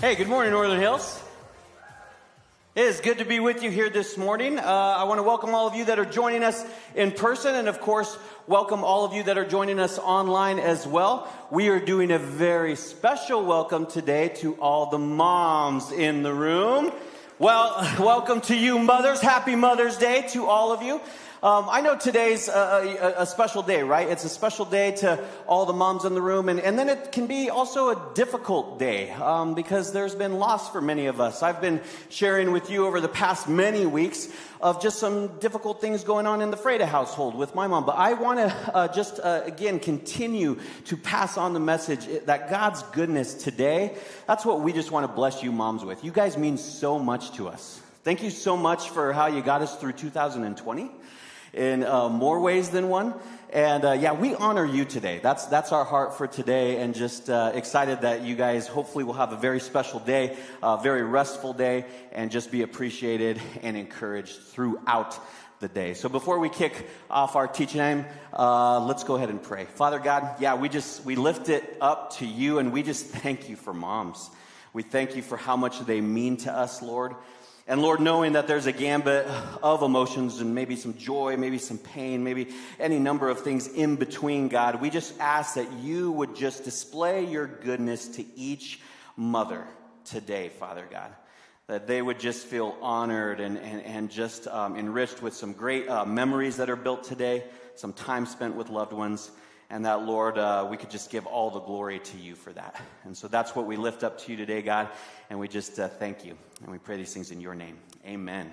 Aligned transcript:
Hey, 0.00 0.14
good 0.14 0.28
morning, 0.28 0.52
Northern 0.52 0.80
Hills. 0.80 1.22
It 2.74 2.84
is 2.86 3.00
good 3.00 3.18
to 3.18 3.26
be 3.26 3.38
with 3.38 3.62
you 3.62 3.70
here 3.70 3.90
this 3.90 4.16
morning. 4.16 4.58
Uh, 4.58 4.62
I 4.62 5.04
want 5.04 5.18
to 5.18 5.22
welcome 5.22 5.54
all 5.54 5.66
of 5.66 5.74
you 5.74 5.84
that 5.84 5.98
are 5.98 6.06
joining 6.06 6.42
us 6.42 6.64
in 6.94 7.12
person, 7.12 7.54
and 7.54 7.68
of 7.68 7.82
course, 7.82 8.16
welcome 8.46 8.82
all 8.82 9.04
of 9.04 9.12
you 9.12 9.24
that 9.24 9.36
are 9.36 9.44
joining 9.44 9.78
us 9.78 9.98
online 9.98 10.58
as 10.58 10.86
well. 10.86 11.30
We 11.50 11.68
are 11.68 11.78
doing 11.78 12.12
a 12.12 12.18
very 12.18 12.76
special 12.76 13.44
welcome 13.44 13.84
today 13.84 14.30
to 14.36 14.54
all 14.54 14.86
the 14.86 14.98
moms 14.98 15.92
in 15.92 16.22
the 16.22 16.32
room. 16.32 16.92
Well, 17.38 17.86
welcome 17.98 18.40
to 18.42 18.56
you, 18.56 18.78
mothers. 18.78 19.20
Happy 19.20 19.54
Mother's 19.54 19.98
Day 19.98 20.26
to 20.30 20.46
all 20.46 20.72
of 20.72 20.80
you. 20.80 21.02
Um, 21.42 21.68
I 21.70 21.80
know 21.80 21.96
today's 21.96 22.48
a, 22.48 22.52
a, 22.52 23.22
a, 23.22 23.26
special 23.26 23.62
day, 23.62 23.82
right? 23.82 24.06
It's 24.06 24.26
a 24.26 24.28
special 24.28 24.66
day 24.66 24.90
to 24.96 25.24
all 25.46 25.64
the 25.64 25.72
moms 25.72 26.04
in 26.04 26.12
the 26.12 26.20
room, 26.20 26.50
and, 26.50 26.60
and 26.60 26.78
then 26.78 26.90
it 26.90 27.12
can 27.12 27.26
be 27.26 27.48
also 27.48 27.88
a 27.88 28.12
difficult 28.14 28.78
day 28.78 29.10
um, 29.12 29.54
because 29.54 29.90
there's 29.94 30.14
been 30.14 30.38
loss 30.38 30.68
for 30.68 30.82
many 30.82 31.06
of 31.06 31.18
us. 31.18 31.42
I've 31.42 31.62
been 31.62 31.80
sharing 32.10 32.52
with 32.52 32.68
you 32.68 32.86
over 32.86 33.00
the 33.00 33.08
past 33.08 33.48
many 33.48 33.86
weeks 33.86 34.28
of 34.60 34.82
just 34.82 34.98
some 34.98 35.38
difficult 35.38 35.80
things 35.80 36.04
going 36.04 36.26
on 36.26 36.42
in 36.42 36.50
the 36.50 36.58
Freda 36.58 36.84
household 36.84 37.34
with 37.34 37.54
my 37.54 37.66
mom. 37.66 37.86
But 37.86 37.96
I 37.96 38.12
want 38.12 38.38
to 38.40 38.74
uh, 38.74 38.88
just 38.88 39.18
uh, 39.18 39.40
again 39.46 39.80
continue 39.80 40.58
to 40.84 40.96
pass 40.98 41.38
on 41.38 41.54
the 41.54 41.60
message 41.60 42.06
that 42.26 42.50
God's 42.50 42.82
goodness 42.92 43.32
today. 43.32 43.96
That's 44.26 44.44
what 44.44 44.60
we 44.60 44.74
just 44.74 44.90
want 44.90 45.04
to 45.06 45.12
bless 45.14 45.42
you 45.42 45.52
moms 45.52 45.86
with. 45.86 46.04
You 46.04 46.12
guys 46.12 46.36
mean 46.36 46.58
so 46.58 46.98
much 46.98 47.32
to 47.36 47.48
us. 47.48 47.80
Thank 48.02 48.22
you 48.22 48.28
so 48.28 48.58
much 48.58 48.90
for 48.90 49.14
how 49.14 49.28
you 49.28 49.40
got 49.42 49.62
us 49.62 49.76
through 49.76 49.92
2020 49.92 50.90
in 51.52 51.84
uh, 51.84 52.08
more 52.08 52.40
ways 52.40 52.70
than 52.70 52.88
one. 52.88 53.14
And 53.52 53.84
uh, 53.84 53.92
yeah, 53.92 54.12
we 54.12 54.34
honor 54.34 54.64
you 54.64 54.84
today. 54.84 55.18
That's 55.20 55.46
that's 55.46 55.72
our 55.72 55.84
heart 55.84 56.16
for 56.16 56.28
today, 56.28 56.80
and 56.80 56.94
just 56.94 57.28
uh, 57.28 57.50
excited 57.54 58.02
that 58.02 58.22
you 58.22 58.36
guys 58.36 58.68
hopefully 58.68 59.02
will 59.02 59.14
have 59.14 59.32
a 59.32 59.36
very 59.36 59.58
special 59.58 59.98
day, 59.98 60.36
a 60.62 60.78
very 60.80 61.02
restful 61.02 61.52
day, 61.52 61.84
and 62.12 62.30
just 62.30 62.52
be 62.52 62.62
appreciated 62.62 63.40
and 63.62 63.76
encouraged 63.76 64.40
throughout 64.52 65.18
the 65.58 65.68
day. 65.68 65.94
So 65.94 66.08
before 66.08 66.38
we 66.38 66.48
kick 66.48 66.88
off 67.10 67.36
our 67.36 67.46
teaching 67.46 68.04
uh, 68.32 68.80
let's 68.80 69.04
go 69.04 69.16
ahead 69.16 69.30
and 69.30 69.42
pray. 69.42 69.66
Father 69.66 69.98
God, 69.98 70.36
yeah, 70.40 70.54
we 70.54 70.68
just 70.68 71.04
we 71.04 71.16
lift 71.16 71.48
it 71.48 71.76
up 71.80 72.16
to 72.18 72.26
you, 72.26 72.58
and 72.58 72.72
we 72.72 72.82
just 72.82 73.06
thank 73.06 73.48
you 73.48 73.56
for 73.56 73.74
moms. 73.74 74.30
We 74.72 74.82
thank 74.84 75.16
you 75.16 75.22
for 75.22 75.36
how 75.36 75.56
much 75.56 75.80
they 75.80 76.00
mean 76.00 76.36
to 76.38 76.52
us, 76.52 76.80
Lord. 76.80 77.14
And 77.70 77.80
Lord, 77.80 78.00
knowing 78.00 78.32
that 78.32 78.48
there's 78.48 78.66
a 78.66 78.72
gambit 78.72 79.28
of 79.62 79.82
emotions 79.82 80.40
and 80.40 80.56
maybe 80.56 80.74
some 80.74 80.98
joy, 80.98 81.36
maybe 81.36 81.56
some 81.56 81.78
pain, 81.78 82.24
maybe 82.24 82.48
any 82.80 82.98
number 82.98 83.28
of 83.28 83.42
things 83.42 83.68
in 83.68 83.94
between, 83.94 84.48
God, 84.48 84.80
we 84.80 84.90
just 84.90 85.16
ask 85.20 85.54
that 85.54 85.72
you 85.74 86.10
would 86.10 86.34
just 86.34 86.64
display 86.64 87.24
your 87.24 87.46
goodness 87.46 88.08
to 88.16 88.24
each 88.34 88.80
mother 89.16 89.68
today, 90.04 90.48
Father 90.48 90.84
God. 90.90 91.12
That 91.68 91.86
they 91.86 92.02
would 92.02 92.18
just 92.18 92.44
feel 92.44 92.76
honored 92.82 93.38
and, 93.38 93.56
and, 93.56 93.82
and 93.82 94.10
just 94.10 94.48
um, 94.48 94.74
enriched 94.74 95.22
with 95.22 95.34
some 95.34 95.52
great 95.52 95.88
uh, 95.88 96.04
memories 96.04 96.56
that 96.56 96.70
are 96.70 96.76
built 96.76 97.04
today, 97.04 97.44
some 97.76 97.92
time 97.92 98.26
spent 98.26 98.56
with 98.56 98.68
loved 98.68 98.92
ones 98.92 99.30
and 99.70 99.84
that, 99.84 100.02
Lord, 100.02 100.36
uh, 100.36 100.66
we 100.68 100.76
could 100.76 100.90
just 100.90 101.10
give 101.10 101.26
all 101.26 101.50
the 101.50 101.60
glory 101.60 102.00
to 102.00 102.18
you 102.18 102.34
for 102.34 102.52
that. 102.52 102.80
And 103.04 103.16
so 103.16 103.28
that's 103.28 103.54
what 103.54 103.66
we 103.66 103.76
lift 103.76 104.02
up 104.02 104.18
to 104.20 104.30
you 104.30 104.36
today, 104.36 104.62
God, 104.62 104.88
and 105.30 105.38
we 105.38 105.46
just 105.46 105.78
uh, 105.78 105.88
thank 105.88 106.24
you. 106.24 106.36
And 106.62 106.72
we 106.72 106.78
pray 106.78 106.96
these 106.96 107.14
things 107.14 107.30
in 107.30 107.40
your 107.40 107.54
name. 107.54 107.78
Amen. 108.04 108.52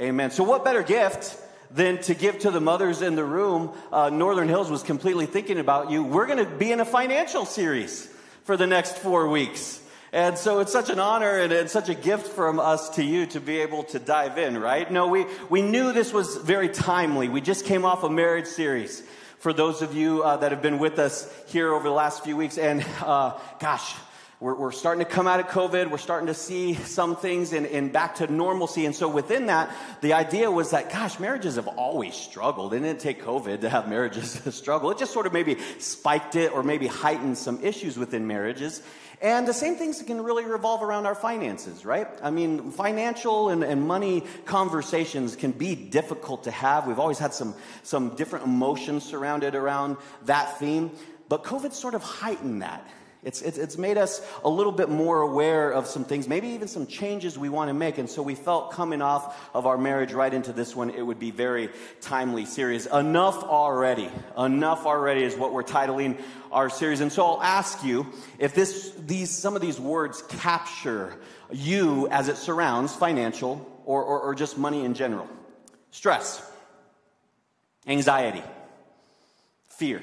Amen. 0.00 0.30
So, 0.30 0.44
what 0.44 0.64
better 0.64 0.82
gift 0.82 1.36
than 1.70 2.00
to 2.02 2.14
give 2.14 2.38
to 2.40 2.50
the 2.50 2.60
mothers 2.60 3.02
in 3.02 3.14
the 3.14 3.24
room? 3.24 3.72
Uh, 3.92 4.08
Northern 4.08 4.48
Hills 4.48 4.70
was 4.70 4.82
completely 4.82 5.26
thinking 5.26 5.58
about 5.58 5.90
you. 5.90 6.02
We're 6.02 6.26
going 6.26 6.44
to 6.44 6.50
be 6.50 6.72
in 6.72 6.80
a 6.80 6.84
financial 6.86 7.44
series 7.44 8.06
for 8.44 8.56
the 8.56 8.66
next 8.66 8.96
four 8.96 9.28
weeks. 9.28 9.82
And 10.10 10.38
so 10.38 10.60
it's 10.60 10.72
such 10.72 10.88
an 10.88 10.98
honor 10.98 11.38
and, 11.38 11.52
and, 11.52 11.68
such 11.68 11.90
a 11.90 11.94
gift 11.94 12.28
from 12.28 12.58
us 12.58 12.88
to 12.90 13.04
you 13.04 13.26
to 13.26 13.40
be 13.40 13.58
able 13.58 13.82
to 13.84 13.98
dive 13.98 14.38
in, 14.38 14.56
right? 14.56 14.90
No, 14.90 15.08
we, 15.08 15.26
we 15.50 15.60
knew 15.60 15.92
this 15.92 16.14
was 16.14 16.36
very 16.36 16.70
timely. 16.70 17.28
We 17.28 17.42
just 17.42 17.66
came 17.66 17.84
off 17.84 18.04
a 18.04 18.08
marriage 18.08 18.46
series 18.46 19.02
for 19.38 19.52
those 19.52 19.82
of 19.82 19.94
you 19.94 20.22
uh, 20.22 20.36
that 20.38 20.50
have 20.50 20.62
been 20.62 20.78
with 20.78 20.98
us 20.98 21.32
here 21.46 21.72
over 21.72 21.88
the 21.88 21.94
last 21.94 22.24
few 22.24 22.36
weeks. 22.36 22.58
And 22.58 22.84
uh, 23.00 23.38
gosh, 23.60 23.94
we're, 24.40 24.54
we're, 24.54 24.72
starting 24.72 25.04
to 25.04 25.10
come 25.10 25.26
out 25.26 25.40
of 25.40 25.46
COVID. 25.46 25.90
We're 25.90 25.98
starting 25.98 26.28
to 26.28 26.34
see 26.34 26.74
some 26.74 27.16
things 27.16 27.52
in, 27.52 27.66
in 27.66 27.90
back 27.90 28.16
to 28.16 28.32
normalcy. 28.32 28.86
And 28.86 28.94
so 28.94 29.08
within 29.08 29.46
that, 29.46 29.74
the 30.00 30.12
idea 30.12 30.50
was 30.50 30.70
that, 30.70 30.92
gosh, 30.92 31.18
marriages 31.18 31.56
have 31.56 31.66
always 31.66 32.14
struggled. 32.14 32.72
It 32.72 32.80
didn't 32.80 33.00
take 33.00 33.22
COVID 33.22 33.62
to 33.62 33.68
have 33.68 33.88
marriages 33.88 34.40
struggle. 34.54 34.90
It 34.90 34.98
just 34.98 35.12
sort 35.12 35.26
of 35.26 35.32
maybe 35.32 35.56
spiked 35.78 36.36
it 36.36 36.52
or 36.52 36.62
maybe 36.62 36.86
heightened 36.86 37.36
some 37.36 37.64
issues 37.64 37.98
within 37.98 38.26
marriages. 38.26 38.80
And 39.20 39.48
the 39.48 39.54
same 39.54 39.74
things 39.74 40.00
can 40.02 40.22
really 40.22 40.44
revolve 40.44 40.82
around 40.82 41.06
our 41.06 41.14
finances, 41.14 41.84
right? 41.84 42.06
I 42.22 42.30
mean, 42.30 42.70
financial 42.70 43.48
and, 43.48 43.64
and 43.64 43.86
money 43.86 44.22
conversations 44.44 45.34
can 45.34 45.50
be 45.50 45.74
difficult 45.74 46.44
to 46.44 46.52
have. 46.52 46.86
We've 46.86 47.00
always 47.00 47.18
had 47.18 47.34
some, 47.34 47.54
some 47.82 48.14
different 48.14 48.44
emotions 48.44 49.02
surrounded 49.02 49.56
around 49.56 49.96
that 50.26 50.58
theme. 50.60 50.92
But 51.28 51.42
COVID 51.42 51.72
sort 51.72 51.94
of 51.94 52.02
heightened 52.02 52.62
that. 52.62 52.88
It's, 53.24 53.42
it's, 53.42 53.58
it's, 53.58 53.76
made 53.76 53.98
us 53.98 54.24
a 54.44 54.48
little 54.48 54.70
bit 54.70 54.88
more 54.88 55.22
aware 55.22 55.72
of 55.72 55.88
some 55.88 56.04
things, 56.04 56.28
maybe 56.28 56.48
even 56.50 56.68
some 56.68 56.86
changes 56.86 57.36
we 57.36 57.48
want 57.48 57.68
to 57.68 57.74
make. 57.74 57.98
And 57.98 58.08
so 58.08 58.22
we 58.22 58.36
felt 58.36 58.70
coming 58.70 59.02
off 59.02 59.36
of 59.54 59.66
our 59.66 59.76
marriage 59.76 60.12
right 60.12 60.32
into 60.32 60.52
this 60.52 60.76
one, 60.76 60.90
it 60.90 61.02
would 61.02 61.18
be 61.18 61.32
very 61.32 61.70
timely 62.00 62.44
series. 62.44 62.86
Enough 62.86 63.42
already. 63.42 64.08
Enough 64.36 64.86
already 64.86 65.24
is 65.24 65.34
what 65.34 65.52
we're 65.52 65.64
titling 65.64 66.20
our 66.52 66.70
series. 66.70 67.00
And 67.00 67.12
so 67.12 67.26
I'll 67.26 67.42
ask 67.42 67.84
you 67.84 68.06
if 68.38 68.54
this, 68.54 68.92
these, 69.04 69.30
some 69.30 69.56
of 69.56 69.62
these 69.62 69.80
words 69.80 70.22
capture 70.22 71.18
you 71.50 72.06
as 72.08 72.28
it 72.28 72.36
surrounds 72.36 72.94
financial 72.94 73.66
or, 73.84 74.04
or, 74.04 74.20
or 74.20 74.34
just 74.36 74.56
money 74.56 74.84
in 74.84 74.94
general. 74.94 75.28
Stress, 75.90 76.40
anxiety, 77.84 78.44
fear 79.70 80.02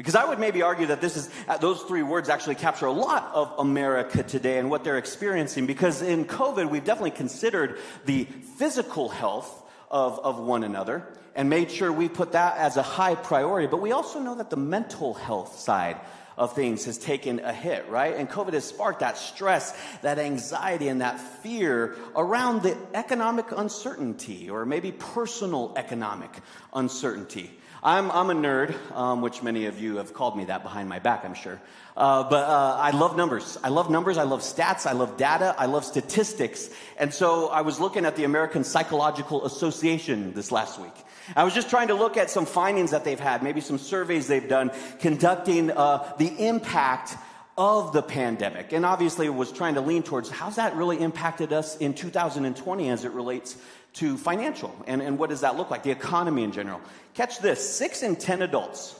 because 0.00 0.14
I 0.14 0.24
would 0.24 0.38
maybe 0.38 0.62
argue 0.62 0.86
that 0.86 1.02
this 1.02 1.14
is, 1.14 1.28
uh, 1.46 1.58
those 1.58 1.82
three 1.82 2.02
words 2.02 2.30
actually 2.30 2.54
capture 2.54 2.86
a 2.86 2.90
lot 2.90 3.32
of 3.34 3.52
America 3.58 4.22
today 4.22 4.56
and 4.56 4.70
what 4.70 4.82
they're 4.82 4.96
experiencing. 4.96 5.66
Because 5.66 6.00
in 6.00 6.24
COVID, 6.24 6.70
we've 6.70 6.86
definitely 6.86 7.10
considered 7.10 7.78
the 8.06 8.24
physical 8.56 9.10
health 9.10 9.62
of, 9.90 10.18
of 10.20 10.38
one 10.38 10.64
another 10.64 11.06
and 11.34 11.50
made 11.50 11.70
sure 11.70 11.92
we 11.92 12.08
put 12.08 12.32
that 12.32 12.56
as 12.56 12.78
a 12.78 12.82
high 12.82 13.14
priority. 13.14 13.68
But 13.68 13.82
we 13.82 13.92
also 13.92 14.20
know 14.20 14.36
that 14.36 14.48
the 14.48 14.56
mental 14.56 15.12
health 15.12 15.58
side 15.58 16.00
of 16.38 16.54
things 16.54 16.86
has 16.86 16.96
taken 16.96 17.38
a 17.40 17.52
hit, 17.52 17.86
right? 17.90 18.16
And 18.16 18.26
COVID 18.26 18.54
has 18.54 18.64
sparked 18.64 19.00
that 19.00 19.18
stress, 19.18 19.76
that 20.00 20.18
anxiety, 20.18 20.88
and 20.88 21.02
that 21.02 21.20
fear 21.20 21.94
around 22.16 22.62
the 22.62 22.74
economic 22.94 23.52
uncertainty 23.52 24.48
or 24.48 24.64
maybe 24.64 24.92
personal 24.92 25.74
economic 25.76 26.30
uncertainty. 26.72 27.50
I'm, 27.82 28.10
I'm 28.10 28.28
a 28.28 28.34
nerd, 28.34 28.74
um, 28.94 29.22
which 29.22 29.42
many 29.42 29.64
of 29.64 29.80
you 29.80 29.96
have 29.96 30.12
called 30.12 30.36
me 30.36 30.44
that 30.46 30.62
behind 30.62 30.88
my 30.88 30.98
back, 30.98 31.24
I'm 31.24 31.32
sure. 31.32 31.58
Uh, 31.96 32.28
but 32.28 32.46
uh, 32.46 32.76
I 32.78 32.90
love 32.90 33.16
numbers. 33.16 33.56
I 33.64 33.70
love 33.70 33.88
numbers. 33.88 34.18
I 34.18 34.24
love 34.24 34.40
stats. 34.40 34.86
I 34.86 34.92
love 34.92 35.16
data. 35.16 35.54
I 35.58 35.64
love 35.64 35.86
statistics. 35.86 36.68
And 36.98 37.12
so 37.12 37.48
I 37.48 37.62
was 37.62 37.80
looking 37.80 38.04
at 38.04 38.16
the 38.16 38.24
American 38.24 38.64
Psychological 38.64 39.46
Association 39.46 40.34
this 40.34 40.52
last 40.52 40.78
week. 40.78 40.92
I 41.34 41.44
was 41.44 41.54
just 41.54 41.70
trying 41.70 41.88
to 41.88 41.94
look 41.94 42.18
at 42.18 42.28
some 42.28 42.44
findings 42.44 42.90
that 42.90 43.04
they've 43.04 43.20
had, 43.20 43.42
maybe 43.42 43.62
some 43.62 43.78
surveys 43.78 44.26
they've 44.26 44.48
done, 44.48 44.72
conducting 44.98 45.70
uh, 45.70 46.12
the 46.18 46.46
impact 46.46 47.16
of 47.56 47.92
the 47.92 48.02
pandemic. 48.02 48.72
And 48.72 48.86
obviously 48.86 49.28
was 49.28 49.52
trying 49.52 49.74
to 49.74 49.80
lean 49.80 50.02
towards 50.02 50.30
how's 50.30 50.56
that 50.56 50.76
really 50.76 50.98
impacted 51.00 51.52
us 51.52 51.76
in 51.76 51.94
2020 51.94 52.88
as 52.88 53.04
it 53.04 53.12
relates 53.12 53.56
to 53.94 54.16
financial 54.16 54.74
and, 54.86 55.02
and 55.02 55.18
what 55.18 55.30
does 55.30 55.40
that 55.40 55.56
look 55.56 55.70
like, 55.70 55.82
the 55.82 55.90
economy 55.90 56.44
in 56.44 56.52
general. 56.52 56.80
Catch 57.14 57.40
this 57.40 57.76
six 57.76 58.02
in 58.02 58.16
10 58.16 58.42
adults, 58.42 58.98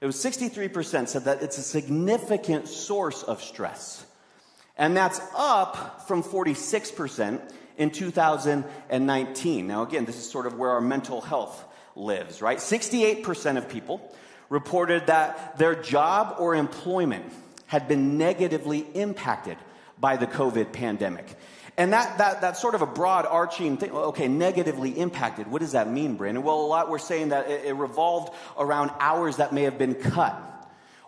it 0.00 0.06
was 0.06 0.16
63% 0.16 1.08
said 1.08 1.24
that 1.24 1.42
it's 1.42 1.58
a 1.58 1.62
significant 1.62 2.68
source 2.68 3.22
of 3.22 3.42
stress. 3.42 4.04
And 4.76 4.96
that's 4.96 5.20
up 5.34 6.06
from 6.06 6.22
46% 6.22 7.40
in 7.78 7.90
2019. 7.90 9.66
Now, 9.66 9.82
again, 9.82 10.04
this 10.04 10.16
is 10.16 10.30
sort 10.30 10.46
of 10.46 10.56
where 10.56 10.70
our 10.70 10.80
mental 10.80 11.20
health 11.20 11.64
lives, 11.96 12.40
right? 12.40 12.58
68% 12.58 13.56
of 13.56 13.68
people 13.68 14.14
reported 14.48 15.08
that 15.08 15.58
their 15.58 15.74
job 15.74 16.36
or 16.38 16.54
employment 16.54 17.24
had 17.66 17.88
been 17.88 18.16
negatively 18.18 18.86
impacted 18.94 19.58
by 20.00 20.16
the 20.16 20.26
COVID 20.26 20.72
pandemic. 20.72 21.26
And 21.78 21.92
that, 21.92 22.18
that, 22.18 22.40
that's 22.40 22.60
sort 22.60 22.74
of 22.74 22.82
a 22.82 22.86
broad 22.86 23.24
arching 23.24 23.76
thing. 23.76 23.92
Okay, 23.92 24.26
negatively 24.26 24.90
impacted. 24.90 25.46
What 25.46 25.60
does 25.60 25.72
that 25.72 25.88
mean, 25.88 26.16
Brandon? 26.16 26.42
Well, 26.42 26.60
a 26.60 26.66
lot 26.66 26.90
we're 26.90 26.98
saying 26.98 27.28
that 27.28 27.48
it, 27.48 27.66
it 27.66 27.74
revolved 27.74 28.34
around 28.58 28.90
hours 28.98 29.36
that 29.36 29.52
may 29.52 29.62
have 29.62 29.78
been 29.78 29.94
cut 29.94 30.44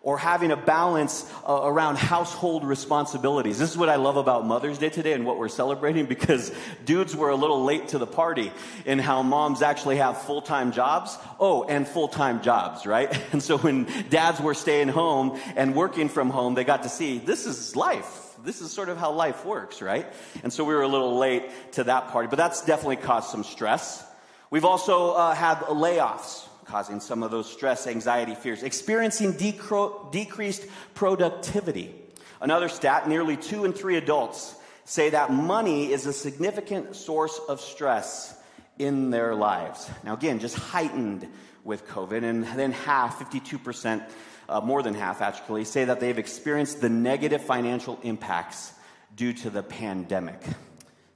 or 0.03 0.17
having 0.17 0.53
a 0.53 0.57
balance 0.57 1.31
uh, 1.47 1.61
around 1.65 1.99
household 1.99 2.65
responsibilities. 2.65 3.59
This 3.59 3.73
is 3.73 3.77
what 3.77 3.89
I 3.89 3.97
love 3.97 4.17
about 4.17 4.47
Mother's 4.47 4.79
Day 4.79 4.91
today 4.91 5.13
and 5.13 5.27
what 5.27 5.39
we're 5.39 5.49
celebrating 5.49 6.07
because 6.07 6.53
dudes 6.85 7.17
were 7.17 7.31
a 7.31 7.37
little 7.37 7.65
late 7.65 7.89
to 7.89 7.99
the 7.99 8.07
party 8.07 8.53
in 8.87 9.01
how 9.01 9.25
moms 9.25 9.63
actually 9.63 9.97
have 9.97 10.23
full-time 10.23 10.71
jobs. 10.71 11.19
Oh, 11.41 11.65
and 11.65 11.87
full-time 11.87 12.43
jobs, 12.43 12.87
right? 12.87 13.11
And 13.33 13.43
so 13.43 13.59
when 13.59 13.89
dads 14.09 14.41
were 14.41 14.55
staying 14.55 14.89
home 14.89 15.39
and 15.57 15.75
working 15.75 16.09
from 16.09 16.31
home, 16.31 16.55
they 16.55 16.65
got 16.65 16.85
to 16.85 16.89
see 16.89 17.19
this 17.19 17.45
is 17.45 17.75
life 17.75 18.30
This 18.45 18.61
is 18.61 18.73
sort 18.73 18.89
of 18.89 18.97
how 18.97 19.13
life 19.13 19.45
works, 19.45 19.83
right? 19.83 20.07
And 20.43 20.53
so 20.53 20.65
we 20.65 20.75
were 20.75 20.83
a 20.83 20.89
little 20.89 21.19
late 21.19 21.45
to 21.73 21.85
that 21.85 22.09
party, 22.09 22.29
but 22.29 22.37
that's 22.37 22.65
definitely 22.65 22.97
caused 22.97 23.31
some 23.31 23.45
stress. 23.45 24.05
We've 24.51 24.65
also 24.65 25.13
uh, 25.13 25.35
had 25.35 25.59
layoffs 25.59 26.47
causing 26.65 27.01
some 27.01 27.23
of 27.23 27.31
those 27.31 27.51
stress, 27.51 27.87
anxiety, 27.87 28.35
fears, 28.35 28.63
experiencing 28.63 29.35
decro- 29.35 30.11
decreased 30.13 30.67
productivity. 30.95 31.95
Another 32.41 32.69
stat 32.69 33.09
nearly 33.09 33.37
two 33.37 33.65
in 33.65 33.73
three 33.73 33.97
adults 33.97 34.55
say 34.85 35.11
that 35.11 35.33
money 35.33 35.93
is 35.93 36.07
a 36.07 36.13
significant 36.13 36.97
source 36.97 37.41
of 37.49 37.61
stress 37.61 38.37
in 38.79 39.11
their 39.11 39.35
lives. 39.35 39.91
Now, 40.05 40.15
again, 40.15 40.39
just 40.39 40.57
heightened 40.57 41.29
with 41.65 41.87
COVID, 41.89 42.23
and 42.23 42.45
then 42.45 42.73
half, 42.73 43.19
52%, 43.19 44.03
uh, 44.51 44.61
more 44.61 44.83
than 44.83 44.95
half 44.95 45.23
actually, 45.23 45.65
say 45.65 45.85
that 45.85 46.01
they've 46.01 46.19
experienced 46.19 46.81
the 46.81 46.89
negative 46.89 47.41
financial 47.41 47.99
impacts 48.03 48.73
due 49.15 49.33
to 49.33 49.49
the 49.49 49.63
pandemic. 49.63 50.43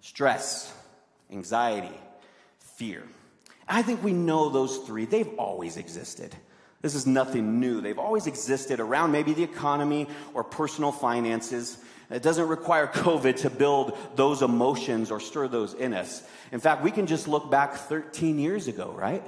Stress, 0.00 0.72
anxiety, 1.30 1.94
fear. 2.76 3.02
I 3.68 3.82
think 3.82 4.02
we 4.02 4.12
know 4.12 4.50
those 4.50 4.78
three. 4.78 5.04
They've 5.04 5.34
always 5.36 5.76
existed. 5.76 6.34
This 6.80 6.94
is 6.94 7.06
nothing 7.06 7.60
new. 7.60 7.80
They've 7.80 7.98
always 7.98 8.26
existed 8.26 8.78
around 8.78 9.10
maybe 9.10 9.32
the 9.32 9.42
economy 9.42 10.06
or 10.32 10.44
personal 10.44 10.92
finances. 10.92 11.78
It 12.10 12.22
doesn't 12.22 12.46
require 12.46 12.86
COVID 12.86 13.36
to 13.36 13.50
build 13.50 13.98
those 14.14 14.42
emotions 14.42 15.10
or 15.10 15.18
stir 15.18 15.48
those 15.48 15.74
in 15.74 15.94
us. 15.94 16.22
In 16.52 16.60
fact, 16.60 16.82
we 16.82 16.90
can 16.90 17.06
just 17.06 17.26
look 17.26 17.50
back 17.50 17.74
13 17.74 18.38
years 18.38 18.68
ago, 18.68 18.94
right? 18.96 19.24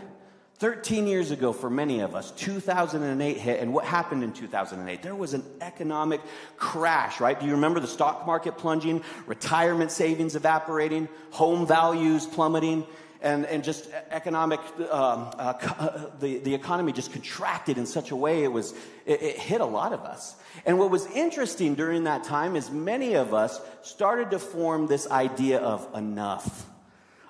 13 0.58 1.06
years 1.06 1.30
ago 1.30 1.52
for 1.52 1.68
many 1.68 2.00
of 2.00 2.14
us, 2.14 2.30
2008 2.30 3.36
hit, 3.36 3.60
and 3.60 3.74
what 3.74 3.84
happened 3.84 4.24
in 4.24 4.32
2008? 4.32 5.02
There 5.02 5.14
was 5.14 5.34
an 5.34 5.44
economic 5.60 6.22
crash, 6.56 7.20
right? 7.20 7.38
Do 7.38 7.44
you 7.44 7.52
remember 7.52 7.78
the 7.78 7.86
stock 7.86 8.26
market 8.26 8.56
plunging, 8.56 9.02
retirement 9.26 9.90
savings 9.90 10.34
evaporating, 10.34 11.08
home 11.30 11.66
values 11.66 12.26
plummeting? 12.26 12.86
and, 13.22 13.46
and 13.46 13.64
just 13.64 13.88
economic, 14.10 14.60
um, 14.78 15.30
uh, 15.38 15.54
uh, 15.78 16.10
the, 16.20 16.38
the 16.38 16.54
economy 16.54 16.92
just 16.92 17.12
contracted 17.12 17.78
in 17.78 17.86
such 17.86 18.10
a 18.10 18.16
way 18.16 18.44
it 18.44 18.52
was, 18.52 18.72
it, 19.04 19.22
it 19.22 19.38
hit 19.38 19.60
a 19.60 19.66
lot 19.66 19.92
of 19.92 20.00
us. 20.00 20.36
And 20.64 20.78
what 20.78 20.90
was 20.90 21.06
interesting 21.06 21.74
during 21.74 22.04
that 22.04 22.24
time 22.24 22.56
is 22.56 22.70
many 22.70 23.14
of 23.14 23.34
us 23.34 23.60
started 23.82 24.30
to 24.30 24.38
form 24.38 24.86
this 24.86 25.10
idea 25.10 25.58
of 25.58 25.88
enough, 25.94 26.66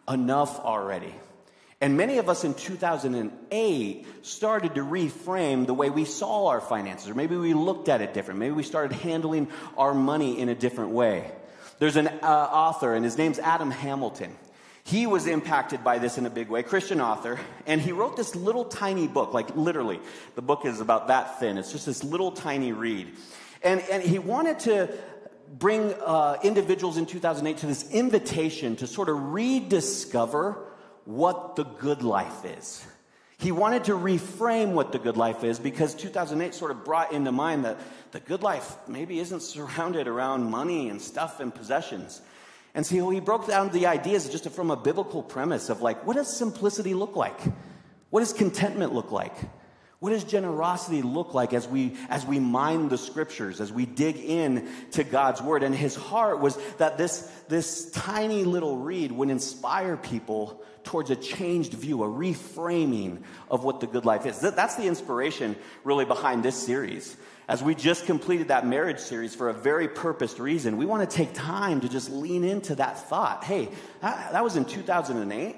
enough 0.09 0.59
already. 0.61 1.15
And 1.81 1.97
many 1.99 2.17
of 2.19 2.31
us 2.31 2.45
in 2.45 2.55
2008 2.55 4.07
started 4.23 4.75
to 4.77 4.81
reframe 4.81 5.67
the 5.67 5.75
way 5.75 5.91
we 5.91 6.07
saw 6.07 6.47
our 6.47 6.61
finances, 6.61 7.11
or 7.11 7.15
maybe 7.15 7.37
we 7.37 7.53
looked 7.53 7.91
at 7.91 8.01
it 8.01 8.15
different. 8.15 8.41
Maybe 8.41 8.53
we 8.53 8.63
started 8.63 8.97
handling 8.97 9.49
our 9.77 9.93
money 9.93 10.39
in 10.39 10.49
a 10.49 10.55
different 10.55 10.93
way. 10.93 11.31
There's 11.79 11.97
an 11.97 12.09
uh, 12.09 12.27
author, 12.27 12.95
and 12.95 13.05
his 13.05 13.19
name's 13.19 13.39
Adam 13.39 13.71
Hamilton. 13.71 14.35
He 14.85 15.07
was 15.07 15.27
impacted 15.27 15.85
by 15.85 15.99
this 15.99 16.17
in 16.17 16.25
a 16.25 16.31
big 16.31 16.49
way, 16.49 16.63
Christian 16.63 17.01
author, 17.01 17.39
and 17.67 17.81
he 17.81 17.93
wrote 17.93 18.17
this 18.17 18.35
little 18.35 18.65
tiny 18.65 19.07
book, 19.07 19.35
like 19.35 19.55
literally, 19.55 20.01
the 20.35 20.43
book 20.43 20.65
is 20.65 20.81
about 20.81 21.09
that 21.09 21.41
thin. 21.41 21.59
It's 21.59 21.73
just 21.73 21.85
this 21.85 22.03
little 22.03 22.33
tiny 22.33 22.73
read. 22.73 23.13
And, 23.63 23.83
and 23.91 24.03
he 24.03 24.19
wanted 24.19 24.61
to 24.61 24.97
bring 25.59 25.93
uh, 25.93 26.39
individuals 26.43 26.97
in 26.97 27.05
2008 27.05 27.59
to 27.59 27.67
this 27.67 27.91
invitation 27.91 28.77
to 28.77 28.87
sort 28.87 29.11
of 29.11 29.33
rediscover 29.33 30.59
what 31.07 31.57
the 31.57 31.65
good 31.65 32.03
life 32.03 32.45
is. 32.45 32.87
He 33.39 33.53
wanted 33.53 33.85
to 33.85 33.93
reframe 33.93 34.73
what 34.73 34.93
the 34.93 34.99
good 34.99 35.17
life 35.17 35.45
is 35.45 35.59
because 35.59 35.95
2008 35.95 36.55
sort 36.55 36.71
of 36.71 36.85
brought 36.85 37.13
into 37.13 37.33
mind 37.33 37.65
that 37.65 37.79
the 38.13 38.21
good 38.21 38.43
life 38.43 38.77
maybe 38.89 39.19
isn't 39.19 39.41
surrounded 39.41 40.09
around 40.09 40.51
money 40.51 40.89
and 40.89 41.01
stuff 41.01 41.41
and 41.41 41.55
possessions. 41.55 42.21
And 42.75 42.85
so 42.85 43.11
he 43.11 43.21
broke 43.21 43.47
down 43.47 43.71
the 43.71 43.87
ideas 43.87 44.29
just 44.29 44.49
from 44.51 44.71
a 44.71 44.77
biblical 44.77 45.23
premise 45.23 45.69
of 45.71 45.83
like, 45.83 46.07
what 46.07 46.17
does 46.17 46.35
simplicity 46.35 46.95
look 46.95 47.17
like? 47.17 47.39
What 48.11 48.21
does 48.21 48.33
contentment 48.33 48.93
look 48.93 49.13
like? 49.13 49.35
What 49.99 50.11
does 50.11 50.25
generosity 50.25 51.01
look 51.01 51.33
like 51.33 51.55
as 51.55 51.67
we, 51.67 51.97
as 52.11 52.27
we 52.27 52.39
mine 52.39 52.89
the 52.89 52.99
scriptures, 52.99 53.63
as 53.63 53.73
we 53.73 53.87
dig 53.87 54.17
in 54.17 54.69
to 54.93 55.05
God's 55.05 55.41
word? 55.41 55.63
And 55.63 55.75
his 55.75 55.95
heart 55.95 56.41
was 56.41 56.59
that 56.77 56.99
this, 56.99 57.21
this 57.49 57.91
tiny 57.93 58.45
little 58.45 58.77
read 58.77 59.11
would 59.11 59.31
inspire 59.31 59.97
people 59.97 60.63
towards 60.87 61.11
a 61.11 61.17
changed 61.17 61.75
view, 61.75 62.03
a 62.03 62.09
reframing 62.09 63.23
of 63.51 63.63
what 63.63 63.81
the 63.81 63.87
good 63.87 64.07
life 64.07 64.25
is. 64.25 64.41
That's 64.41 64.77
the 64.77 64.87
inspiration 64.87 65.57
really 65.85 66.07
behind 66.07 66.43
this 66.43 66.57
series 66.57 67.17
as 67.49 67.63
we 67.63 67.75
just 67.75 68.07
completed 68.07 68.49
that 68.49 68.67
marriage 68.67 68.99
series 68.99 69.35
for 69.35 69.49
a 69.49 69.53
very 69.53 69.87
purposed 69.87 70.39
reason, 70.41 70.77
we 70.77 70.87
want 70.87 71.09
to 71.09 71.17
take 71.17 71.33
time 71.33 71.81
to 71.81 71.89
just 71.89 72.11
lean 72.11 72.43
into 72.43 72.75
that 72.75 73.09
thought. 73.09 73.45
Hey, 73.45 73.69
that, 74.01 74.43
was 74.43 74.57
in 74.57 74.65
2008, 74.65 75.57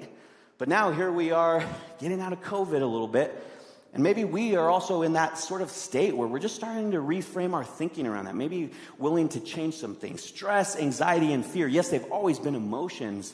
but 0.59 0.67
now 0.67 0.91
here 0.91 1.11
we 1.11 1.31
are 1.31 1.63
getting 1.99 2.21
out 2.21 2.31
of 2.31 2.41
COVID 2.41 2.81
a 2.81 2.85
little 2.85 3.07
bit. 3.07 3.45
And 3.91 4.03
maybe 4.03 4.23
we 4.23 4.55
are 4.55 4.69
also 4.69 5.01
in 5.01 5.13
that 5.13 5.39
sort 5.39 5.63
of 5.63 5.71
state 5.71 6.15
where 6.15 6.27
we're 6.27 6.37
just 6.37 6.53
starting 6.53 6.91
to 6.91 6.97
reframe 6.97 7.53
our 7.53 7.63
thinking 7.63 8.05
around 8.05 8.25
that, 8.25 8.35
maybe 8.35 8.69
willing 8.99 9.27
to 9.29 9.39
change 9.39 9.73
some 9.73 9.95
things. 9.95 10.23
Stress, 10.23 10.77
anxiety, 10.77 11.33
and 11.33 11.43
fear, 11.43 11.67
yes, 11.67 11.89
they've 11.89 12.11
always 12.11 12.37
been 12.37 12.53
emotions, 12.53 13.33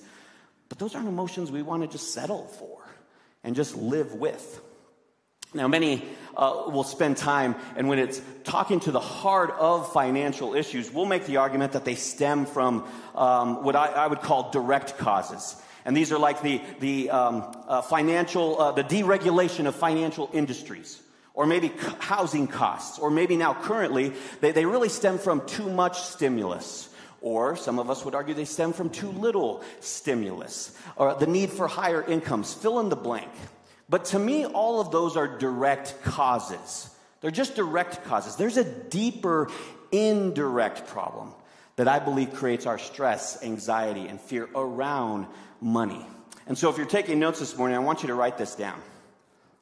but 0.69 0.79
those 0.79 0.95
aren't 0.95 1.07
emotions 1.07 1.51
we 1.51 1.61
want 1.61 1.83
to 1.83 1.87
just 1.87 2.13
settle 2.13 2.45
for 2.45 2.79
and 3.43 3.55
just 3.55 3.75
live 3.75 4.13
with. 4.13 4.61
Now, 5.53 5.69
many 5.69 6.03
uh, 6.35 6.63
will 6.67 6.83
spend 6.83 7.15
time, 7.15 7.55
and 7.77 7.87
when 7.87 7.97
it's 7.97 8.21
talking 8.43 8.81
to 8.81 8.91
the 8.91 8.99
heart 8.99 9.51
of 9.51 9.93
financial 9.93 10.53
issues, 10.53 10.91
we'll 10.91 11.05
make 11.05 11.27
the 11.27 11.37
argument 11.37 11.73
that 11.73 11.85
they 11.85 11.95
stem 11.95 12.45
from 12.45 12.85
um, 13.15 13.63
what 13.63 13.75
I, 13.75 13.87
I, 13.87 14.07
would 14.07 14.21
call 14.21 14.51
direct 14.51 14.97
causes. 14.97 15.55
And 15.85 15.95
these 15.95 16.11
are 16.11 16.19
like 16.19 16.41
the, 16.41 16.59
the 16.81 17.09
um, 17.09 17.55
uh, 17.67 17.81
financial, 17.83 18.59
uh, 18.59 18.71
the 18.73 18.83
deregulation 18.83 19.65
of 19.65 19.75
financial 19.75 20.29
industries, 20.33 21.01
or 21.33 21.45
maybe 21.45 21.71
housing 21.99 22.47
costs, 22.47 22.99
or 22.99 23.09
maybe 23.09 23.37
now 23.37 23.53
currently, 23.53 24.11
they, 24.41 24.51
they 24.51 24.65
really 24.65 24.89
stem 24.89 25.17
from 25.19 25.45
too 25.45 25.69
much 25.69 26.01
stimulus. 26.01 26.89
Or 27.25 27.55
some 27.55 27.79
of 27.79 27.89
us 27.89 28.05
would 28.05 28.13
argue 28.13 28.35
they 28.35 28.45
stem 28.45 28.71
from 28.71 28.91
too 28.91 29.09
little 29.09 29.63
stimulus, 29.79 30.77
or 30.95 31.15
the 31.15 31.25
need 31.25 31.49
for 31.49 31.67
higher 31.67 32.03
incomes. 32.03 32.53
Fill 32.53 32.79
in 32.81 32.89
the 32.89 32.95
blank. 32.95 33.31
But 33.89 34.05
to 34.05 34.19
me, 34.19 34.45
all 34.45 34.79
of 34.79 34.91
those 34.91 35.17
are 35.17 35.27
direct 35.39 36.03
causes. 36.03 36.87
They're 37.21 37.31
just 37.31 37.55
direct 37.55 38.05
causes. 38.05 38.35
There's 38.35 38.57
a 38.57 38.63
deeper, 38.63 39.49
indirect 39.91 40.85
problem 40.85 41.33
that 41.77 41.87
I 41.87 41.97
believe 41.97 42.31
creates 42.31 42.67
our 42.67 42.77
stress, 42.77 43.41
anxiety, 43.43 44.07
and 44.07 44.21
fear 44.21 44.47
around 44.53 45.25
money. 45.59 46.05
And 46.45 46.55
so, 46.55 46.69
if 46.69 46.77
you're 46.77 46.85
taking 46.85 47.17
notes 47.17 47.39
this 47.39 47.57
morning, 47.57 47.75
I 47.75 47.79
want 47.79 48.03
you 48.03 48.07
to 48.09 48.13
write 48.13 48.37
this 48.37 48.53
down. 48.53 48.79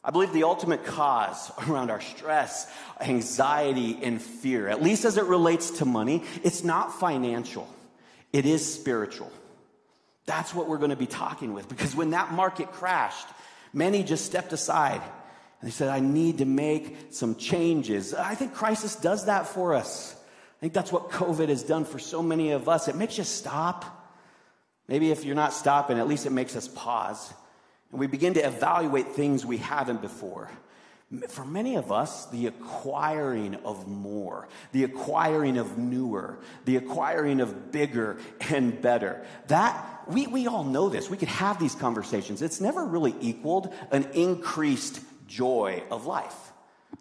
I 0.04 0.12
believe 0.12 0.34
the 0.34 0.44
ultimate 0.44 0.86
cause 0.86 1.52
around 1.68 1.92
our 1.92 2.02
stress, 2.02 2.72
anxiety, 3.00 4.00
and 4.02 4.22
fear, 4.22 4.68
at 4.68 4.84
least 4.84 5.06
as 5.06 5.18
it 5.18 5.26
relates 5.26 5.72
to 5.72 5.86
money, 5.86 6.24
it's 6.44 6.64
not 6.64 7.00
financial, 7.00 7.68
it 8.32 8.46
is 8.46 8.74
spiritual. 8.74 9.32
That's 10.26 10.56
what 10.56 10.70
we're 10.70 10.78
going 10.78 10.90
to 10.92 10.96
be 10.96 11.06
talking 11.06 11.54
with 11.54 11.68
because 11.68 11.94
when 11.96 12.12
that 12.12 12.32
market 12.32 12.72
crashed, 12.72 13.28
Many 13.74 14.04
just 14.04 14.26
stepped 14.26 14.54
aside 14.54 15.02
and 15.02 15.68
they 15.68 15.72
said, 15.72 15.90
I 15.90 16.00
need 16.00 16.38
to 16.38 16.46
make 16.46 17.08
some 17.10 17.36
changes. 17.36 18.14
I 18.14 18.36
think 18.36 18.54
crisis 18.54 18.96
does 18.96 19.26
that 19.26 19.48
for 19.48 19.74
us. 19.74 20.16
I 20.16 20.60
think 20.60 20.74
that's 20.74 20.92
what 20.92 21.10
COVID 21.10 21.50
has 21.50 21.64
done 21.64 21.84
for 21.84 22.00
so 22.00 22.22
many 22.22 22.52
of 22.52 22.70
us. 22.70 22.88
It 22.88 22.96
makes 22.96 23.18
you 23.18 23.24
stop. 23.24 23.86
Maybe 24.88 25.12
if 25.12 25.26
you're 25.26 25.36
not 25.36 25.54
stopping, 25.54 25.98
at 25.98 26.08
least 26.08 26.26
it 26.26 26.32
makes 26.32 26.56
us 26.56 26.68
pause. 26.68 27.34
And 27.94 28.00
we 28.00 28.08
begin 28.08 28.34
to 28.34 28.46
evaluate 28.46 29.10
things 29.10 29.46
we 29.46 29.58
haven't 29.58 30.02
before. 30.02 30.50
For 31.30 31.46
many 31.46 31.76
of 31.76 31.92
us, 31.92 32.26
the 32.32 32.48
acquiring 32.48 33.54
of 33.64 33.88
more, 33.88 34.48
the 34.72 34.84
acquiring 34.84 35.58
of 35.60 35.78
newer, 35.78 36.40
the 36.66 36.78
acquiring 36.78 37.40
of 37.40 37.72
bigger 37.72 38.18
and 38.50 38.82
better, 38.82 39.24
that 39.46 40.06
we, 40.08 40.26
we 40.26 40.48
all 40.48 40.64
know 40.64 40.90
this. 40.90 41.08
We 41.08 41.18
could 41.18 41.28
have 41.28 41.60
these 41.60 41.76
conversations. 41.76 42.42
It's 42.42 42.60
never 42.60 42.84
really 42.84 43.14
equaled 43.22 43.72
an 43.92 44.06
increased 44.14 45.00
joy 45.28 45.84
of 45.92 46.08
life. 46.08 46.52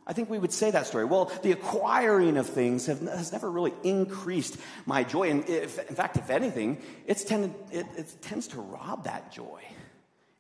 I 0.07 0.13
think 0.13 0.29
we 0.29 0.39
would 0.39 0.53
say 0.53 0.71
that 0.73 0.87
story. 0.87 1.07
Well, 1.07 1.33
the 1.43 1.53
acquiring 1.53 2.37
of 2.37 2.47
things 2.49 2.85
have, 2.85 3.01
has 3.01 3.33
never 3.33 3.51
really 3.51 3.73
increased 3.83 4.59
my 4.85 5.05
joy. 5.05 5.31
And 5.31 5.49
if, 5.49 5.79
in 5.89 5.95
fact, 5.95 6.19
if 6.19 6.29
anything, 6.29 6.83
it's 7.07 7.25
tended, 7.25 7.55
it, 7.71 7.87
it 7.97 8.15
tends 8.21 8.49
to 8.49 8.61
rob 8.61 9.05
that 9.05 9.33
joy. 9.33 9.63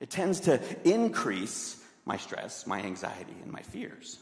It 0.02 0.10
tends 0.10 0.40
to 0.40 0.60
increase 0.84 1.80
my 2.04 2.16
stress, 2.16 2.66
my 2.66 2.82
anxiety, 2.82 3.36
and 3.44 3.52
my 3.52 3.62
fears. 3.62 4.18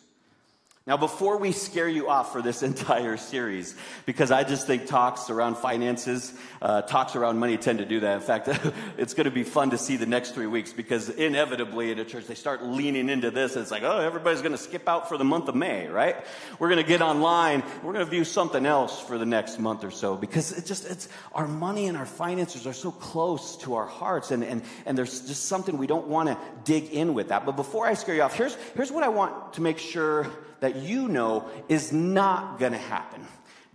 Now, 0.87 0.97
before 0.97 1.37
we 1.37 1.53
scare 1.53 1.89
you 1.89 2.09
off 2.09 2.33
for 2.33 2.41
this 2.41 2.63
entire 2.65 3.19
series, 3.19 3.75
because 4.07 4.31
I 4.31 4.45
just 4.45 4.67
think 4.67 4.87
talks 4.87 5.29
around 5.29 5.59
finances, 5.59 6.33
uh, 6.63 6.81
talks 6.83 7.15
around 7.15 7.39
money 7.39 7.59
tend 7.59 7.81
to 7.81 7.85
do 7.85 8.01
that. 8.01 8.15
In 8.15 8.23
fact, 8.23 8.49
it's 8.97 9.13
going 9.13 9.27
to 9.27 9.31
be 9.31 9.43
fun 9.43 9.71
to 9.71 9.79
see 9.79 9.97
the 9.97 10.07
next 10.07 10.31
three 10.31 10.47
weeks 10.47 10.73
because 10.73 11.11
inevitably 11.11 11.93
in 11.93 11.99
a 11.99 12.05
church 12.07 12.27
they 12.27 12.35
start 12.35 12.65
leaning 12.65 13.11
into 13.11 13.31
this. 13.31 13.57
it's 13.57 13.71
like, 13.71 13.83
oh, 13.83 13.99
everybody's 13.99 14.41
going 14.41 14.53
to 14.53 14.59
skip 14.59 14.89
out 14.89 15.07
for 15.07 15.19
the 15.19 15.25
month 15.25 15.49
of 15.49 15.55
May, 15.55 15.87
right? 15.87 16.17
We're 16.59 16.71
going 16.71 16.83
to 16.83 16.89
get 16.89 17.03
online. 17.03 17.63
We're 17.83 17.93
going 17.93 18.05
to 18.07 18.11
view 18.11 18.25
something 18.25 18.65
else 18.65 18.99
for 19.01 19.19
the 19.19 19.27
next 19.27 19.59
month 19.59 19.85
or 19.85 19.91
so 19.91 20.17
because 20.17 20.51
it 20.53 20.65
just, 20.65 20.91
it's, 20.91 21.11
our 21.35 21.47
money 21.47 21.89
and 21.89 21.97
our 21.97 22.07
finances 22.07 22.67
are 22.67 22.73
so 22.73 22.91
close 22.91 23.59
to 23.59 23.75
our 23.75 23.87
hearts 23.87 24.31
and, 24.31 24.43
and, 24.43 24.63
and 24.87 24.97
there's 24.97 25.29
just 25.29 25.45
something 25.45 25.77
we 25.77 25.87
don't 25.87 26.07
want 26.07 26.31
to 26.31 26.39
dig 26.65 26.91
in 26.91 27.13
with 27.13 27.29
that. 27.29 27.45
But 27.45 27.57
before 27.57 27.87
I 27.87 27.93
scare 27.93 28.15
you 28.15 28.23
off, 28.23 28.35
here's, 28.35 28.55
here's 28.75 28.91
what 28.91 29.05
I 29.05 29.09
want 29.09 29.53
to 29.53 29.61
make 29.61 29.77
sure 29.77 30.27
that 30.61 30.77
you 30.77 31.09
know 31.09 31.49
is 31.69 31.93
not 31.93 32.59
going 32.59 32.73
to 32.73 32.79
happen 32.79 33.27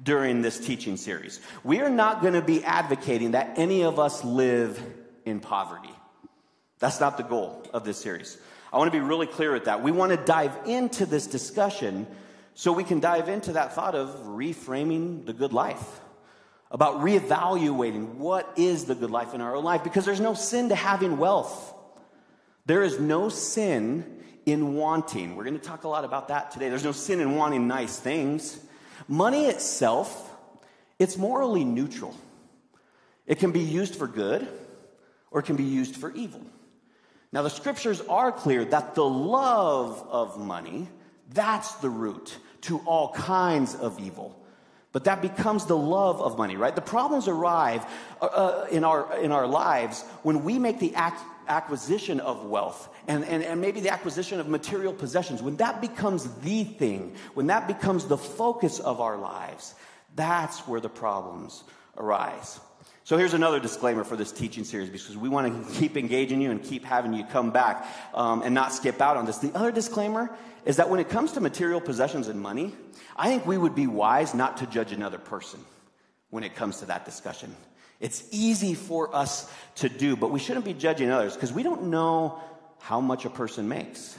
during 0.01 0.41
this 0.41 0.59
teaching 0.59 0.97
series. 0.97 1.39
We 1.63 1.81
are 1.81 1.89
not 1.89 2.21
going 2.21 2.33
to 2.33 2.41
be 2.41 2.63
advocating 2.63 3.31
that 3.31 3.57
any 3.57 3.83
of 3.83 3.99
us 3.99 4.23
live 4.23 4.81
in 5.25 5.39
poverty. 5.39 5.93
That's 6.79 6.99
not 6.99 7.17
the 7.17 7.23
goal 7.23 7.65
of 7.73 7.85
this 7.85 7.97
series. 7.97 8.37
I 8.71 8.77
want 8.77 8.91
to 8.91 8.97
be 8.97 9.03
really 9.03 9.27
clear 9.27 9.53
with 9.53 9.65
that. 9.65 9.81
We 9.81 9.91
want 9.91 10.11
to 10.11 10.17
dive 10.17 10.57
into 10.65 11.05
this 11.05 11.27
discussion 11.27 12.07
so 12.53 12.71
we 12.71 12.83
can 12.83 12.99
dive 12.99 13.29
into 13.29 13.53
that 13.53 13.73
thought 13.73 13.95
of 13.95 14.09
reframing 14.25 15.25
the 15.25 15.33
good 15.33 15.53
life, 15.53 16.01
about 16.71 17.01
reevaluating 17.01 18.15
what 18.15 18.51
is 18.57 18.85
the 18.85 18.95
good 18.95 19.11
life 19.11 19.33
in 19.33 19.41
our 19.41 19.55
own 19.55 19.63
life, 19.63 19.83
because 19.83 20.05
there's 20.05 20.21
no 20.21 20.33
sin 20.33 20.69
to 20.69 20.75
having 20.75 21.17
wealth. 21.17 21.73
There 22.65 22.81
is 22.81 22.99
no 22.99 23.29
sin 23.29 24.14
in 24.45 24.75
wanting. 24.75 25.35
We're 25.35 25.43
going 25.43 25.59
to 25.59 25.65
talk 25.65 25.83
a 25.83 25.87
lot 25.87 26.05
about 26.05 26.27
that 26.27 26.51
today. 26.51 26.69
There's 26.69 26.83
no 26.83 26.91
sin 26.91 27.19
in 27.19 27.35
wanting 27.35 27.67
nice 27.67 27.97
things. 27.97 28.59
Money 29.07 29.45
itself, 29.45 30.31
it's 30.99 31.17
morally 31.17 31.63
neutral. 31.63 32.15
It 33.25 33.39
can 33.39 33.51
be 33.51 33.61
used 33.61 33.95
for 33.95 34.07
good 34.07 34.47
or 35.31 35.39
it 35.39 35.43
can 35.43 35.55
be 35.55 35.63
used 35.63 35.97
for 35.97 36.11
evil. 36.11 36.41
Now, 37.31 37.41
the 37.41 37.49
scriptures 37.49 38.01
are 38.01 38.31
clear 38.31 38.63
that 38.65 38.95
the 38.95 39.03
love 39.03 40.05
of 40.09 40.39
money, 40.39 40.87
that's 41.33 41.73
the 41.75 41.89
root 41.89 42.37
to 42.61 42.77
all 42.85 43.11
kinds 43.13 43.75
of 43.75 43.99
evil. 43.99 44.41
But 44.91 45.03
that 45.03 45.21
becomes 45.21 45.65
the 45.65 45.75
love 45.75 46.21
of 46.21 46.37
money, 46.37 46.55
right? 46.55 46.73
The 46.73 46.81
problems 46.81 47.27
arrive 47.27 47.85
uh, 48.21 48.25
uh 48.25 48.67
in, 48.71 48.85
our, 48.85 49.17
in 49.17 49.33
our 49.33 49.45
lives 49.45 50.03
when 50.23 50.45
we 50.45 50.57
make 50.57 50.79
the 50.79 50.95
act, 50.95 51.21
acquisition 51.47 52.19
of 52.19 52.45
wealth 52.45 52.89
and, 53.07 53.23
and, 53.25 53.43
and 53.43 53.61
maybe 53.61 53.79
the 53.79 53.91
acquisition 53.91 54.39
of 54.39 54.47
material 54.47 54.93
possessions, 54.93 55.41
when 55.41 55.57
that 55.57 55.81
becomes 55.81 56.27
the 56.41 56.63
thing, 56.63 57.15
when 57.33 57.47
that 57.47 57.67
becomes 57.67 58.05
the 58.05 58.17
focus 58.17 58.79
of 58.79 59.01
our 59.01 59.17
lives, 59.17 59.75
that's 60.15 60.59
where 60.67 60.79
the 60.79 60.89
problems 60.89 61.63
arise. 61.97 62.59
So 63.03 63.17
here's 63.17 63.35
another 63.35 63.59
disclaimer 63.59 64.03
for 64.03 64.15
this 64.15 64.31
teaching 64.31 64.63
series 64.63 64.89
because 64.89 65.15
we 65.15 65.29
want 65.29 65.67
to 65.67 65.73
keep 65.79 65.95
engaging 65.95 66.41
you 66.41 66.49
and 66.49 66.63
keep 66.63 66.83
having 66.83 67.13
you 67.13 67.23
come 67.23 67.51
back 67.51 67.85
um, 68.15 68.41
and 68.41 68.55
not 68.55 68.73
skip 68.73 68.99
out 68.99 69.15
on 69.15 69.27
this. 69.27 69.37
The 69.37 69.55
other 69.55 69.71
disclaimer 69.71 70.35
is 70.65 70.77
that 70.77 70.89
when 70.89 70.99
it 70.99 71.09
comes 71.09 71.33
to 71.33 71.41
material 71.41 71.79
possessions 71.79 72.27
and 72.27 72.41
money, 72.41 72.73
I 73.15 73.29
think 73.29 73.45
we 73.45 73.59
would 73.59 73.75
be 73.75 73.85
wise 73.85 74.33
not 74.33 74.57
to 74.57 74.65
judge 74.65 74.91
another 74.91 75.19
person 75.19 75.59
when 76.31 76.43
it 76.43 76.55
comes 76.55 76.79
to 76.79 76.85
that 76.87 77.05
discussion. 77.05 77.55
It's 77.99 78.23
easy 78.31 78.73
for 78.73 79.15
us 79.15 79.49
to 79.75 79.89
do, 79.89 80.15
but 80.15 80.31
we 80.31 80.39
shouldn't 80.39 80.65
be 80.65 80.73
judging 80.73 81.11
others 81.11 81.33
because 81.33 81.53
we 81.53 81.63
don't 81.63 81.85
know 81.85 82.39
how 82.79 83.01
much 83.01 83.25
a 83.25 83.29
person 83.29 83.67
makes. 83.67 84.17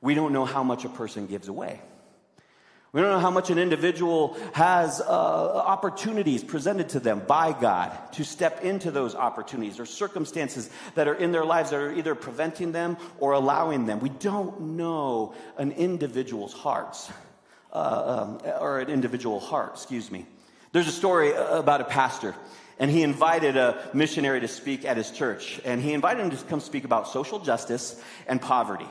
We 0.00 0.14
don't 0.14 0.32
know 0.32 0.44
how 0.44 0.62
much 0.62 0.84
a 0.84 0.88
person 0.88 1.26
gives 1.26 1.48
away. 1.48 1.80
We 2.92 3.02
don't 3.02 3.10
know 3.10 3.20
how 3.20 3.30
much 3.30 3.50
an 3.50 3.58
individual 3.58 4.38
has 4.54 5.02
uh, 5.02 5.04
opportunities 5.04 6.42
presented 6.42 6.88
to 6.90 7.00
them 7.00 7.20
by 7.26 7.52
God 7.52 7.92
to 8.12 8.24
step 8.24 8.64
into 8.64 8.90
those 8.90 9.14
opportunities 9.14 9.78
or 9.78 9.84
circumstances 9.84 10.70
that 10.94 11.06
are 11.06 11.14
in 11.14 11.30
their 11.30 11.44
lives 11.44 11.70
that 11.70 11.76
are 11.76 11.92
either 11.92 12.14
preventing 12.14 12.72
them 12.72 12.96
or 13.18 13.32
allowing 13.32 13.84
them. 13.84 14.00
We 14.00 14.08
don't 14.08 14.60
know 14.76 15.34
an 15.58 15.72
individual's 15.72 16.54
hearts, 16.54 17.10
uh, 17.70 18.38
um, 18.42 18.52
or 18.60 18.78
an 18.78 18.88
individual 18.88 19.40
heart, 19.40 19.72
excuse 19.74 20.10
me. 20.10 20.24
There's 20.72 20.88
a 20.88 20.92
story 20.92 21.34
about 21.34 21.82
a 21.82 21.84
pastor 21.84 22.34
and 22.78 22.90
he 22.90 23.02
invited 23.02 23.56
a 23.56 23.88
missionary 23.94 24.40
to 24.40 24.48
speak 24.48 24.84
at 24.84 24.96
his 24.96 25.10
church. 25.10 25.60
And 25.64 25.80
he 25.80 25.92
invited 25.92 26.22
him 26.22 26.30
to 26.30 26.44
come 26.44 26.60
speak 26.60 26.84
about 26.84 27.08
social 27.08 27.38
justice 27.38 28.00
and 28.26 28.40
poverty. 28.40 28.88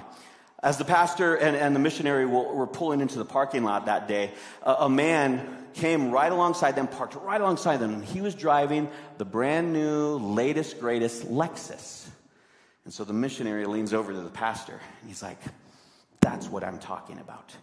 As 0.64 0.78
the 0.78 0.86
pastor 0.86 1.36
and, 1.36 1.56
and 1.56 1.76
the 1.76 1.80
missionary 1.80 2.26
were, 2.26 2.66
pulling 2.66 3.02
into 3.02 3.20
the 3.20 3.26
parking 3.26 3.64
lot 3.64 3.86
that 3.86 4.08
day, 4.08 4.32
a, 4.64 4.74
a 4.80 4.90
man 4.90 5.66
came 5.76 6.10
right 6.10 6.32
alongside 6.32 6.76
them, 6.76 6.88
parked 6.88 7.16
right 7.16 7.40
alongside 7.40 7.78
them, 7.78 7.94
and 7.94 8.04
he 8.04 8.22
was 8.22 8.34
driving 8.34 8.90
the 9.20 9.26
brand 9.26 9.74
new, 9.74 10.18
latest, 10.18 10.80
greatest 10.80 11.30
Lexus. 11.30 12.08
And 12.86 12.94
so 12.94 13.04
the 13.04 13.14
missionary 13.14 13.66
leans 13.66 13.94
over 13.94 14.12
to 14.14 14.22
the 14.22 14.30
pastor 14.30 14.80
and 15.02 15.10
he's 15.10 15.22
like, 15.22 15.40
That's 16.22 16.48
what 16.48 16.64
I'm 16.64 16.80
talking 16.80 17.20
about. 17.20 17.56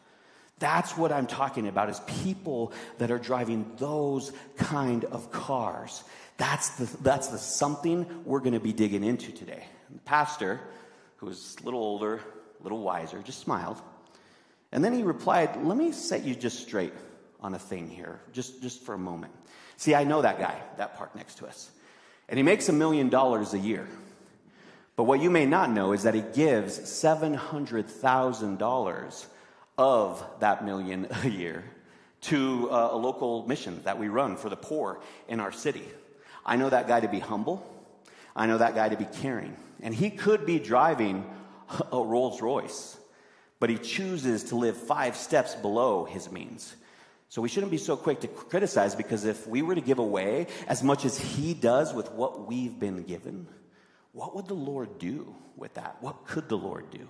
That's 0.63 0.97
what 0.97 1.11
I'm 1.11 1.27
talking 1.27 1.67
about 1.67 1.91
is 1.91 1.99
people 2.23 2.73
that 2.99 3.11
are 3.11 3.19
driving 3.19 3.69
those 3.79 4.31
kind 4.57 5.05
of 5.07 5.33
cars. 5.33 6.05
That's 6.37 6.77
the, 6.77 6.85
that's 7.03 7.27
the 7.29 7.39
something 7.39 8.07
we're 8.25 8.39
going 8.39 8.53
to 8.53 8.61
be 8.61 8.73
digging 8.73 9.03
into 9.03 9.33
today. 9.33 9.65
And 9.89 9.99
the 9.99 10.03
pastor, 10.03 10.61
who 11.17 11.27
was 11.27 11.57
a 11.61 11.65
little 11.65 11.81
older, 11.81 12.21
a 12.61 12.63
little 12.63 12.81
wiser, 12.81 13.21
just 13.25 13.41
smiled. 13.41 13.83
And 14.71 14.85
then 14.85 14.93
he 14.93 15.03
replied, 15.03 15.65
Let 15.65 15.77
me 15.77 15.91
set 15.91 16.23
you 16.23 16.37
just 16.37 16.61
straight 16.61 16.93
on 17.41 17.55
a 17.55 17.59
thing 17.59 17.91
here, 17.91 18.21
just, 18.33 18.63
just 18.63 18.85
for 18.85 18.95
a 18.95 18.99
moment. 18.99 19.33
See, 19.79 19.97
I 19.97 20.05
know 20.05 20.23
that 20.23 20.39
guy 20.39 20.63
that 20.77 20.97
parked 20.97 21.17
next 21.17 21.39
to 21.39 21.49
us. 21.49 21.73
And 22.29 22.39
he 22.39 22.45
makes 22.45 22.69
a 22.69 22.73
million 22.73 23.09
dollars 23.09 23.53
a 23.53 23.59
year. 23.59 23.89
But 24.95 25.03
what 25.05 25.21
you 25.21 25.29
may 25.29 25.45
not 25.45 25.73
know 25.73 25.91
is 25.91 26.05
that 26.05 26.15
he 26.15 26.21
gives 26.21 26.79
$700,000 26.79 29.27
of 29.83 30.25
that 30.39 30.65
million 30.65 31.09
a 31.25 31.29
year 31.29 31.65
to 32.23 32.71
uh, 32.71 32.91
a 32.93 32.97
local 32.97 33.45
mission 33.49 33.83
that 33.83 33.99
we 33.99 34.07
run 34.07 34.37
for 34.37 34.49
the 34.49 34.57
poor 34.57 35.01
in 35.27 35.41
our 35.41 35.51
city. 35.51 35.85
I 36.47 36.55
know 36.55 36.71
that 36.71 36.87
guy 36.87 37.01
to 37.01 37.09
be 37.09 37.19
humble. 37.19 37.67
I 38.37 38.47
know 38.47 38.59
that 38.59 38.77
guy 38.77 38.89
to 38.89 38.97
be 38.97 39.07
caring. 39.07 39.57
And 39.83 39.93
he 39.93 40.11
could 40.11 40.47
be 40.47 40.61
driving 40.61 41.29
a 41.93 42.01
Rolls 42.01 42.41
Royce, 42.41 42.97
but 43.59 43.71
he 43.71 43.79
chooses 43.79 44.45
to 44.45 44.57
live 44.57 44.77
five 44.77 45.17
steps 45.17 45.57
below 45.57 46.05
his 46.05 46.31
means. 46.31 46.77
So 47.29 47.43
we 47.43 47.49
shouldn't 47.49 47.73
be 47.73 47.79
so 47.79 47.97
quick 47.97 48.21
to 48.21 48.29
criticize 48.29 48.95
because 48.95 49.25
if 49.25 49.49
we 49.49 49.63
were 49.63 49.75
to 49.75 49.81
give 49.81 49.99
away 49.99 50.47
as 50.69 50.85
much 50.85 51.05
as 51.05 51.19
he 51.19 51.55
does 51.55 51.93
with 51.93 52.13
what 52.13 52.47
we've 52.47 52.79
been 52.79 53.03
given, 53.03 53.49
what 54.13 54.37
would 54.37 54.47
the 54.47 54.55
Lord 54.55 54.99
do 55.01 55.35
with 55.57 55.75
that? 55.75 55.97
What 56.01 56.25
could 56.25 56.49
the 56.49 56.59
Lord 56.59 56.91
do 56.91 57.09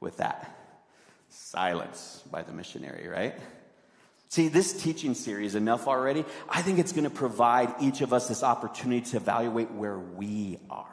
with 0.00 0.16
that? 0.16 0.59
Silence 1.30 2.22
by 2.30 2.42
the 2.42 2.52
missionary, 2.52 3.08
right? 3.08 3.34
See, 4.28 4.48
this 4.48 4.72
teaching 4.80 5.14
series, 5.14 5.54
enough 5.54 5.88
already, 5.88 6.24
I 6.48 6.62
think 6.62 6.78
it's 6.78 6.92
going 6.92 7.04
to 7.04 7.10
provide 7.10 7.74
each 7.80 8.00
of 8.00 8.12
us 8.12 8.28
this 8.28 8.42
opportunity 8.42 9.00
to 9.10 9.16
evaluate 9.16 9.70
where 9.72 9.98
we 9.98 10.58
are. 10.68 10.86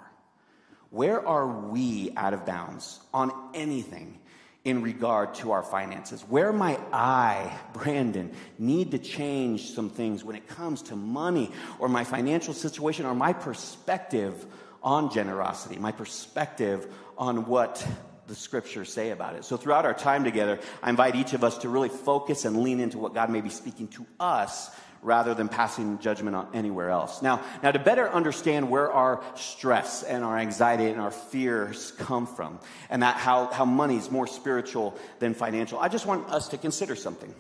Where 0.90 1.26
are 1.28 1.48
we 1.48 2.12
out 2.16 2.34
of 2.34 2.46
bounds 2.46 3.00
on 3.14 3.32
anything 3.54 4.20
in 4.64 4.82
regard 4.82 5.36
to 5.36 5.52
our 5.52 5.62
finances? 5.62 6.24
Where 6.24 6.52
might 6.52 6.80
I, 6.92 7.56
Brandon, 7.74 8.32
need 8.58 8.92
to 8.92 8.98
change 8.98 9.72
some 9.72 9.90
things 9.90 10.24
when 10.24 10.36
it 10.36 10.48
comes 10.48 10.82
to 10.84 10.96
money 10.96 11.52
or 11.78 11.90
my 11.90 12.04
financial 12.04 12.54
situation 12.54 13.06
or 13.06 13.14
my 13.14 13.34
perspective 13.34 14.46
on 14.82 15.12
generosity, 15.12 15.78
my 15.78 15.92
perspective 15.92 16.92
on 17.18 17.46
what 17.46 17.86
the 18.28 18.36
scriptures 18.36 18.92
say 18.92 19.12
about 19.12 19.36
it. 19.36 19.46
So 19.46 19.58
throughout 19.58 19.86
our 19.86 19.94
time 19.94 20.24
together, 20.24 20.60
I 20.84 20.90
invite 20.90 21.16
each 21.16 21.34
of 21.34 21.44
us 21.44 21.58
to 21.60 21.70
really 21.70 21.90
focus 21.90 22.46
and 22.46 22.62
lean 22.62 22.80
into 22.80 22.98
what 22.98 23.14
God 23.14 23.30
may 23.30 23.42
be 23.42 23.50
speaking 23.50 23.88
to 23.90 24.06
us 24.20 24.70
rather 25.02 25.34
than 25.34 25.48
passing 25.48 26.00
judgment 26.00 26.36
on 26.36 26.48
anywhere 26.54 26.90
else. 26.90 27.22
Now, 27.22 27.42
now 27.64 27.72
to 27.72 27.80
better 27.80 28.10
understand 28.10 28.70
where 28.70 28.92
our 28.92 29.24
stress 29.36 30.04
and 30.04 30.24
our 30.24 30.38
anxiety 30.38 30.88
and 30.88 31.00
our 31.00 31.12
fears 31.12 31.92
come 31.92 32.26
from, 32.26 32.60
and 32.90 33.04
that 33.04 33.16
how, 33.16 33.48
how 33.48 33.66
money 33.66 33.96
is 33.96 34.12
more 34.12 34.28
spiritual 34.28 34.98
than 35.20 35.34
financial, 35.34 35.80
I 35.80 35.88
just 35.88 36.06
want 36.06 36.28
us 36.30 36.50
to 36.50 36.58
consider 36.58 36.96
something. 36.96 37.34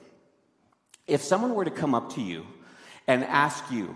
If 1.07 1.21
someone 1.21 1.55
were 1.55 1.65
to 1.65 1.71
come 1.71 1.95
up 1.95 2.13
to 2.13 2.21
you 2.21 2.45
and 3.07 3.23
ask 3.23 3.63
you, 3.71 3.95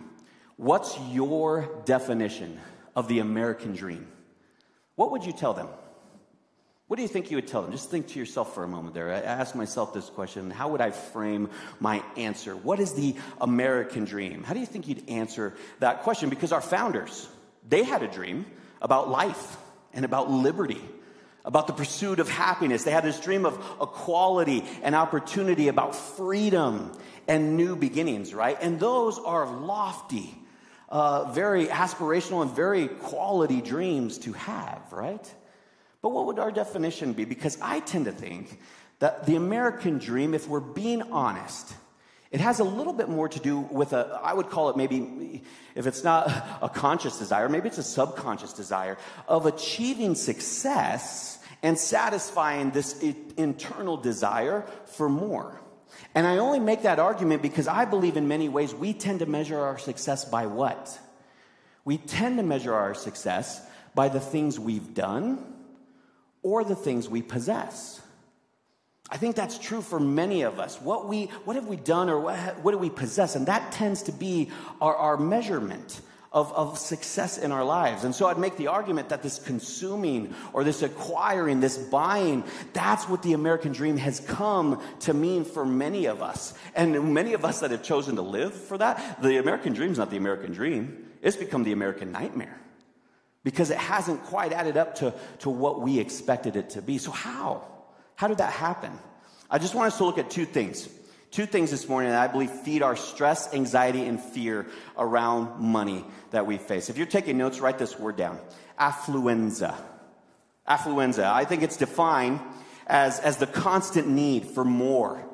what's 0.57 0.97
your 1.09 1.69
definition 1.85 2.59
of 2.95 3.07
the 3.07 3.19
American 3.19 3.73
dream? 3.73 4.07
What 4.95 5.11
would 5.11 5.25
you 5.25 5.33
tell 5.33 5.53
them? 5.53 5.67
What 6.91 6.97
do 6.97 7.03
you 7.03 7.07
think 7.07 7.31
you 7.31 7.37
would 7.37 7.47
tell 7.47 7.61
them? 7.61 7.71
Just 7.71 7.89
think 7.89 8.09
to 8.09 8.19
yourself 8.19 8.53
for 8.53 8.65
a 8.65 8.67
moment 8.67 8.93
there. 8.93 9.13
I 9.13 9.19
ask 9.21 9.55
myself 9.55 9.93
this 9.93 10.09
question 10.09 10.51
How 10.51 10.67
would 10.67 10.81
I 10.81 10.91
frame 10.91 11.49
my 11.79 12.03
answer? 12.17 12.53
What 12.53 12.81
is 12.81 12.95
the 12.95 13.15
American 13.39 14.03
dream? 14.03 14.43
How 14.43 14.53
do 14.53 14.59
you 14.59 14.65
think 14.65 14.89
you'd 14.89 15.09
answer 15.09 15.53
that 15.79 16.01
question? 16.01 16.29
Because 16.29 16.51
our 16.51 16.59
founders, 16.59 17.29
they 17.65 17.83
had 17.83 18.03
a 18.03 18.09
dream 18.09 18.45
about 18.81 19.09
life 19.09 19.55
and 19.93 20.03
about 20.03 20.29
liberty. 20.29 20.81
about 21.45 21.67
the 21.67 21.73
pursuit 21.73 22.19
of 22.19 22.27
happiness. 22.27 22.83
They 22.83 22.91
had 22.91 23.05
this 23.05 23.21
dream 23.21 23.45
of 23.45 23.55
equality 23.81 24.65
and 24.83 24.93
opportunity, 24.93 25.69
about 25.69 25.95
freedom 25.95 26.91
and 27.25 27.55
new 27.55 27.77
beginnings, 27.77 28.33
right? 28.33 28.57
And 28.59 28.81
those 28.81 29.17
are 29.17 29.45
lofty, 29.49 30.35
uh, 30.89 31.31
very 31.31 31.67
aspirational, 31.67 32.41
and 32.41 32.51
very 32.51 32.89
quality 32.89 33.61
dreams 33.61 34.17
to 34.19 34.33
have, 34.33 34.81
right? 34.91 35.33
But 36.01 36.09
what 36.09 36.25
would 36.25 36.39
our 36.39 36.51
definition 36.51 37.13
be? 37.13 37.25
Because 37.25 37.57
I 37.61 37.79
tend 37.79 38.05
to 38.05 38.11
think 38.11 38.59
that 38.99 39.25
the 39.25 39.35
American 39.35 39.97
dream, 39.97 40.33
if 40.33 40.47
we're 40.47 40.59
being 40.59 41.01
honest, 41.11 41.73
it 42.31 42.39
has 42.39 42.59
a 42.59 42.63
little 42.63 42.93
bit 42.93 43.09
more 43.09 43.27
to 43.27 43.39
do 43.39 43.59
with 43.59 43.93
a, 43.93 44.19
I 44.23 44.33
would 44.33 44.49
call 44.49 44.69
it 44.69 44.77
maybe, 44.77 45.43
if 45.75 45.85
it's 45.85 46.03
not 46.03 46.27
a 46.61 46.69
conscious 46.69 47.19
desire, 47.19 47.49
maybe 47.49 47.67
it's 47.67 47.77
a 47.77 47.83
subconscious 47.83 48.53
desire 48.53 48.97
of 49.27 49.45
achieving 49.45 50.15
success 50.15 51.39
and 51.61 51.77
satisfying 51.77 52.71
this 52.71 52.99
internal 53.37 53.97
desire 53.97 54.65
for 54.85 55.09
more. 55.09 55.61
And 56.15 56.25
I 56.25 56.37
only 56.37 56.59
make 56.59 56.83
that 56.83 56.99
argument 56.99 57.41
because 57.41 57.67
I 57.67 57.85
believe 57.85 58.17
in 58.17 58.27
many 58.27 58.49
ways 58.49 58.73
we 58.73 58.93
tend 58.93 59.19
to 59.19 59.25
measure 59.25 59.59
our 59.59 59.77
success 59.77 60.25
by 60.25 60.45
what? 60.45 60.97
We 61.83 61.97
tend 61.97 62.37
to 62.37 62.43
measure 62.43 62.73
our 62.73 62.93
success 62.93 63.61
by 63.93 64.07
the 64.07 64.19
things 64.19 64.57
we've 64.57 64.93
done 64.93 65.50
or 66.43 66.63
the 66.63 66.75
things 66.75 67.07
we 67.07 67.21
possess. 67.21 68.01
I 69.09 69.17
think 69.17 69.35
that's 69.35 69.57
true 69.57 69.81
for 69.81 69.99
many 69.99 70.43
of 70.43 70.57
us. 70.57 70.79
What, 70.79 71.09
we, 71.09 71.25
what 71.43 71.57
have 71.57 71.67
we 71.67 71.75
done 71.75 72.09
or 72.09 72.19
what, 72.19 72.37
what 72.63 72.71
do 72.71 72.77
we 72.77 72.89
possess? 72.89 73.35
And 73.35 73.45
that 73.47 73.73
tends 73.73 74.03
to 74.03 74.13
be 74.13 74.49
our, 74.79 74.95
our 74.95 75.17
measurement 75.17 75.99
of, 76.31 76.53
of 76.53 76.77
success 76.77 77.37
in 77.37 77.51
our 77.51 77.65
lives. 77.65 78.05
And 78.05 78.15
so 78.15 78.27
I'd 78.27 78.37
make 78.37 78.55
the 78.55 78.67
argument 78.67 79.09
that 79.09 79.21
this 79.21 79.37
consuming 79.37 80.33
or 80.53 80.63
this 80.63 80.81
acquiring, 80.81 81.59
this 81.59 81.77
buying, 81.77 82.45
that's 82.71 83.09
what 83.09 83.21
the 83.21 83.33
American 83.33 83.73
dream 83.73 83.97
has 83.97 84.21
come 84.21 84.81
to 85.01 85.13
mean 85.13 85.43
for 85.43 85.65
many 85.65 86.05
of 86.05 86.21
us. 86.21 86.53
And 86.73 87.13
many 87.13 87.33
of 87.33 87.43
us 87.43 87.59
that 87.59 87.71
have 87.71 87.83
chosen 87.83 88.15
to 88.15 88.21
live 88.21 88.53
for 88.53 88.77
that, 88.77 89.21
the 89.21 89.39
American 89.39 89.73
dream 89.73 89.91
is 89.91 89.97
not 89.97 90.09
the 90.09 90.15
American 90.15 90.53
dream, 90.53 91.05
it's 91.21 91.35
become 91.35 91.65
the 91.65 91.73
American 91.73 92.13
nightmare 92.13 92.60
because 93.43 93.71
it 93.71 93.77
hasn't 93.77 94.23
quite 94.23 94.53
added 94.53 94.77
up 94.77 94.95
to, 94.95 95.13
to 95.39 95.49
what 95.49 95.81
we 95.81 95.99
expected 95.99 96.55
it 96.55 96.71
to 96.71 96.81
be. 96.81 96.97
So, 96.97 97.11
how? 97.11 97.63
How 98.15 98.27
did 98.27 98.37
that 98.37 98.53
happen? 98.53 98.91
I 99.49 99.57
just 99.57 99.73
want 99.73 99.87
us 99.87 99.97
to 99.97 100.05
look 100.05 100.17
at 100.17 100.29
two 100.29 100.45
things. 100.45 100.87
Two 101.31 101.45
things 101.45 101.71
this 101.71 101.87
morning 101.87 102.11
that 102.11 102.21
I 102.21 102.31
believe 102.31 102.51
feed 102.51 102.83
our 102.83 102.97
stress, 102.97 103.53
anxiety, 103.53 104.05
and 104.05 104.19
fear 104.19 104.67
around 104.97 105.61
money 105.61 106.03
that 106.31 106.45
we 106.45 106.57
face. 106.57 106.89
If 106.89 106.97
you're 106.97 107.05
taking 107.05 107.37
notes, 107.37 107.59
write 107.59 107.77
this 107.77 107.97
word 107.97 108.17
down 108.17 108.39
affluenza. 108.79 109.75
Affluenza. 110.67 111.23
I 111.23 111.45
think 111.45 111.63
it's 111.63 111.77
defined 111.77 112.39
as, 112.87 113.19
as 113.19 113.37
the 113.37 113.47
constant 113.47 114.07
need 114.07 114.45
for 114.45 114.65
more 114.65 115.25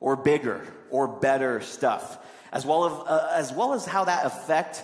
or 0.00 0.16
bigger 0.16 0.66
or 0.90 1.06
better 1.06 1.60
stuff, 1.60 2.18
as 2.52 2.66
well 2.66 2.86
as, 2.86 2.92
uh, 3.08 3.32
as, 3.34 3.52
well 3.52 3.74
as 3.74 3.86
how 3.86 4.04
that 4.04 4.26
affect 4.26 4.82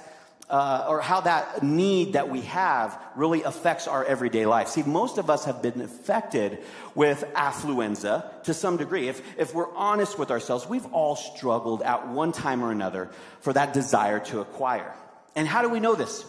uh, 0.51 0.87
or 0.89 1.01
how 1.01 1.21
that 1.23 1.63
need 1.63 2.13
that 2.13 2.29
we 2.29 2.43
have 2.43 2.99
really 3.17 3.43
affects 3.43 3.89
our 3.89 4.05
everyday 4.05 4.47
life. 4.47 4.69
See, 4.69 4.83
most 4.83 5.19
of 5.19 5.31
us 5.31 5.47
have 5.47 5.63
been 5.63 5.81
affected 5.81 6.59
with 6.95 7.25
affluenza 7.35 8.43
to 8.45 8.55
some 8.55 8.77
degree. 8.77 9.09
If, 9.09 9.23
if 9.39 9.55
we're 9.55 9.73
honest 9.75 10.19
with 10.19 10.31
ourselves, 10.31 10.69
we've 10.69 10.87
all 10.93 11.17
struggled 11.17 11.83
at 11.83 12.09
one 12.09 12.33
time 12.33 12.63
or 12.63 12.71
another 12.71 13.11
for 13.41 13.53
that 13.53 13.73
desire 13.73 14.21
to 14.21 14.41
acquire. 14.41 14.95
And 15.35 15.49
how 15.49 15.63
do 15.63 15.69
we 15.69 15.81
know 15.81 15.95
this? 15.95 16.25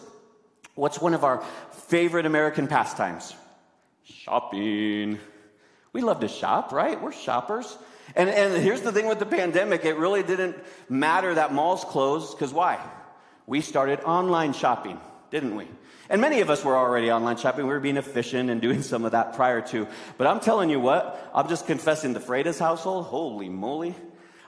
What's 0.74 1.00
one 1.00 1.14
of 1.14 1.24
our 1.24 1.42
favorite 1.88 2.26
American 2.26 2.68
pastimes? 2.68 3.34
Shopping. 4.04 5.18
We 5.92 6.00
love 6.00 6.20
to 6.20 6.28
shop, 6.28 6.72
right? 6.72 7.00
We're 7.00 7.12
shoppers. 7.12 7.76
And, 8.14 8.28
and 8.28 8.62
here's 8.62 8.82
the 8.82 8.92
thing 8.92 9.06
with 9.06 9.18
the 9.18 9.26
pandemic 9.26 9.84
it 9.84 9.96
really 9.96 10.22
didn't 10.22 10.56
matter 10.88 11.34
that 11.34 11.52
malls 11.52 11.84
closed, 11.84 12.36
because 12.36 12.52
why? 12.52 12.78
We 13.46 13.60
started 13.60 14.00
online 14.00 14.52
shopping, 14.52 15.00
didn't 15.30 15.54
we? 15.56 15.66
And 16.08 16.20
many 16.20 16.40
of 16.40 16.50
us 16.50 16.64
were 16.64 16.76
already 16.76 17.10
online 17.10 17.36
shopping. 17.36 17.66
We 17.66 17.72
were 17.72 17.80
being 17.80 17.96
efficient 17.96 18.50
and 18.50 18.60
doing 18.60 18.82
some 18.92 19.04
of 19.04 19.12
that 19.12 19.34
prior 19.34 19.60
to. 19.68 19.86
But 20.18 20.26
I'm 20.26 20.40
telling 20.40 20.70
you 20.70 20.80
what, 20.80 21.30
I'm 21.34 21.48
just 21.48 21.66
confessing 21.66 22.12
the 22.12 22.20
Freitas 22.20 22.58
household, 22.58 23.06
holy 23.06 23.48
moly. 23.48 23.94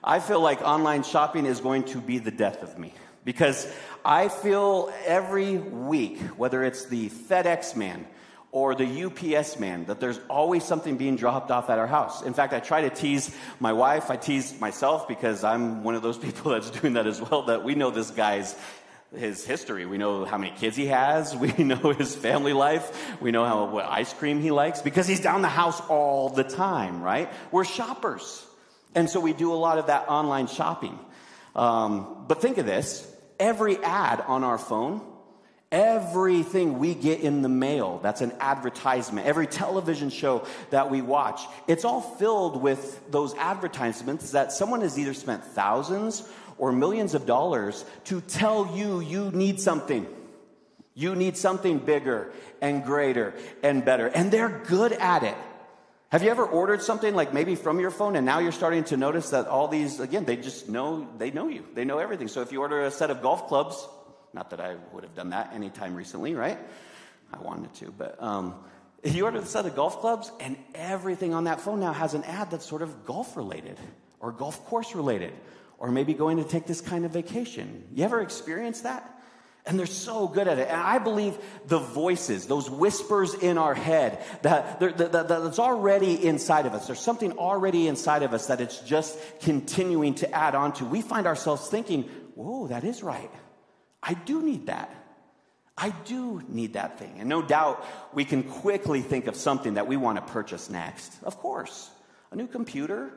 I 0.03 0.21
feel 0.21 0.41
like 0.41 0.63
online 0.63 1.03
shopping 1.03 1.47
is 1.47 1.61
going 1.61 1.85
to 1.85 2.01
be 2.01 2.19
the 2.19 2.31
death 2.31 2.63
of 2.63 2.79
me. 2.79 2.95
Because 3.25 3.71
I 4.05 4.29
feel 4.29 4.93
every 5.05 5.59
week, 5.59 6.21
whether 6.37 6.65
it's 6.65 6.87
the 6.87 7.11
FedEx 7.11 7.77
man 7.77 8.07
or 8.53 8.75
the 8.75 9.05
UPS 9.05 9.59
man, 9.59 9.85
that 9.87 10.01
there's 10.01 10.19
always 10.31 10.65
something 10.65 10.97
being 10.97 11.17
dropped 11.17 11.51
off 11.51 11.69
at 11.69 11.79
our 11.79 11.87
house. 11.87 12.23
In 12.23 12.33
fact, 12.33 12.55
I 12.55 12.61
try 12.61 12.83
to 12.83 12.91
tease 12.91 13.37
my 13.61 13.73
wife, 13.73 14.11
I 14.11 14.17
tease 14.17 14.59
myself 14.59 15.07
because 15.09 15.45
I'm 15.45 15.85
one 15.85 15.95
of 15.95 16.03
those 16.03 16.17
people 16.27 16.53
that's 16.53 16.71
doing 16.71 16.95
that 16.95 17.07
as 17.07 17.21
well, 17.21 17.43
that 17.43 17.65
we 17.65 17.75
know 17.75 17.91
this 17.91 18.11
guy's 18.11 18.57
his 19.17 19.45
history. 19.45 19.87
We 19.87 19.99
know 19.99 20.25
how 20.25 20.39
many 20.39 20.55
kids 20.57 20.77
he 20.77 20.87
has. 20.87 21.35
We 21.59 21.65
know 21.65 21.93
his 21.93 22.15
family 22.15 22.53
life. 22.53 23.21
We 23.21 23.31
know 23.31 23.45
how 23.45 23.67
what 23.67 23.87
ice 23.87 24.13
cream 24.13 24.41
he 24.41 24.51
likes 24.51 24.83
because 24.83 25.07
he's 25.07 25.21
down 25.21 25.43
the 25.43 25.49
house 25.49 25.81
all 25.89 26.29
the 26.29 26.45
time, 26.45 27.03
right? 27.03 27.33
We're 27.51 27.65
shoppers. 27.65 28.45
And 28.95 29.09
so 29.09 29.21
we 29.21 29.33
do 29.33 29.53
a 29.53 29.57
lot 29.57 29.79
of 29.79 29.87
that 29.87 30.09
online 30.09 30.47
shopping. 30.47 30.99
Um, 31.55 32.25
but 32.29 32.41
think 32.41 32.59
of 32.59 32.67
this 32.67 33.07
every 33.39 33.77
ad 33.79 34.21
on 34.27 34.45
our 34.45 34.59
phone, 34.59 35.01
everything 35.71 36.79
we 36.79 36.95
get 36.95 37.21
in 37.21 37.43
the 37.43 37.49
mail 37.49 38.01
that's 38.03 38.21
an 38.21 38.33
advertisement, 38.41 39.27
every 39.27 39.47
television 39.47 40.11
show 40.11 40.47
that 40.71 40.91
we 40.91 41.03
watch, 41.03 41.41
it's 41.67 41.85
all 41.85 42.01
filled 42.01 42.61
with 42.61 43.01
those 43.11 43.35
advertisements 43.35 44.33
that 44.33 44.53
someone 44.53 44.81
has 44.81 44.99
either 44.99 45.15
spent 45.15 45.45
thousands 45.45 46.29
or 46.59 46.73
millions 46.73 47.15
of 47.15 47.27
dollars 47.27 47.85
to 48.05 48.21
tell 48.21 48.77
you 48.77 49.01
you 49.01 49.31
need 49.31 49.61
something. 49.61 50.07
You 50.95 51.15
need 51.15 51.37
something 51.37 51.79
bigger 51.79 52.33
and 52.61 52.85
greater 52.85 53.35
and 53.63 53.85
better. 53.85 54.09
And 54.09 54.33
they're 54.33 54.63
good 54.67 54.93
at 54.93 55.23
it. 55.23 55.37
Have 56.11 56.23
you 56.23 56.31
ever 56.31 56.45
ordered 56.45 56.83
something 56.83 57.15
like 57.15 57.35
maybe 57.35 57.55
from 57.55 57.81
your 57.81 57.91
phone 57.91 58.17
and 58.17 58.25
now 58.25 58.39
you're 58.39 58.51
starting 58.51 58.83
to 58.85 58.97
notice 58.97 59.31
that 59.31 59.47
all 59.47 59.69
these, 59.69 60.01
again, 60.01 60.25
they 60.25 60.37
just 60.37 60.69
know, 60.69 61.07
they 61.19 61.31
know 61.31 61.49
you. 61.49 61.65
They 61.75 61.85
know 61.85 61.99
everything. 61.99 62.29
So 62.29 62.41
if 62.41 62.51
you 62.51 62.61
order 62.63 62.81
a 62.81 62.91
set 62.91 63.11
of 63.11 63.21
golf 63.21 63.47
clubs, 63.47 63.87
not 64.33 64.51
that 64.51 64.61
I 64.61 64.77
would 64.93 65.05
have 65.05 65.15
done 65.15 65.31
that 65.31 65.53
anytime 65.55 65.95
recently, 65.95 66.35
right? 66.35 66.59
I 67.33 67.39
wanted 67.43 67.75
to, 67.75 67.93
but 67.93 68.21
um, 68.23 68.55
you 69.05 69.25
order 69.25 69.39
a 69.39 69.47
set 69.47 69.67
of 69.67 69.77
golf 69.77 70.01
clubs 70.01 70.33
and 70.41 70.57
everything 70.75 71.35
on 71.35 71.45
that 71.45 71.61
phone 71.61 71.79
now 71.79 71.93
has 71.93 72.15
an 72.15 72.25
ad 72.25 72.51
that's 72.51 72.67
sort 72.67 72.83
of 72.83 73.05
golf 73.05 73.37
related 73.37 73.79
or 74.19 74.33
golf 74.33 74.65
course 74.65 74.95
related 74.95 75.33
or 75.79 75.91
maybe 75.91 76.15
going 76.15 76.37
to 76.39 76.45
take 76.45 76.67
this 76.67 76.81
kind 76.81 77.05
of 77.05 77.13
vacation. 77.13 77.85
You 77.95 78.05
ever 78.05 78.21
experience 78.21 78.83
that? 78.83 79.15
And 79.67 79.79
they're 79.79 79.87
so 79.87 80.29
good 80.29 80.49
at 80.49 80.59
it. 80.59 80.69
And 80.69 80.81
I 80.81 80.99
believe 80.99 81.37
the 81.67 81.79
voices, 81.79 82.47
those 82.47 82.71
whispers 82.71 83.35
in 83.35 83.59
our 83.59 83.75
head, 83.75 84.25
that, 84.43 84.81
that, 84.81 84.97
that, 84.97 85.29
that's 85.29 85.59
already 85.59 86.25
inside 86.25 86.65
of 86.65 86.73
us. 86.73 86.87
There's 86.87 87.01
something 87.01 87.33
already 87.33 87.87
inside 87.87 88.23
of 88.23 88.33
us 88.33 88.47
that 88.47 88.63
it's 88.63 88.81
just 88.81 89.19
continuing 89.41 90.15
to 90.17 90.35
add 90.35 90.55
on 90.55 90.73
to. 90.75 90.87
We 90.87 91.03
find 91.03 91.27
ourselves 91.27 91.69
thinking, 91.69 92.05
whoa, 92.35 92.69
that 92.69 92.83
is 92.83 93.03
right. 93.03 93.31
I 94.03 94.15
do 94.15 94.43
need 94.43 94.67
that. 94.67 94.95
I 95.77 95.91
do 95.91 96.43
need 96.49 96.73
that 96.73 96.99
thing. 96.99 97.17
And 97.19 97.29
no 97.29 97.43
doubt 97.43 97.85
we 98.15 98.25
can 98.25 98.43
quickly 98.43 99.03
think 99.03 99.27
of 99.27 99.37
something 99.37 99.75
that 99.75 99.87
we 99.87 99.97
want 99.97 100.17
to 100.17 100.33
purchase 100.33 100.71
next. 100.71 101.13
Of 101.23 101.39
course. 101.39 101.91
A 102.33 102.37
new 102.37 102.47
computer, 102.47 103.13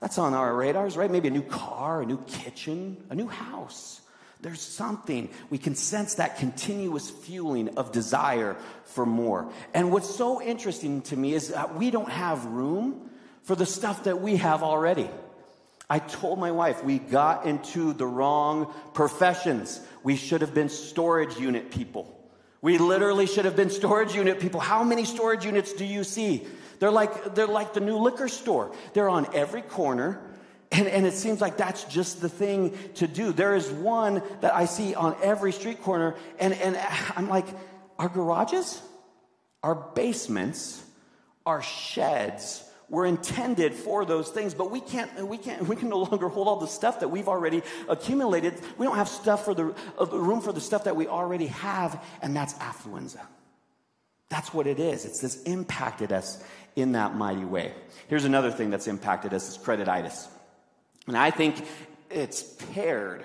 that's 0.00 0.18
on 0.18 0.34
our 0.34 0.54
radars, 0.54 0.96
right? 0.96 1.10
Maybe 1.10 1.28
a 1.28 1.32
new 1.32 1.42
car, 1.42 2.02
a 2.02 2.06
new 2.06 2.18
kitchen, 2.26 2.96
a 3.10 3.14
new 3.14 3.26
house. 3.26 4.00
There's 4.40 4.60
something. 4.60 5.28
We 5.50 5.58
can 5.58 5.74
sense 5.74 6.14
that 6.14 6.38
continuous 6.38 7.10
fueling 7.10 7.76
of 7.76 7.90
desire 7.90 8.56
for 8.84 9.04
more. 9.04 9.50
And 9.74 9.90
what's 9.90 10.14
so 10.14 10.40
interesting 10.40 11.02
to 11.02 11.16
me 11.16 11.34
is 11.34 11.48
that 11.48 11.74
we 11.74 11.90
don't 11.90 12.10
have 12.10 12.44
room 12.46 13.10
for 13.42 13.56
the 13.56 13.66
stuff 13.66 14.04
that 14.04 14.20
we 14.20 14.36
have 14.36 14.62
already. 14.62 15.10
I 15.90 15.98
told 15.98 16.38
my 16.38 16.52
wife 16.52 16.84
we 16.84 16.98
got 16.98 17.46
into 17.46 17.92
the 17.94 18.06
wrong 18.06 18.72
professions. 18.92 19.80
We 20.04 20.16
should 20.16 20.42
have 20.42 20.54
been 20.54 20.68
storage 20.68 21.36
unit 21.38 21.70
people. 21.70 22.14
We 22.60 22.78
literally 22.78 23.26
should 23.26 23.44
have 23.44 23.56
been 23.56 23.70
storage 23.70 24.14
unit 24.14 24.38
people. 24.38 24.60
How 24.60 24.84
many 24.84 25.04
storage 25.04 25.44
units 25.44 25.72
do 25.72 25.84
you 25.84 26.04
see? 26.04 26.46
They're 26.78 26.90
like, 26.90 27.34
they're 27.34 27.46
like 27.46 27.74
the 27.74 27.80
new 27.80 27.96
liquor 27.98 28.28
store. 28.28 28.72
They're 28.92 29.08
on 29.08 29.34
every 29.34 29.62
corner. 29.62 30.20
And, 30.70 30.86
and 30.86 31.06
it 31.06 31.14
seems 31.14 31.40
like 31.40 31.56
that's 31.56 31.84
just 31.84 32.20
the 32.20 32.28
thing 32.28 32.76
to 32.96 33.08
do. 33.08 33.32
There 33.32 33.54
is 33.54 33.70
one 33.70 34.22
that 34.40 34.54
I 34.54 34.66
see 34.66 34.94
on 34.94 35.16
every 35.22 35.52
street 35.52 35.82
corner. 35.82 36.14
And, 36.38 36.52
and 36.54 36.78
I'm 37.16 37.28
like, 37.28 37.46
our 37.98 38.08
garages, 38.08 38.80
our 39.62 39.74
basements, 39.74 40.82
our 41.46 41.62
sheds 41.62 42.62
were 42.90 43.04
intended 43.04 43.74
for 43.74 44.04
those 44.04 44.30
things, 44.30 44.54
but 44.54 44.70
we 44.70 44.80
can't, 44.80 45.26
we 45.26 45.36
can't, 45.36 45.66
we 45.66 45.76
can 45.76 45.88
no 45.88 45.98
longer 45.98 46.28
hold 46.28 46.48
all 46.48 46.56
the 46.56 46.66
stuff 46.66 47.00
that 47.00 47.08
we've 47.08 47.28
already 47.28 47.62
accumulated. 47.88 48.54
We 48.78 48.86
don't 48.86 48.96
have 48.96 49.08
stuff 49.08 49.44
for 49.44 49.54
the, 49.54 49.74
uh, 50.00 50.06
room 50.06 50.40
for 50.40 50.52
the 50.52 50.60
stuff 50.60 50.84
that 50.84 50.96
we 50.96 51.06
already 51.06 51.48
have, 51.48 52.02
and 52.22 52.34
that's 52.34 52.54
affluenza. 52.54 53.20
That's 54.30 54.52
what 54.54 54.66
it 54.66 54.78
is. 54.78 55.04
It's 55.04 55.20
this 55.20 55.42
impacted 55.44 56.12
us 56.12 56.42
in 56.76 56.92
that 56.92 57.16
mighty 57.16 57.44
way. 57.44 57.72
Here's 58.08 58.24
another 58.24 58.50
thing 58.50 58.70
that's 58.70 58.86
impacted 58.86 59.34
us 59.34 59.48
is 59.48 59.58
credititis. 59.58 60.26
And 61.06 61.16
I 61.16 61.30
think 61.30 61.64
it's 62.10 62.42
paired. 62.42 63.24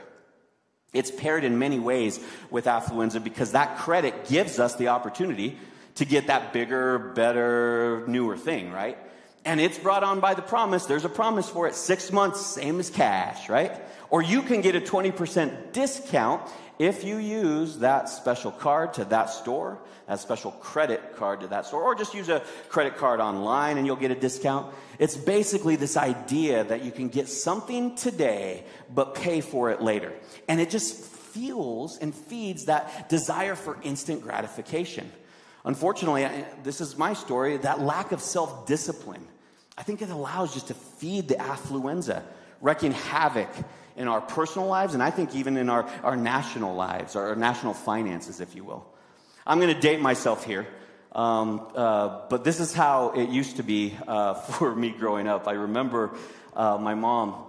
It's 0.93 1.11
paired 1.11 1.43
in 1.43 1.57
many 1.59 1.79
ways 1.79 2.19
with 2.51 2.65
affluenza 2.65 3.23
because 3.23 3.53
that 3.53 3.77
credit 3.79 4.27
gives 4.27 4.59
us 4.59 4.75
the 4.75 4.89
opportunity 4.89 5.57
to 5.95 6.05
get 6.05 6.27
that 6.27 6.53
bigger, 6.53 6.99
better, 6.99 8.03
newer 8.07 8.37
thing, 8.37 8.71
right? 8.71 8.97
And 9.45 9.59
it's 9.59 9.77
brought 9.77 10.03
on 10.03 10.19
by 10.19 10.33
the 10.33 10.41
promise. 10.41 10.85
There's 10.85 11.05
a 11.05 11.09
promise 11.09 11.49
for 11.49 11.67
it. 11.67 11.75
Six 11.75 12.11
months, 12.11 12.45
same 12.45 12.79
as 12.79 12.89
cash, 12.89 13.49
right? 13.49 13.71
Or 14.09 14.21
you 14.21 14.41
can 14.41 14.61
get 14.61 14.75
a 14.75 14.81
20% 14.81 15.73
discount 15.73 16.49
if 16.79 17.03
you 17.03 17.17
use 17.17 17.79
that 17.79 18.09
special 18.09 18.51
card 18.51 18.93
to 18.95 19.05
that 19.05 19.29
store, 19.29 19.79
that 20.07 20.19
special 20.19 20.51
credit 20.51 21.15
card 21.15 21.41
to 21.41 21.47
that 21.47 21.65
store, 21.65 21.83
or 21.83 21.95
just 21.95 22.13
use 22.13 22.29
a 22.29 22.41
credit 22.69 22.97
card 22.97 23.19
online 23.19 23.77
and 23.77 23.85
you'll 23.85 23.95
get 23.95 24.11
a 24.11 24.15
discount. 24.15 24.73
It's 24.99 25.15
basically 25.15 25.75
this 25.75 25.97
idea 25.97 26.63
that 26.63 26.83
you 26.83 26.91
can 26.91 27.09
get 27.09 27.27
something 27.27 27.95
today 27.95 28.63
but 28.93 29.15
pay 29.15 29.41
for 29.41 29.71
it 29.71 29.81
later. 29.81 30.13
And 30.47 30.59
it 30.59 30.69
just 30.69 30.95
fuels 31.05 31.97
and 31.99 32.13
feeds 32.13 32.65
that 32.65 33.09
desire 33.09 33.55
for 33.55 33.77
instant 33.83 34.21
gratification. 34.21 35.11
Unfortunately, 35.65 36.27
this 36.63 36.81
is 36.81 36.97
my 36.97 37.13
story 37.13 37.57
that 37.57 37.79
lack 37.79 38.11
of 38.11 38.21
self 38.21 38.65
discipline. 38.65 39.25
I 39.77 39.83
think 39.83 40.01
it 40.01 40.09
allows 40.09 40.53
just 40.53 40.67
to 40.67 40.73
feed 40.73 41.27
the 41.27 41.35
affluenza, 41.35 42.23
wreaking 42.61 42.91
havoc 42.91 43.49
in 43.95 44.07
our 44.07 44.21
personal 44.21 44.67
lives, 44.67 44.93
and 44.93 45.03
I 45.03 45.11
think 45.11 45.35
even 45.35 45.57
in 45.57 45.69
our, 45.69 45.89
our 46.03 46.15
national 46.15 46.75
lives, 46.75 47.15
our 47.15 47.35
national 47.35 47.73
finances, 47.73 48.41
if 48.41 48.55
you 48.55 48.63
will. 48.63 48.85
I'm 49.45 49.59
going 49.59 49.73
to 49.73 49.79
date 49.79 49.99
myself 49.99 50.45
here, 50.45 50.67
um, 51.11 51.67
uh, 51.75 52.27
but 52.29 52.43
this 52.43 52.59
is 52.59 52.73
how 52.73 53.11
it 53.11 53.29
used 53.29 53.57
to 53.57 53.63
be 53.63 53.95
uh, 54.07 54.33
for 54.33 54.75
me 54.75 54.89
growing 54.89 55.27
up. 55.27 55.47
I 55.47 55.53
remember 55.53 56.15
uh, 56.55 56.77
my 56.77 56.95
mom 56.95 57.45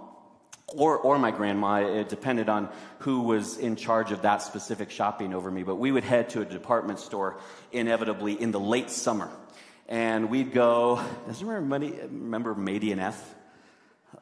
or, 0.67 0.97
or 0.97 1.19
my 1.19 1.31
grandma, 1.31 1.77
it 1.77 2.09
depended 2.09 2.49
on 2.49 2.69
who 2.99 3.21
was 3.21 3.57
in 3.57 3.75
charge 3.75 4.11
of 4.11 4.23
that 4.23 4.41
specific 4.41 4.89
shopping 4.91 5.33
over 5.33 5.49
me, 5.49 5.63
but 5.63 5.75
we 5.75 5.91
would 5.91 6.03
head 6.03 6.29
to 6.29 6.41
a 6.41 6.45
department 6.45 6.99
store 6.99 7.39
inevitably 7.71 8.39
in 8.39 8.51
the 8.51 8.59
late 8.59 8.89
summer. 8.89 9.29
And 9.87 10.29
we'd 10.29 10.51
go, 10.51 11.01
does 11.27 11.39
you 11.39 11.47
remember, 11.47 11.87
remember 12.07 12.55
Mady 12.55 12.91
and 12.91 12.99
F? 12.99 13.35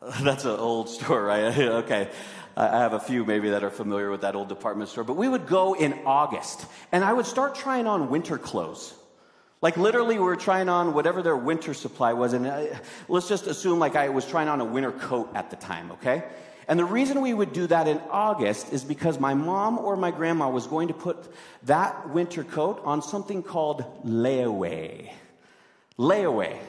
That's 0.22 0.46
an 0.46 0.60
old 0.60 0.90
store, 0.90 1.24
right? 1.24 1.58
okay. 1.58 2.10
I 2.56 2.68
have 2.68 2.94
a 2.94 3.00
few 3.00 3.26
maybe 3.26 3.50
that 3.50 3.64
are 3.64 3.72
familiar 3.72 4.12
with 4.12 4.22
that 4.22 4.36
old 4.36 4.48
department 4.48 4.90
store. 4.90 5.04
But 5.04 5.16
we 5.16 5.28
would 5.28 5.48
go 5.48 5.74
in 5.74 5.94
August, 6.06 6.66
and 6.92 7.04
I 7.04 7.12
would 7.12 7.26
start 7.26 7.56
trying 7.56 7.88
on 7.88 8.10
winter 8.10 8.38
clothes. 8.38 8.94
Like 9.62 9.78
literally, 9.78 10.20
we 10.20 10.24
were 10.24 10.36
trying 10.36 10.70
on 10.70 10.94
whatever 10.94 11.22
their 11.22 11.38
winter 11.38 11.74
supply 11.74 12.14
was, 12.14 12.34
and 12.34 12.48
I, 12.48 12.80
let's 13.08 13.28
just 13.28 13.48
assume 13.48 13.80
like 13.80 13.96
I 13.96 14.10
was 14.10 14.28
trying 14.28 14.50
on 14.50 14.62
a 14.62 14.66
winter 14.66 14.92
coat 14.92 15.32
at 15.34 15.50
the 15.50 15.56
time, 15.56 15.92
okay? 15.94 16.24
And 16.68 16.78
the 16.78 16.86
reason 16.86 17.22
we 17.22 17.34
would 17.34 17.54
do 17.54 17.68
that 17.68 17.88
in 17.88 18.00
August 18.10 18.72
is 18.72 18.84
because 18.84 19.20
my 19.20 19.34
mom 19.34 19.80
or 19.80 19.96
my 19.96 20.12
grandma 20.12 20.50
was 20.50 20.68
going 20.68 20.90
to 20.90 20.94
put 20.94 21.18
that 21.64 22.10
winter 22.10 22.44
coat 22.44 22.82
on 22.84 23.02
something 23.02 23.42
called 23.42 23.84
layaway. 24.06 25.10
Layaway. 25.98 26.60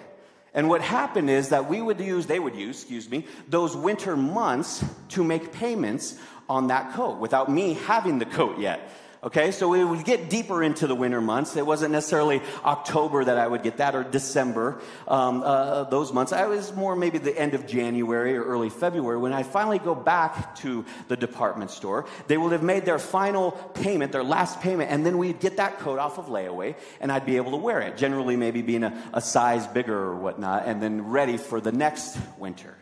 And 0.55 0.69
what 0.69 0.81
happened 0.81 1.29
is 1.29 1.49
that 1.49 1.69
we 1.69 1.83
would 1.83 2.01
use, 2.01 2.27
they 2.27 2.39
would 2.39 2.55
use, 2.55 2.81
excuse 2.81 3.11
me, 3.11 3.27
those 3.49 3.77
winter 3.77 4.17
months 4.17 4.85
to 5.11 5.25
make 5.25 5.53
payments 5.53 6.17
on 6.49 6.69
that 6.69 6.93
coat 6.93 7.19
without 7.19 7.51
me 7.51 7.75
having 7.75 8.19
the 8.21 8.27
coat 8.27 8.59
yet. 8.59 8.89
Okay, 9.25 9.53
so 9.53 9.69
we 9.69 9.83
would 9.83 10.05
get 10.05 10.29
deeper 10.29 10.63
into 10.63 10.87
the 10.87 10.95
winter 10.95 11.23
months. 11.23 11.57
It 11.57 11.65
wasn't 11.65 11.93
necessarily 11.93 12.43
October 12.63 13.25
that 13.25 13.39
I 13.39 13.47
would 13.47 13.63
get 13.63 13.79
that 13.79 13.95
or 13.95 14.05
December, 14.05 14.83
um, 15.09 15.43
uh, 15.43 15.85
those 15.85 16.13
months. 16.13 16.35
I 16.35 16.45
was 16.45 16.75
more 16.75 16.95
maybe 16.95 17.17
the 17.17 17.35
end 17.35 17.55
of 17.55 17.67
January 17.67 18.37
or 18.37 18.45
early 18.45 18.69
February. 18.69 19.17
When 19.17 19.33
I 19.33 19.43
finally 19.43 19.79
go 19.79 19.95
back 19.95 20.57
to 20.57 20.85
the 21.09 21.17
department 21.17 21.71
store, 21.71 22.05
they 22.27 22.37
would 22.37 22.53
have 22.53 22.63
made 22.63 22.85
their 22.85 22.99
final 22.99 23.53
payment, 23.53 24.13
their 24.13 24.23
last 24.23 24.61
payment, 24.61 24.91
and 24.91 25.07
then 25.07 25.17
we'd 25.17 25.41
get 25.41 25.57
that 25.57 25.79
coat 25.79 25.99
off 25.99 26.19
of 26.19 26.27
layaway 26.27 26.77
and 27.01 27.11
I'd 27.11 27.25
be 27.25 27.39
able 27.39 27.53
to 27.53 27.57
wear 27.57 27.81
it. 27.81 27.97
Generally, 27.97 28.37
maybe 28.37 28.61
being 28.61 28.85
a, 28.85 29.03
a 29.15 29.23
size 29.23 29.67
bigger 29.67 29.97
or 29.97 30.17
whatnot, 30.17 30.65
and 30.67 30.83
then 30.83 31.09
ready 31.09 31.39
for 31.39 31.63
the 31.63 31.73
next 31.73 32.19
winter. 32.37 32.77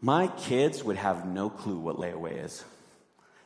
My 0.00 0.26
kids 0.26 0.82
would 0.82 0.96
have 0.96 1.24
no 1.24 1.50
clue 1.50 1.78
what 1.78 1.98
layaway 1.98 2.44
is. 2.44 2.64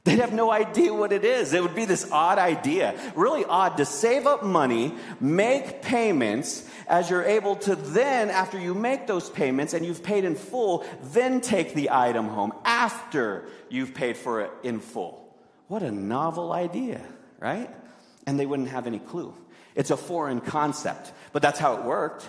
They'd 0.04 0.18
have 0.20 0.32
no 0.32 0.50
idea 0.50 0.94
what 0.94 1.12
it 1.12 1.24
is. 1.24 1.52
It 1.52 1.62
would 1.62 1.74
be 1.74 1.84
this 1.84 2.10
odd 2.10 2.38
idea, 2.38 2.98
really 3.14 3.44
odd 3.44 3.76
to 3.76 3.84
save 3.84 4.26
up 4.26 4.42
money, 4.42 4.94
make 5.20 5.82
payments, 5.82 6.66
as 6.88 7.10
you're 7.10 7.24
able 7.24 7.56
to 7.56 7.76
then, 7.76 8.30
after 8.30 8.58
you 8.58 8.72
make 8.74 9.06
those 9.06 9.28
payments 9.28 9.74
and 9.74 9.84
you've 9.84 10.02
paid 10.02 10.24
in 10.24 10.34
full, 10.34 10.86
then 11.12 11.42
take 11.42 11.74
the 11.74 11.90
item 11.90 12.28
home 12.28 12.52
after 12.64 13.44
you've 13.68 13.94
paid 13.94 14.16
for 14.16 14.40
it 14.40 14.50
in 14.62 14.80
full. 14.80 15.22
What 15.68 15.82
a 15.82 15.90
novel 15.90 16.52
idea, 16.52 17.00
right? 17.38 17.70
And 18.26 18.40
they 18.40 18.46
wouldn't 18.46 18.70
have 18.70 18.86
any 18.86 18.98
clue. 18.98 19.34
It's 19.74 19.90
a 19.90 19.96
foreign 19.96 20.40
concept, 20.40 21.12
but 21.32 21.42
that's 21.42 21.58
how 21.58 21.76
it 21.76 21.84
worked. 21.84 22.26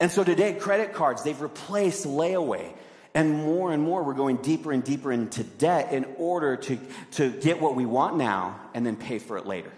And 0.00 0.10
so 0.10 0.24
today, 0.24 0.54
credit 0.54 0.94
cards, 0.94 1.22
they've 1.22 1.40
replaced 1.40 2.06
layaway. 2.06 2.74
And 3.16 3.32
more 3.32 3.72
and 3.72 3.82
more, 3.82 4.02
we're 4.02 4.12
going 4.12 4.36
deeper 4.36 4.72
and 4.72 4.84
deeper 4.84 5.10
into 5.10 5.42
debt 5.42 5.90
in 5.90 6.04
order 6.18 6.54
to, 6.54 6.78
to 7.12 7.30
get 7.30 7.62
what 7.62 7.74
we 7.74 7.86
want 7.86 8.18
now 8.18 8.60
and 8.74 8.84
then 8.84 8.94
pay 8.94 9.18
for 9.18 9.38
it 9.38 9.46
later. 9.46 9.72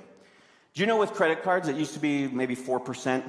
Do 0.74 0.80
you 0.80 0.88
know 0.88 0.96
with 0.96 1.12
credit 1.12 1.44
cards, 1.44 1.68
it 1.68 1.76
used 1.76 1.94
to 1.94 2.00
be 2.00 2.26
maybe 2.26 2.56
4% 2.56 3.22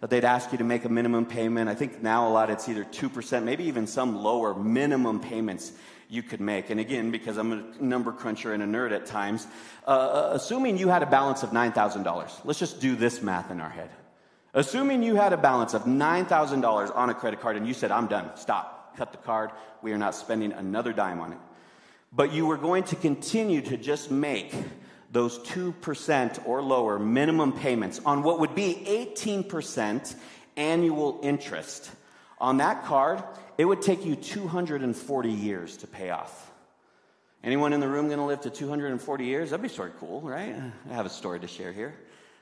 that 0.00 0.10
they'd 0.10 0.26
ask 0.26 0.52
you 0.52 0.58
to 0.58 0.64
make 0.64 0.84
a 0.84 0.90
minimum 0.90 1.24
payment. 1.24 1.70
I 1.70 1.74
think 1.74 2.02
now 2.02 2.28
a 2.28 2.30
lot 2.30 2.50
it's 2.50 2.68
either 2.68 2.84
2%, 2.84 3.42
maybe 3.44 3.64
even 3.64 3.86
some 3.86 4.22
lower 4.22 4.52
minimum 4.52 5.18
payments 5.18 5.72
you 6.10 6.22
could 6.22 6.42
make. 6.42 6.68
And 6.68 6.78
again, 6.78 7.10
because 7.10 7.38
I'm 7.38 7.52
a 7.52 7.82
number 7.82 8.12
cruncher 8.12 8.52
and 8.52 8.62
a 8.62 8.66
nerd 8.66 8.92
at 8.92 9.06
times, 9.06 9.46
uh, 9.86 9.90
uh 9.90 10.30
assuming 10.34 10.76
you 10.76 10.88
had 10.88 11.02
a 11.02 11.06
balance 11.06 11.42
of 11.42 11.52
$9,000, 11.52 12.40
let's 12.44 12.58
just 12.58 12.82
do 12.82 12.96
this 12.96 13.22
math 13.22 13.50
in 13.50 13.62
our 13.62 13.70
head. 13.70 13.88
Assuming 14.52 15.02
you 15.02 15.14
had 15.14 15.32
a 15.32 15.38
balance 15.38 15.72
of 15.72 15.84
$9,000 15.84 16.94
on 16.94 17.08
a 17.08 17.14
credit 17.14 17.40
card 17.40 17.56
and 17.56 17.66
you 17.66 17.72
said, 17.72 17.90
I'm 17.90 18.08
done, 18.08 18.30
stop 18.36 18.83
cut 18.96 19.12
the 19.12 19.18
card. 19.18 19.50
We 19.82 19.92
are 19.92 19.98
not 19.98 20.14
spending 20.14 20.52
another 20.52 20.92
dime 20.92 21.20
on 21.20 21.32
it. 21.32 21.38
But 22.12 22.32
you 22.32 22.46
were 22.46 22.56
going 22.56 22.84
to 22.84 22.96
continue 22.96 23.60
to 23.62 23.76
just 23.76 24.10
make 24.10 24.54
those 25.10 25.38
2% 25.40 26.46
or 26.46 26.62
lower 26.62 26.98
minimum 26.98 27.52
payments 27.52 28.00
on 28.04 28.22
what 28.22 28.40
would 28.40 28.54
be 28.54 28.74
18% 29.16 30.14
annual 30.56 31.20
interest. 31.22 31.90
On 32.38 32.58
that 32.58 32.84
card, 32.84 33.22
it 33.56 33.64
would 33.64 33.82
take 33.82 34.04
you 34.04 34.16
240 34.16 35.30
years 35.30 35.76
to 35.78 35.86
pay 35.86 36.10
off. 36.10 36.50
Anyone 37.44 37.72
in 37.72 37.80
the 37.80 37.88
room 37.88 38.06
going 38.06 38.18
to 38.18 38.24
live 38.24 38.40
to 38.42 38.50
240 38.50 39.24
years? 39.24 39.50
That'd 39.50 39.62
be 39.62 39.68
sort 39.68 39.94
of 39.94 40.00
cool, 40.00 40.20
right? 40.22 40.54
I 40.90 40.94
have 40.94 41.06
a 41.06 41.10
story 41.10 41.40
to 41.40 41.46
share 41.46 41.72
here. 41.72 41.94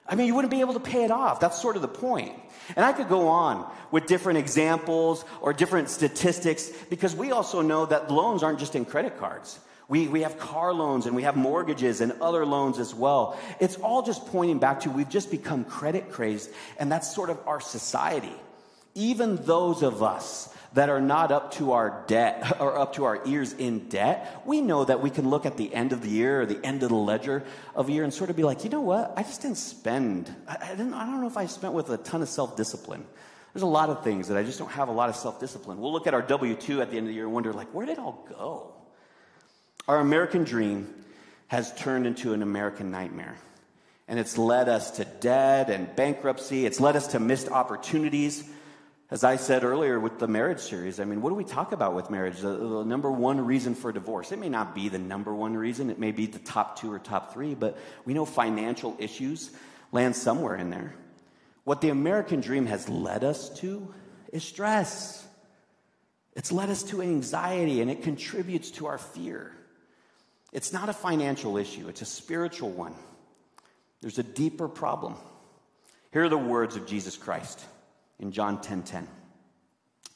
I 0.09 0.15
mean, 0.15 0.27
you 0.27 0.35
wouldn't 0.35 0.51
be 0.51 0.61
able 0.61 0.75
to 0.75 0.81
pay 0.81 1.05
it 1.05 1.11
off. 1.11 1.41
That's 1.41 1.61
sort 1.61 1.77
of 1.77 1.83
the 1.83 1.88
point. 1.88 2.35
And 2.77 2.85
I 2.85 2.93
could 2.93 3.09
go 3.09 3.29
on 3.29 3.71
with 3.91 4.07
different 4.07 4.38
examples 4.38 5.25
or 5.41 5.53
different 5.53 5.91
statistics 5.91 6.71
because 6.91 7.15
we 7.15 7.33
also 7.33 7.62
know 7.62 7.87
that 7.87 8.11
loans 8.11 8.43
aren't 8.43 8.59
just 8.59 8.75
in 8.75 8.85
credit 8.85 9.19
cards. 9.19 9.59
We, 9.88 10.09
we 10.09 10.23
have 10.23 10.38
car 10.38 10.73
loans 10.73 11.07
and 11.07 11.15
we 11.15 11.25
have 11.25 11.37
mortgages 11.37 12.01
and 12.01 12.12
other 12.21 12.47
loans 12.47 12.79
as 12.79 12.95
well. 12.95 13.38
It's 13.61 13.77
all 13.77 14.03
just 14.03 14.27
pointing 14.27 14.59
back 14.59 14.81
to 14.81 14.91
we've 14.91 15.09
just 15.09 15.31
become 15.31 15.65
credit 15.65 16.11
crazed, 16.11 16.51
and 16.79 16.91
that's 16.91 17.15
sort 17.15 17.31
of 17.31 17.38
our 17.47 17.61
society. 17.61 18.33
Even 18.95 19.37
those 19.45 19.83
of 19.83 20.03
us 20.03 20.52
that 20.74 20.88
are 20.88 21.00
not 21.00 21.30
up 21.30 21.52
to 21.54 21.72
our 21.72 22.04
debt 22.06 22.56
or 22.61 22.78
up 22.78 22.94
to 22.94 23.04
our 23.04 23.20
ears 23.26 23.52
in 23.52 23.88
debt, 23.88 24.42
we 24.46 24.61
know 24.61 24.85
that 24.85 25.00
we 25.00 25.11
can 25.11 25.28
look 25.28 25.46
at 25.46 25.56
the 25.56 25.72
end 25.74 25.92
of 25.92 26.02
the 26.02 26.08
year 26.08 26.42
or 26.42 26.46
the 26.46 26.64
end 26.64 26.82
of 26.82 26.88
the 26.88 26.94
ledger 26.94 27.44
of 27.74 27.88
a 27.88 27.92
year 27.92 28.04
and 28.04 28.12
sort 28.12 28.30
of 28.30 28.37
be 28.37 28.42
like, 28.42 28.64
you 28.64 28.70
know 28.70 28.80
what? 28.80 29.12
I 29.16 29.22
just 29.22 29.42
didn't 29.42 29.58
spend. 29.58 30.35
I, 30.48 30.68
didn't. 30.70 30.94
I 30.94 31.04
don't 31.04 31.20
know 31.20 31.26
if 31.26 31.37
I 31.37 31.46
spent 31.46 31.74
with 31.74 31.90
a 31.90 31.98
ton 31.98 32.22
of 32.22 32.28
self 32.28 32.56
discipline. 32.56 33.04
There's 33.52 33.62
a 33.62 33.66
lot 33.66 33.90
of 33.90 34.02
things 34.02 34.28
that 34.28 34.38
I 34.38 34.44
just 34.44 34.58
don't 34.58 34.70
have 34.72 34.88
a 34.88 34.92
lot 34.92 35.11
of 35.11 35.16
self 35.16 35.38
discipline. 35.38 35.78
We'll 35.78 35.92
look 35.92 36.06
at 36.06 36.14
our 36.14 36.22
W 36.22 36.54
two 36.54 36.80
at 36.80 36.90
the 36.90 36.96
end 36.96 37.06
of 37.06 37.08
the 37.08 37.14
year 37.14 37.24
and 37.24 37.35
wonder, 37.35 37.52
like, 37.52 37.68
where 37.74 37.87
did 37.87 37.92
it 37.92 37.98
all 37.98 38.26
go? 38.28 38.72
Our 39.88 39.98
American 39.98 40.44
dream 40.44 40.92
has 41.48 41.74
turned 41.74 42.06
into 42.06 42.32
an 42.32 42.42
American 42.42 42.90
nightmare. 42.90 43.37
And 44.08 44.18
it's 44.18 44.38
led 44.38 44.68
us 44.68 44.92
to 44.92 45.04
debt 45.04 45.70
and 45.70 45.94
bankruptcy. 45.94 46.66
It's 46.66 46.80
led 46.80 46.96
us 46.96 47.08
to 47.08 47.20
missed 47.20 47.48
opportunities. 47.48 48.44
As 49.12 49.25
I 49.25 49.37
said 49.37 49.62
earlier 49.62 50.01
with 50.01 50.18
the 50.18 50.27
marriage 50.27 50.61
series, 50.61 50.98
I 50.98 51.05
mean, 51.05 51.20
what 51.20 51.29
do 51.29 51.35
we 51.35 51.44
talk 51.44 51.72
about 51.72 51.92
with 51.92 52.09
marriage? 52.09 52.38
The, 52.40 52.48
the, 52.48 52.83
number 52.83 53.12
one 53.12 53.44
reason 53.44 53.75
for 53.75 53.92
divorce. 53.92 54.33
It 54.33 54.38
may 54.38 54.48
not 54.48 54.75
be 54.75 54.88
the 54.88 54.98
number 54.98 55.35
one 55.35 55.55
reason, 55.55 55.90
it 55.90 55.98
may 55.98 56.12
be 56.12 56.25
the 56.25 56.38
top 56.38 56.81
two 56.81 56.90
or 56.90 56.98
top 56.98 57.35
three, 57.35 57.55
but 57.55 57.77
we 58.07 58.14
know 58.14 58.25
financial 58.25 58.96
issues 58.98 59.51
land 59.92 60.16
somewhere 60.16 60.57
in 60.57 60.70
there. 60.70 60.94
What 61.64 61.83
the 61.83 61.90
American 61.90 62.40
dream 62.40 62.64
has 62.64 62.88
led 62.88 63.22
us 63.22 63.51
to 63.59 63.92
is 64.33 64.44
stress. 64.44 65.22
It's 66.35 66.51
led 66.51 66.70
us 66.70 66.83
to 66.85 67.03
anxiety 67.03 67.83
and 67.83 67.90
it 67.90 68.03
contributes 68.03 68.70
to 68.70 68.87
our 68.87 68.96
fear. 68.96 69.53
It's 70.55 70.72
not 70.72 70.88
a 70.88 70.94
financial 70.94 71.59
issue, 71.59 71.87
it's 71.88 72.01
a 72.01 72.07
spiritual 72.07 72.70
one. 72.70 72.94
There's 74.01 74.18
a 74.18 74.22
deeper 74.22 74.68
problem. 74.68 75.16
Here 76.14 76.25
are 76.25 76.31
the 76.31 76.38
words 76.38 76.77
of 76.77 76.87
Jesus 76.87 77.18
Christ 77.18 77.62
in 78.18 78.33
John 78.33 78.59
10:10. 78.59 78.62
10, 78.62 78.83
10. 78.83 79.09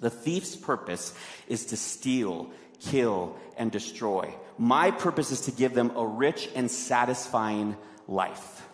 The 0.01 0.11
thief's 0.11 0.57
purpose 0.57 1.15
is 1.49 1.67
to 1.67 1.77
steal, 1.77 2.51
kill, 2.81 3.37
and 3.57 3.71
destroy. 3.71 4.35
My 4.59 4.91
purpose 4.91 5.31
is 5.31 5.43
to 5.43 5.53
give 5.53 5.75
them 5.75 5.93
a 5.97 6.07
rich 6.07 6.49
and 6.55 6.71
satisfying 6.71 7.77
life. 8.07 8.67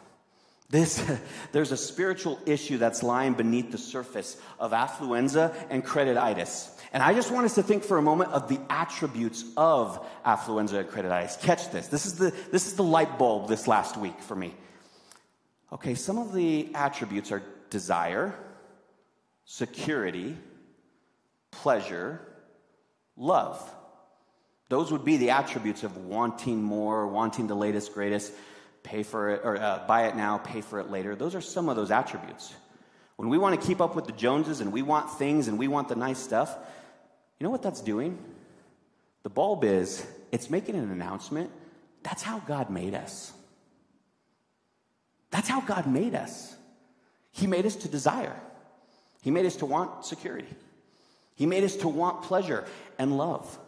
This, 0.70 1.04
there's 1.52 1.70
a 1.70 1.76
spiritual 1.76 2.40
issue 2.46 2.78
that's 2.78 3.02
lying 3.02 3.35
beneath 3.35 3.70
the 3.70 3.78
surface 3.78 4.37
of 4.58 4.72
affluenza 4.72 5.54
and 5.70 5.85
credititis. 5.85 6.70
And 6.92 7.02
I 7.02 7.14
just 7.14 7.30
want 7.30 7.46
us 7.46 7.54
to 7.54 7.62
think 7.62 7.85
for 7.85 7.98
a 7.98 8.02
moment 8.02 8.32
of 8.32 8.48
the 8.48 8.61
attributes 8.68 9.44
of 9.56 10.04
affluenza 10.26 10.80
and 10.80 10.88
credititis. 10.88 11.40
Catch 11.40 11.70
this. 11.70 11.88
This 11.88 12.06
is 12.06 12.16
the, 12.16 12.35
this 12.50 12.66
is 12.66 12.74
the 12.74 12.82
light 12.82 13.18
bulb 13.18 13.48
this 13.48 13.68
last 13.68 13.96
week 13.96 14.18
for 14.20 14.35
me. 14.35 14.54
Okay, 15.72 15.94
some 15.94 16.18
of 16.18 16.35
the 16.35 16.70
attributes 16.74 17.32
are 17.32 17.42
desire, 17.70 18.35
security, 19.52 20.34
pleasure, 21.50 22.18
love. 23.18 23.62
Those 24.70 24.90
would 24.90 25.04
be 25.04 25.18
the 25.18 25.28
attributes 25.28 25.82
of 25.82 25.94
wanting 26.06 26.62
more, 26.62 27.06
wanting 27.06 27.48
the 27.48 27.54
latest, 27.54 27.92
greatest, 27.92 28.32
pay 28.82 29.02
for 29.02 29.28
it, 29.28 29.42
or 29.44 29.58
uh, 29.58 29.84
buy 29.86 30.06
it 30.06 30.16
now, 30.16 30.38
pay 30.38 30.62
for 30.62 30.80
it 30.80 30.90
later. 30.90 31.14
Those 31.14 31.34
are 31.34 31.42
some 31.42 31.68
of 31.68 31.76
those 31.76 31.90
attributes. 31.90 32.54
When 33.16 33.28
we 33.28 33.36
want 33.36 33.60
to 33.60 33.66
keep 33.66 33.82
up 33.82 33.94
with 33.94 34.06
the 34.06 34.12
Joneses 34.12 34.62
and 34.62 34.72
we 34.72 34.80
want 34.80 35.10
things 35.18 35.48
and 35.48 35.58
we 35.58 35.68
want 35.68 35.90
the 35.90 35.96
nice 35.96 36.18
stuff, 36.18 36.56
you 37.38 37.44
know 37.44 37.50
what 37.50 37.62
that's 37.62 37.82
doing? 37.82 38.16
The 39.22 39.28
bulb 39.28 39.64
is, 39.64 40.06
it's 40.32 40.48
making 40.48 40.76
an 40.76 40.90
announcement. 40.90 41.50
That's 42.02 42.22
how 42.22 42.38
God 42.38 42.70
made 42.70 42.94
us. 42.94 43.34
That's 45.30 45.48
how 45.48 45.60
God 45.60 45.86
made 45.86 46.14
us. 46.14 46.56
He 47.32 47.46
made 47.46 47.66
us 47.66 47.76
to 47.76 47.88
desire, 47.88 48.40
He 49.22 49.30
made 49.30 49.46
us 49.46 49.56
to 49.56 49.66
want 49.66 50.04
security, 50.04 50.48
He 51.35 51.46
made 51.46 51.64
us 51.64 51.76
to 51.76 51.88
want 51.88 52.22
pleasure 52.22 52.66
and 52.98 53.16
love. 53.16 53.58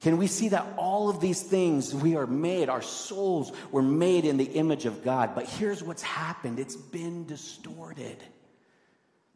Can 0.00 0.16
we 0.18 0.26
see 0.26 0.48
that 0.48 0.66
all 0.76 1.08
of 1.08 1.20
these 1.20 1.40
things 1.40 1.94
we 1.94 2.16
are 2.16 2.26
made, 2.26 2.68
our 2.68 2.82
souls 2.82 3.52
were 3.70 3.82
made 3.82 4.24
in 4.24 4.36
the 4.36 4.44
image 4.44 4.84
of 4.84 5.04
God? 5.04 5.36
But 5.36 5.46
here's 5.46 5.80
what's 5.80 6.02
happened 6.02 6.58
it's 6.58 6.74
been 6.74 7.24
distorted. 7.24 8.16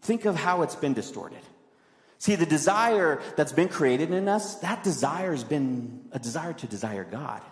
Think 0.03 0.25
of 0.25 0.35
how 0.35 0.63
it's 0.63 0.75
been 0.75 0.93
distorted. 0.93 1.43
See, 2.19 2.35
the 2.35 2.47
desire 2.47 3.21
that's 3.37 3.53
been 3.53 3.69
created 3.69 4.11
in 4.11 4.27
us, 4.27 4.57
that 4.57 4.83
desire 4.83 5.31
has 5.31 5.45
been 5.45 6.09
a 6.13 6.19
desire 6.19 6.55
to 6.55 6.67
desire 6.67 7.05
God. 7.05 7.43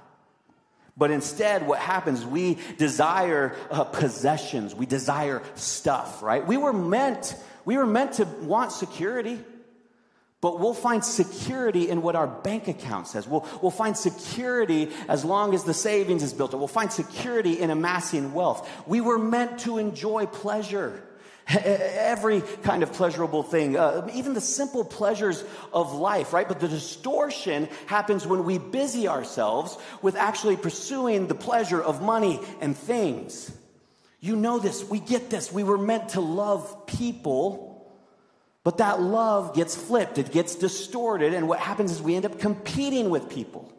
But 0.96 1.10
instead, 1.10 1.66
what 1.66 1.80
happens, 1.80 2.24
we 2.24 2.58
desire 2.78 3.54
uh, 3.70 3.84
possessions, 3.84 4.74
we 4.74 4.86
desire 4.86 5.42
stuff, 5.54 6.22
right? 6.22 6.46
We 6.46 6.56
were 6.56 6.72
meant, 6.72 7.36
we 7.64 7.76
were 7.76 7.86
meant 7.86 8.14
to 8.14 8.24
want 8.24 8.72
security. 8.72 9.40
But 10.44 10.60
we'll 10.60 10.74
find 10.74 11.02
security 11.02 11.88
in 11.88 12.02
what 12.02 12.16
our 12.16 12.26
bank 12.26 12.68
account 12.68 13.08
says. 13.08 13.26
We'll, 13.26 13.48
we'll 13.62 13.70
find 13.70 13.96
security 13.96 14.90
as 15.08 15.24
long 15.24 15.54
as 15.54 15.64
the 15.64 15.72
savings 15.72 16.22
is 16.22 16.34
built 16.34 16.52
up. 16.52 16.58
We'll 16.58 16.68
find 16.68 16.92
security 16.92 17.58
in 17.58 17.70
amassing 17.70 18.34
wealth. 18.34 18.68
We 18.86 19.00
were 19.00 19.18
meant 19.18 19.60
to 19.60 19.78
enjoy 19.78 20.26
pleasure. 20.26 21.02
Every 21.48 22.42
kind 22.62 22.82
of 22.82 22.92
pleasurable 22.92 23.42
thing, 23.42 23.78
uh, 23.78 24.06
even 24.12 24.34
the 24.34 24.42
simple 24.42 24.84
pleasures 24.84 25.42
of 25.72 25.94
life, 25.94 26.34
right? 26.34 26.46
But 26.46 26.60
the 26.60 26.68
distortion 26.68 27.66
happens 27.86 28.26
when 28.26 28.44
we 28.44 28.58
busy 28.58 29.08
ourselves 29.08 29.78
with 30.02 30.14
actually 30.14 30.58
pursuing 30.58 31.26
the 31.26 31.34
pleasure 31.34 31.82
of 31.82 32.02
money 32.02 32.38
and 32.60 32.76
things. 32.76 33.50
You 34.24 34.36
know 34.36 34.58
this, 34.58 34.82
we 34.82 35.00
get 35.00 35.28
this. 35.28 35.52
We 35.52 35.64
were 35.64 35.78
meant 35.78 36.10
to 36.10 36.20
love 36.20 36.86
people 36.86 37.74
but 38.64 38.78
that 38.78 39.00
love 39.00 39.54
gets 39.54 39.76
flipped, 39.76 40.16
it 40.16 40.32
gets 40.32 40.56
distorted, 40.56 41.34
and 41.34 41.46
what 41.46 41.60
happens 41.60 41.92
is 41.92 42.00
we 42.00 42.16
end 42.16 42.24
up 42.24 42.40
competing 42.40 43.10
with 43.10 43.28
people. 43.28 43.70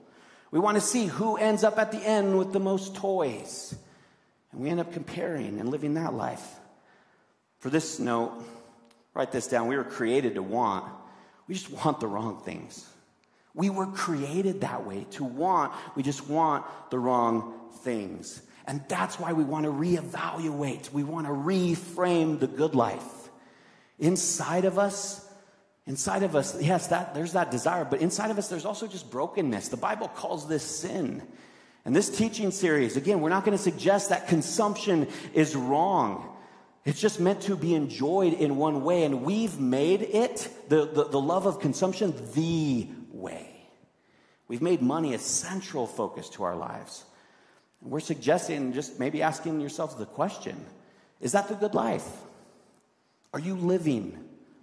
We 0.51 0.59
want 0.59 0.75
to 0.75 0.81
see 0.81 1.07
who 1.07 1.37
ends 1.37 1.63
up 1.63 1.79
at 1.79 1.91
the 1.91 1.97
end 1.97 2.37
with 2.37 2.53
the 2.53 2.59
most 2.59 2.95
toys. 2.95 3.75
And 4.51 4.61
we 4.61 4.69
end 4.69 4.79
up 4.79 4.93
comparing 4.93 5.59
and 5.59 5.69
living 5.69 5.95
that 5.95 6.13
life. 6.13 6.47
For 7.57 7.71
this 7.71 7.97
note, 7.97 8.31
write 9.15 9.31
this 9.31 9.47
down. 9.47 9.67
We 9.67 9.75
were 9.75 9.83
created 9.83 10.35
to 10.35 10.43
want, 10.43 10.85
we 11.47 11.55
just 11.55 11.71
want 11.71 11.99
the 11.99 12.07
wrong 12.07 12.39
things. 12.45 12.87
We 13.55 13.71
were 13.71 13.87
created 13.87 14.61
that 14.61 14.85
way 14.85 15.07
to 15.11 15.23
want, 15.23 15.73
we 15.95 16.03
just 16.03 16.29
want 16.29 16.63
the 16.91 16.99
wrong 16.99 17.59
things. 17.81 18.39
And 18.67 18.83
that's 18.87 19.19
why 19.19 19.33
we 19.33 19.43
want 19.43 19.65
to 19.65 19.71
reevaluate, 19.71 20.91
we 20.91 21.03
want 21.03 21.27
to 21.27 21.33
reframe 21.33 22.39
the 22.39 22.47
good 22.47 22.73
life. 22.75 23.03
Inside 23.99 24.65
of 24.65 24.79
us, 24.79 25.25
inside 25.85 26.23
of 26.23 26.35
us, 26.35 26.59
yes, 26.61 26.87
that 26.87 27.13
there's 27.13 27.33
that 27.33 27.51
desire, 27.51 27.85
but 27.85 28.01
inside 28.01 28.31
of 28.31 28.37
us 28.37 28.47
there's 28.47 28.65
also 28.65 28.87
just 28.87 29.11
brokenness. 29.11 29.69
The 29.69 29.77
Bible 29.77 30.07
calls 30.07 30.47
this 30.47 30.63
sin. 30.63 31.21
And 31.85 31.95
this 31.95 32.09
teaching 32.09 32.49
series, 32.49 32.97
again, 32.97 33.21
we're 33.21 33.29
not 33.29 33.45
going 33.45 33.55
to 33.55 33.63
suggest 33.63 34.09
that 34.09 34.27
consumption 34.27 35.07
is 35.35 35.55
wrong. 35.55 36.35
It's 36.83 36.99
just 36.99 37.19
meant 37.19 37.41
to 37.41 37.55
be 37.55 37.75
enjoyed 37.75 38.33
in 38.33 38.57
one 38.57 38.83
way, 38.83 39.03
and 39.03 39.23
we've 39.23 39.59
made 39.59 40.01
it, 40.01 40.49
the, 40.69 40.85
the, 40.85 41.05
the 41.05 41.21
love 41.21 41.45
of 41.45 41.59
consumption, 41.59 42.13
the 42.33 42.87
way. 43.11 43.51
We've 44.47 44.61
made 44.61 44.81
money 44.81 45.13
a 45.13 45.19
central 45.19 45.87
focus 45.87 46.29
to 46.29 46.43
our 46.43 46.55
lives. 46.55 47.05
We're 47.81 47.99
suggesting, 47.99 48.73
just 48.73 48.99
maybe 48.99 49.21
asking 49.21 49.59
yourselves 49.59 49.95
the 49.95 50.05
question 50.05 50.63
is 51.21 51.31
that 51.31 51.47
the 51.47 51.55
good 51.55 51.73
life? 51.73 52.07
Are 53.33 53.39
you 53.39 53.55
living 53.55 54.17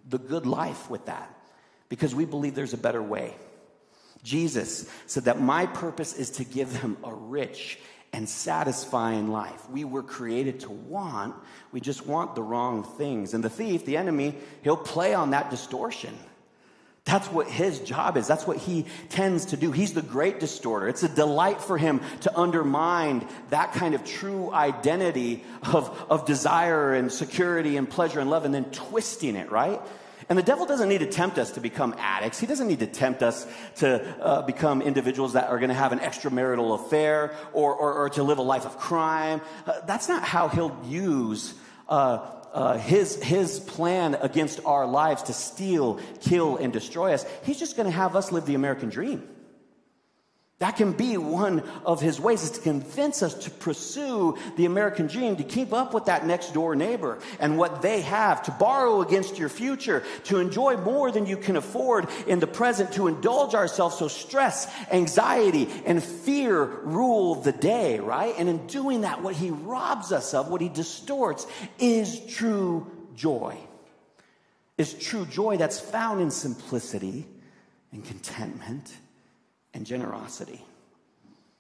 the 0.09 0.19
good 0.19 0.47
life 0.47 0.91
with 0.91 1.07
that? 1.07 1.35
Because 1.89 2.15
we 2.15 2.25
believe 2.25 2.55
there's 2.55 2.75
a 2.75 2.79
better 2.79 3.03
way. 3.03 3.35
Jesus 4.23 4.89
said 5.07 5.25
that 5.25 5.41
my 5.41 5.67
purpose 5.67 6.15
is 6.15 6.31
to 6.31 6.45
give 6.45 6.81
them 6.81 6.97
a 7.03 7.13
rich 7.13 7.79
and 8.13 8.29
satisfying 8.29 9.29
life. 9.29 9.69
We 9.71 9.85
were 9.85 10.03
created 10.03 10.61
to 10.61 10.71
want, 10.71 11.35
we 11.73 11.81
just 11.81 12.07
want 12.07 12.35
the 12.35 12.43
wrong 12.43 12.85
things. 12.85 13.35
And 13.35 13.43
the 13.43 13.51
thief, 13.51 13.85
the 13.85 13.97
enemy, 13.97 14.35
he'll 14.63 14.77
play 14.77 15.15
on 15.15 15.31
that 15.31 15.51
distortion. 15.51 16.15
That's 17.05 17.27
what 17.29 17.49
his 17.49 17.81
job 17.81 18.17
is. 18.17 18.29
That's 18.29 18.47
what 18.47 18.59
he 18.59 18.87
tends 19.09 19.47
to 19.47 19.57
do. 19.57 19.73
He's 19.73 19.93
the 19.93 20.03
great 20.03 20.39
distorter. 20.39 20.89
It's 20.89 21.03
a 21.03 21.09
delight 21.09 21.61
for 21.61 21.77
him 21.77 22.01
to 22.21 22.39
undermine 22.39 23.27
that 23.51 23.73
kind 23.73 23.95
of 23.95 24.05
true 24.05 24.53
identity 24.53 25.45
of, 25.65 26.07
of 26.09 26.27
desire 26.27 26.95
and 26.95 27.11
security 27.11 27.77
and 27.77 27.91
pleasure 27.91 28.21
and 28.21 28.31
love 28.31 28.45
and 28.45 28.55
then 28.55 28.67
twisting 28.67 29.35
it, 29.35 29.51
right? 29.51 29.81
And 30.29 30.39
the 30.39 30.45
devil 30.45 30.65
doesn't 30.65 30.89
need 30.89 31.01
to 31.01 31.07
tempt 31.07 31.39
us 31.39 31.51
to 31.53 31.61
become 31.61 31.95
addicts. 31.99 32.39
He 32.39 32.47
doesn't 32.47 32.69
need 32.69 32.79
to 32.79 32.87
tempt 32.87 33.23
us 33.23 33.47
to 33.77 34.23
uh, 34.23 34.43
become 34.43 34.81
individuals 34.81 35.33
that 35.33 35.49
are 35.49 35.59
going 35.59 35.71
to 35.71 35.75
have 35.75 35.91
an 35.91 35.99
extramarital 35.99 36.87
affair 36.87 37.35
or, 37.53 37.75
or, 37.75 37.93
or, 37.95 38.11
to 38.11 38.23
live 38.23 38.39
a 38.39 38.43
life 38.43 38.65
of 38.65 38.79
crime. 38.79 39.41
Uh, 39.67 39.81
that's 39.87 40.09
not 40.09 40.23
how 40.23 40.49
he'll 40.49 40.79
use 40.87 41.55
uh, 41.89 42.19
uh, 42.53 42.77
his, 42.79 43.23
his 43.23 43.61
plan 43.61 44.17
against 44.21 44.61
our 44.65 44.87
lives 44.87 45.25
to 45.25 45.33
steal, 45.33 46.01
kill, 46.21 46.57
and 46.57 46.73
destroy 46.73 47.13
us, 47.15 47.25
he's 47.45 47.59
just 47.59 47.77
going 47.77 47.87
to 47.87 47.93
have 47.93 48.15
us 48.17 48.33
live 48.33 48.47
the 48.47 48.55
American 48.55 48.89
dream. 48.89 49.29
That 50.63 50.77
can 50.77 50.93
be 50.93 51.17
one 51.17 51.65
of 51.85 52.01
his 52.01 52.21
ways 52.21 52.45
is 52.45 52.53
to 52.53 52.61
convince 52.61 53.21
us 53.25 53.35
to 53.47 53.51
pursue 53.51 54.39
the 54.55 54.65
American 54.65 55.09
dream, 55.09 55.35
to 55.35 55.43
keep 55.43 55.73
up 55.73 55.93
with 55.93 56.05
that 56.05 56.25
next 56.25 56.55
door 56.55 56.77
neighbor 56.77 57.19
and 57.41 57.59
what 57.59 57.83
they 57.83 58.03
have, 58.03 58.45
to 58.45 58.53
borrow 58.53 59.01
against 59.01 59.39
your 59.39 59.49
future, 59.49 60.05
to 60.27 60.39
enjoy 60.39 60.77
more 60.77 61.11
than 61.11 61.27
you 61.27 61.37
can 61.37 61.57
afford 61.57 62.07
in 62.29 62.39
the 62.39 62.47
present, 62.47 62.93
to 62.93 63.09
indulge 63.09 63.57
ourselves 63.57 63.99
so 63.99 64.07
stress, 64.07 64.73
anxiety, 64.93 65.67
and 65.85 66.01
fear 66.01 66.63
rule 66.63 67.35
the 67.35 67.51
day, 67.51 67.99
right? 67.99 68.33
And 68.39 68.49
in 68.49 68.65
doing 68.69 69.01
that, 69.01 69.21
what 69.21 69.35
he 69.35 69.51
robs 69.51 70.13
us 70.13 70.33
of, 70.33 70.49
what 70.49 70.61
he 70.61 70.69
distorts, 70.69 71.45
is 71.81 72.21
true 72.27 72.89
joy. 73.17 73.59
Is 74.79 74.95
true 74.95 75.27
joy 75.27 75.57
that's 75.57 75.81
found 75.81 76.21
in 76.21 76.31
simplicity 76.31 77.27
and 77.91 78.05
contentment 78.05 78.93
and 79.75 79.87
generosity. 79.87 80.61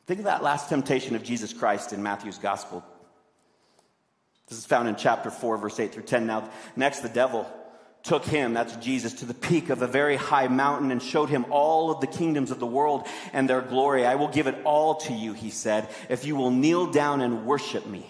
Think 0.06 0.20
of 0.20 0.24
that 0.24 0.42
last 0.42 0.68
temptation 0.68 1.16
of 1.16 1.22
Jesus 1.22 1.52
Christ 1.52 1.92
in 1.92 2.02
Matthew's 2.02 2.38
gospel. 2.38 2.84
This 4.48 4.58
is 4.58 4.66
found 4.66 4.88
in 4.88 4.96
chapter 4.96 5.30
4, 5.30 5.56
verse 5.56 5.78
8 5.78 5.92
through 5.92 6.02
10. 6.02 6.26
Now, 6.26 6.50
next, 6.76 7.00
the 7.00 7.08
devil 7.08 7.46
took 8.02 8.24
him, 8.24 8.54
that's 8.54 8.74
Jesus, 8.76 9.14
to 9.14 9.24
the 9.24 9.34
peak 9.34 9.70
of 9.70 9.80
a 9.80 9.86
very 9.86 10.16
high 10.16 10.48
mountain 10.48 10.90
and 10.90 11.00
showed 11.00 11.30
him 11.30 11.46
all 11.50 11.90
of 11.90 12.00
the 12.00 12.06
kingdoms 12.06 12.50
of 12.50 12.58
the 12.58 12.66
world 12.66 13.06
and 13.32 13.48
their 13.48 13.62
glory. 13.62 14.04
I 14.04 14.16
will 14.16 14.28
give 14.28 14.48
it 14.48 14.56
all 14.64 14.96
to 14.96 15.12
you, 15.12 15.32
he 15.32 15.50
said, 15.50 15.88
if 16.08 16.24
you 16.24 16.34
will 16.34 16.50
kneel 16.50 16.90
down 16.90 17.20
and 17.20 17.46
worship 17.46 17.86
me. 17.86 18.06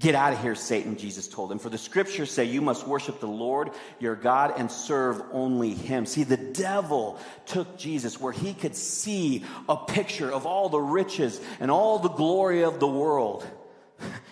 Get 0.00 0.14
out 0.14 0.32
of 0.32 0.40
here, 0.40 0.54
Satan, 0.54 0.96
Jesus 0.96 1.28
told 1.28 1.52
him. 1.52 1.58
For 1.58 1.68
the 1.68 1.76
scriptures 1.76 2.30
say 2.30 2.44
you 2.46 2.62
must 2.62 2.86
worship 2.86 3.20
the 3.20 3.28
Lord 3.28 3.70
your 3.98 4.16
God 4.16 4.54
and 4.56 4.72
serve 4.72 5.22
only 5.30 5.74
him. 5.74 6.06
See, 6.06 6.24
the 6.24 6.38
devil 6.38 7.20
took 7.44 7.76
Jesus 7.76 8.18
where 8.18 8.32
he 8.32 8.54
could 8.54 8.74
see 8.74 9.44
a 9.68 9.76
picture 9.76 10.32
of 10.32 10.46
all 10.46 10.70
the 10.70 10.80
riches 10.80 11.38
and 11.60 11.70
all 11.70 11.98
the 11.98 12.08
glory 12.08 12.64
of 12.64 12.80
the 12.80 12.88
world. 12.88 13.46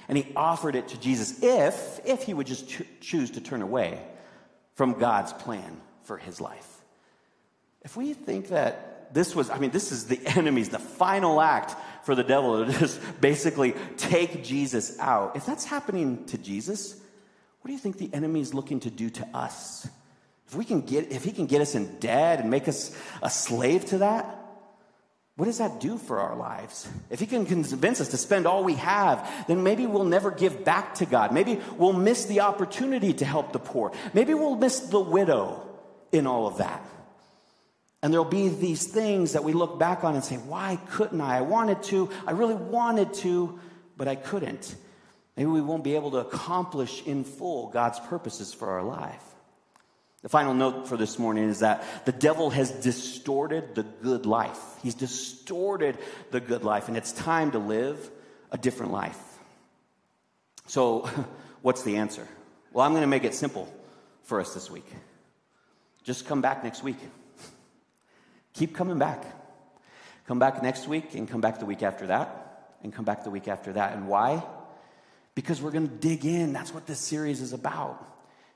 And 0.09 0.17
he 0.17 0.33
offered 0.35 0.75
it 0.75 0.89
to 0.89 1.01
Jesus 1.01 1.43
if, 1.43 2.01
if 2.07 2.23
he 2.23 2.33
would 2.33 2.47
just 2.47 2.67
cho- 2.67 2.85
choose 3.03 3.33
to 3.33 3.43
turn 3.43 3.61
away 3.61 4.03
from 4.75 4.95
God's 4.95 5.35
plan 5.35 5.83
for 6.05 6.17
his 6.17 6.41
life. 6.41 6.67
If 7.83 7.95
we 7.95 8.15
think 8.15 8.49
that 8.49 9.13
this 9.13 9.35
was, 9.35 9.51
I 9.51 9.59
mean, 9.59 9.71
this 9.71 9.93
is 9.93 10.07
the 10.07 10.21
enemy's, 10.37 10.71
the 10.71 10.79
final 10.79 11.43
act 11.43 11.77
for 12.03 12.15
the 12.15 12.25
devil 12.25 12.65
to 12.65 12.73
just 12.73 13.01
basically 13.21 13.75
take 13.97 14.45
Jesus 14.45 14.99
out. 14.99 15.37
If 15.37 15.47
that's 15.47 15.65
happening 15.65 16.25
to 16.27 16.39
Jesus, 16.39 16.95
what 17.61 17.69
do 17.69 17.73
you 17.73 17.79
think 17.79 17.99
the 17.99 18.11
enemy 18.13 18.41
is 18.41 18.55
looking 18.55 18.81
to 18.81 18.91
do 18.91 19.11
to 19.11 19.27
us? 19.35 19.89
If 20.47 20.55
we 20.55 20.65
can 20.65 20.81
get, 20.81 21.13
if 21.13 21.25
he 21.25 21.33
can 21.33 21.47
get 21.47 21.61
us 21.61 21.75
in 21.75 21.99
debt 21.99 22.41
and 22.41 22.51
make 22.51 22.69
us 22.69 22.97
a 23.23 23.29
slave 23.29 23.85
to 23.87 23.99
that, 23.99 24.39
what 25.37 25.45
does 25.45 25.59
that 25.59 25.79
do 25.79 25.99
for 25.99 26.19
our 26.19 26.35
lives? 26.35 26.89
If 27.11 27.21
he 27.21 27.27
can 27.27 27.47
convince 27.47 28.01
us 28.01 28.09
to 28.09 28.17
spend 28.17 28.47
all 28.47 28.65
we 28.65 28.75
have, 28.75 29.31
then 29.47 29.63
maybe 29.63 29.87
we'll 29.87 30.03
never 30.03 30.33
give 30.33 30.65
back 30.65 30.97
to 30.97 31.07
God. 31.07 31.33
Maybe 31.33 31.61
we'll 31.77 31.93
miss 31.93 32.25
the 32.25 32.41
opportunity 32.41 33.13
to 33.13 33.25
help 33.25 33.53
the 33.53 33.61
poor. 33.61 33.93
Maybe 34.15 34.35
we'll 34.35 34.57
miss 34.57 34.81
the 34.81 34.99
widow 34.99 35.65
in 36.11 36.27
all 36.27 36.49
of 36.49 36.59
that. 36.59 36.83
And 38.03 38.13
there'll 38.13 38.25
be 38.25 38.49
these 38.49 38.87
things 38.87 39.33
that 39.33 39.43
we 39.43 39.53
look 39.53 39.79
back 39.79 40.05
on 40.05 40.15
and 40.15 40.23
say, 40.23 40.37
why 40.37 40.79
couldn't 40.91 41.21
I? 41.21 41.39
I 41.39 41.41
wanted 41.41 41.83
to, 41.85 42.11
I 42.27 42.31
really 42.31 42.55
wanted 42.55 43.15
to, 43.15 43.59
but 43.97 44.07
I 44.07 44.15
couldn't. 44.15 44.77
Maybe 45.37 45.51
we 45.51 45.61
won't 45.61 45.85
be 45.85 45.95
able 45.95 46.13
to 46.13 46.19
accomplish 46.19 47.03
in 47.05 47.25
full 47.25 47.71
God's 47.71 47.99
purposes 48.01 48.53
for 48.53 48.71
our 48.71 48.83
life. 48.83 49.23
The 50.23 50.29
final 50.29 50.53
note 50.53 50.89
for 50.89 50.97
this 50.97 51.19
morning 51.19 51.45
is 51.45 51.61
that 51.61 51.85
the 52.05 52.13
devil 52.13 52.51
has 52.51 52.71
distorted 52.71 53.77
the 53.77 53.85
good 53.85 54.27
life. 54.27 54.61
He's 54.83 54.97
distorted 54.97 55.97
the 56.33 56.41
good 56.41 56.65
life, 56.65 56.89
and 56.89 56.97
it's 56.97 57.13
time 57.13 57.53
to 57.53 57.61
live 57.61 58.11
a 58.51 58.59
different 58.59 58.91
life. 58.91 59.19
So, 60.67 61.01
what's 61.63 61.83
the 61.83 61.99
answer? 61.99 62.27
Well, 62.73 62.85
I'm 62.85 62.93
going 62.93 63.03
to 63.03 63.09
make 63.09 63.25
it 63.25 63.35
simple 63.35 63.73
for 64.25 64.41
us 64.41 64.55
this 64.55 64.71
week. 64.71 64.87
Just 66.03 66.27
come 66.27 66.41
back 66.41 66.65
next 66.65 66.83
week. 66.83 66.99
Keep 68.59 68.75
coming 68.75 68.99
back. 68.99 69.25
Come 70.27 70.41
back 70.41 70.61
next 70.65 70.89
week, 70.89 71.15
and 71.15 71.29
come 71.29 71.41
back 71.41 71.61
the 71.61 71.65
week 71.65 71.85
after 71.85 72.09
that, 72.09 72.75
and 72.83 72.93
come 72.93 73.05
back 73.05 73.23
the 73.23 73.31
week 73.31 73.47
after 73.47 73.73
that. 73.75 73.95
And 73.95 74.09
why? 74.09 74.43
Because 75.37 75.63
we're 75.63 75.71
going 75.71 75.89
to 75.89 75.95
dig 75.95 76.27
in. 76.27 76.53
That's 76.53 76.75
what 76.75 76.85
this 76.85 76.99
series 76.99 77.41
is 77.41 77.53
about 77.53 78.05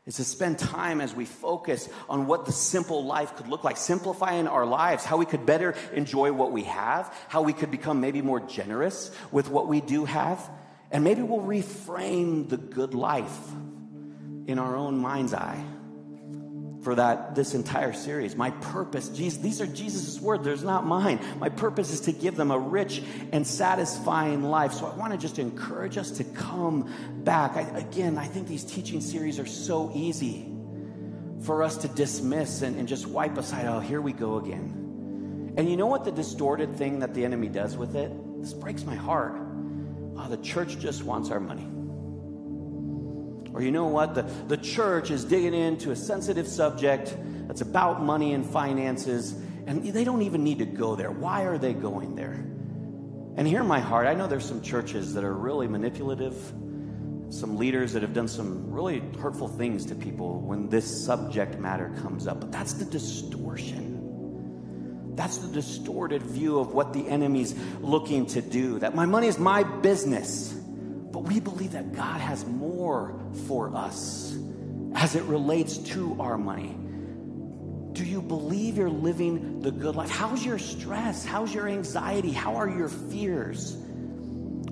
is 0.05 0.17
to 0.17 0.25
spend 0.25 0.59
time 0.59 1.01
as 1.01 1.15
we 1.15 1.25
focus 1.25 1.89
on 2.09 2.27
what 2.27 2.45
the 2.45 2.51
simple 2.51 3.05
life 3.05 3.37
could 3.37 3.47
look 3.47 3.63
like, 3.63 3.77
simplifying 3.77 4.49
our 4.49 4.67
lives, 4.67 5.05
how 5.05 5.17
we 5.17 5.25
could 5.25 5.47
better 5.47 5.77
enjoy 5.93 6.33
what 6.33 6.51
we 6.51 6.65
have, 6.65 7.15
how 7.29 7.43
we 7.43 7.53
could 7.53 7.71
become 7.71 8.01
maybe 8.01 8.21
more 8.21 8.41
generous 8.41 9.13
with 9.31 9.49
what 9.49 9.69
we 9.69 9.81
do 9.81 10.05
have, 10.05 10.51
and 10.91 11.05
maybe 11.05 11.23
we'll 11.23 11.47
reframe 11.47 12.49
the 12.49 12.57
good 12.57 12.95
life 12.95 13.39
in 14.49 14.59
our 14.59 14.75
own 14.75 14.99
mind's 14.99 15.33
eye 15.33 15.65
for 16.83 16.97
that 16.97 17.35
this 17.35 17.55
entire 17.55 17.93
series. 17.93 18.37
My 18.37 18.51
purpose, 18.51 19.09
Jesus, 19.09 19.41
these 19.41 19.61
are 19.61 19.67
Jesus' 19.67 20.21
words, 20.21 20.45
there's 20.45 20.65
not 20.65 20.85
mine. 20.85 21.21
My 21.39 21.49
purpose 21.49 21.93
is 21.93 22.01
to 22.03 22.13
give 22.13 22.37
them 22.37 22.51
a 22.51 22.59
rich 22.59 23.03
and 23.33 23.47
satisfying 23.47 24.43
life. 24.43 24.73
So 24.73 24.87
I 24.87 24.95
want 24.97 25.13
to 25.13 25.19
just 25.19 25.39
encourage 25.39 25.97
us 25.97 26.11
to 26.13 26.25
come 26.25 26.93
back. 27.25 27.57
I, 27.57 27.63
again, 27.79 28.19
I 28.19 28.27
think 28.27 28.49
these 28.49 28.65
teaching 28.65 29.01
series 29.01 29.39
are 29.39 29.47
so 29.47 29.93
easy 29.95 30.49
for 31.43 31.63
us 31.63 31.77
to 31.79 31.89
dismiss 31.89 32.63
and, 32.63 32.77
and 32.77 32.89
just 32.89 33.07
wipe 33.07 33.37
aside. 33.39 33.67
Oh, 33.67 33.81
here 33.81 34.01
we 34.01 34.13
go 34.13 34.37
again. 34.39 35.55
And 35.57 35.71
you 35.71 35.77
know 35.77 35.87
what 35.87 36.05
the 36.05 36.13
distorted 36.13 36.77
thing 36.77 37.01
that 37.01 37.15
the 37.15 37.25
enemy 37.25 37.49
does 37.49 37.77
with 37.77 37.95
it? 37.95 38.11
This 38.41 38.55
breaks 38.55 38.85
my 38.85 38.95
heart. 38.97 39.35
Oh, 40.17 40.27
the 40.29 40.39
church 40.39 40.79
just 40.79 41.05
wants 41.05 41.31
our 41.31 41.41
money. 41.41 41.69
Or 43.55 43.63
you 43.63 43.71
know 43.71 43.87
what? 43.87 44.15
The, 44.15 44.23
the 44.49 44.57
church 44.57 45.11
is 45.11 45.25
digging 45.25 45.55
into 45.55 45.91
a 45.91 45.97
sensitive 45.97 46.49
subject 46.49 47.17
that's 47.47 47.61
about 47.61 48.03
money 48.03 48.33
and 48.33 48.47
finances, 48.47 49.33
and 49.67 49.85
they 49.85 50.05
don't 50.05 50.23
even 50.23 50.43
need 50.43 50.59
to 50.59 50.67
go 50.67 50.97
there. 50.97 51.11
Why 51.11 51.43
are 51.43 51.59
they 51.59 51.75
going 51.75 52.15
there? 52.15 52.45
And 53.37 53.47
hear 53.47 53.65
my 53.65 53.81
heart. 53.81 54.07
I 54.07 54.15
know 54.15 54.27
there's 54.27 54.45
some 54.45 54.63
churches 54.63 55.15
that 55.15 55.25
are 55.25 55.35
really 55.35 55.67
manipulative, 55.67 56.35
some 57.31 57.57
leaders 57.57 57.93
that 57.95 58.03
have 58.03 58.13
done 58.13 58.29
some 58.29 58.71
really 58.71 59.01
hurtful 59.19 59.49
things 59.49 59.87
to 59.87 59.95
people 59.95 60.41
when 60.41 60.69
this 60.69 61.05
subject 61.05 61.59
matter 61.59 61.93
comes 62.03 62.27
up. 62.27 62.41
But 62.41 62.53
that's 62.53 62.75
the 62.75 62.85
distortion. 62.85 63.93
That's 65.15 65.39
the 65.39 65.49
distorted 65.49 66.23
view 66.23 66.59
of 66.59 66.73
what 66.73 66.93
the 66.93 67.07
enemy's 67.07 67.55
looking 67.81 68.27
to 68.27 68.41
do. 68.41 68.79
That 68.79 68.95
my 68.95 69.05
money 69.07 69.27
is 69.29 69.39
my 69.39 69.63
business. 69.63 70.53
But 70.53 71.25
we 71.25 71.41
believe 71.41 71.73
that 71.73 71.93
God 71.93 72.21
has 72.21 72.47
more 72.47 72.72
for 73.47 73.75
us 73.77 74.37
as 74.95 75.15
it 75.15 75.23
relates 75.25 75.79
to 75.79 76.17
our 76.19 76.37
money. 76.37 76.77
Do 77.93 78.05
you 78.05 78.21
believe 78.21 78.77
you're 78.77 78.91
living 78.91 79.61
the 79.61 79.71
good 79.71 79.95
life? 79.95 80.11
How's 80.11 80.45
your 80.45 80.59
stress? 80.59 81.25
How's 81.25 81.55
your 81.55 81.69
anxiety? 81.69 82.33
How 82.33 82.57
are 82.57 82.69
your 82.69 82.89
fears? 82.89 83.77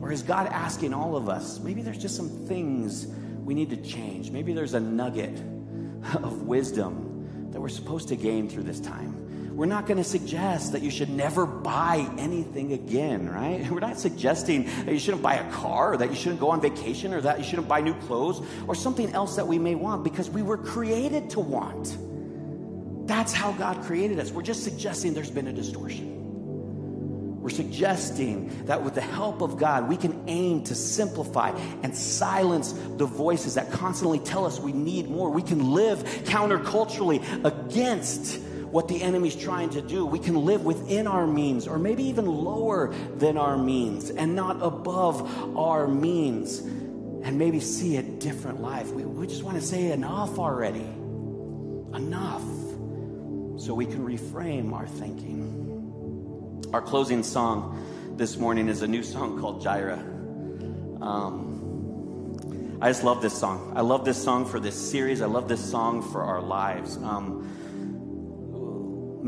Or 0.00 0.10
is 0.10 0.22
God 0.22 0.48
asking 0.48 0.94
all 0.94 1.16
of 1.16 1.28
us? 1.28 1.60
Maybe 1.60 1.82
there's 1.82 1.98
just 1.98 2.16
some 2.16 2.28
things 2.46 3.06
we 3.44 3.54
need 3.54 3.70
to 3.70 3.76
change. 3.76 4.30
Maybe 4.30 4.54
there's 4.54 4.74
a 4.74 4.80
nugget 4.80 5.38
of 6.22 6.42
wisdom 6.42 7.50
that 7.52 7.60
we're 7.60 7.68
supposed 7.68 8.08
to 8.08 8.16
gain 8.16 8.48
through 8.48 8.64
this 8.64 8.80
time. 8.80 9.19
We're 9.60 9.66
not 9.66 9.86
going 9.86 9.98
to 9.98 10.04
suggest 10.04 10.72
that 10.72 10.80
you 10.80 10.90
should 10.90 11.10
never 11.10 11.44
buy 11.44 12.10
anything 12.16 12.72
again, 12.72 13.28
right? 13.28 13.70
We're 13.70 13.80
not 13.80 13.98
suggesting 13.98 14.64
that 14.86 14.90
you 14.90 14.98
shouldn't 14.98 15.22
buy 15.22 15.34
a 15.34 15.52
car 15.52 15.92
or 15.92 15.96
that 15.98 16.08
you 16.08 16.16
shouldn't 16.16 16.40
go 16.40 16.48
on 16.48 16.62
vacation 16.62 17.12
or 17.12 17.20
that 17.20 17.38
you 17.38 17.44
shouldn't 17.44 17.68
buy 17.68 17.82
new 17.82 17.92
clothes 17.92 18.40
or 18.66 18.74
something 18.74 19.12
else 19.12 19.36
that 19.36 19.46
we 19.46 19.58
may 19.58 19.74
want 19.74 20.02
because 20.02 20.30
we 20.30 20.40
were 20.40 20.56
created 20.56 21.28
to 21.28 21.40
want. 21.40 21.94
That's 23.06 23.34
how 23.34 23.52
God 23.52 23.82
created 23.82 24.18
us. 24.18 24.30
We're 24.30 24.40
just 24.40 24.64
suggesting 24.64 25.12
there's 25.12 25.30
been 25.30 25.48
a 25.48 25.52
distortion. 25.52 27.42
We're 27.42 27.50
suggesting 27.50 28.64
that 28.64 28.82
with 28.82 28.94
the 28.94 29.02
help 29.02 29.42
of 29.42 29.58
God, 29.58 29.90
we 29.90 29.98
can 29.98 30.24
aim 30.26 30.64
to 30.64 30.74
simplify 30.74 31.50
and 31.82 31.94
silence 31.94 32.72
the 32.96 33.04
voices 33.04 33.56
that 33.56 33.70
constantly 33.72 34.20
tell 34.20 34.46
us 34.46 34.58
we 34.58 34.72
need 34.72 35.10
more. 35.10 35.28
We 35.28 35.42
can 35.42 35.72
live 35.72 36.02
counterculturally 36.24 37.44
against 37.44 38.40
what 38.70 38.88
the 38.88 39.02
enemy's 39.02 39.36
trying 39.36 39.70
to 39.70 39.82
do. 39.82 40.06
We 40.06 40.18
can 40.18 40.44
live 40.44 40.64
within 40.64 41.06
our 41.06 41.26
means 41.26 41.66
or 41.66 41.78
maybe 41.78 42.04
even 42.04 42.26
lower 42.26 42.94
than 43.16 43.36
our 43.36 43.56
means 43.56 44.10
and 44.10 44.36
not 44.36 44.62
above 44.62 45.56
our 45.56 45.88
means 45.88 46.58
and 46.58 47.38
maybe 47.38 47.60
see 47.60 47.96
a 47.96 48.02
different 48.02 48.62
life. 48.62 48.90
We, 48.92 49.04
we 49.04 49.26
just 49.26 49.42
want 49.42 49.56
to 49.56 49.62
say 49.62 49.90
enough 49.92 50.38
already. 50.38 50.86
Enough. 51.94 52.42
So 53.60 53.74
we 53.74 53.84
can 53.84 54.06
reframe 54.06 54.72
our 54.72 54.86
thinking. 54.86 56.68
Our 56.72 56.80
closing 56.80 57.22
song 57.22 58.14
this 58.16 58.36
morning 58.36 58.68
is 58.68 58.82
a 58.82 58.86
new 58.86 59.02
song 59.02 59.40
called 59.40 59.62
Jireh. 59.62 59.98
Um, 61.00 62.78
I 62.80 62.88
just 62.88 63.04
love 63.04 63.20
this 63.20 63.36
song. 63.38 63.72
I 63.76 63.82
love 63.82 64.04
this 64.04 64.22
song 64.22 64.46
for 64.46 64.60
this 64.60 64.74
series. 64.74 65.20
I 65.20 65.26
love 65.26 65.48
this 65.48 65.62
song 65.62 66.00
for 66.00 66.22
our 66.22 66.40
lives. 66.40 66.96
Um, 66.96 67.59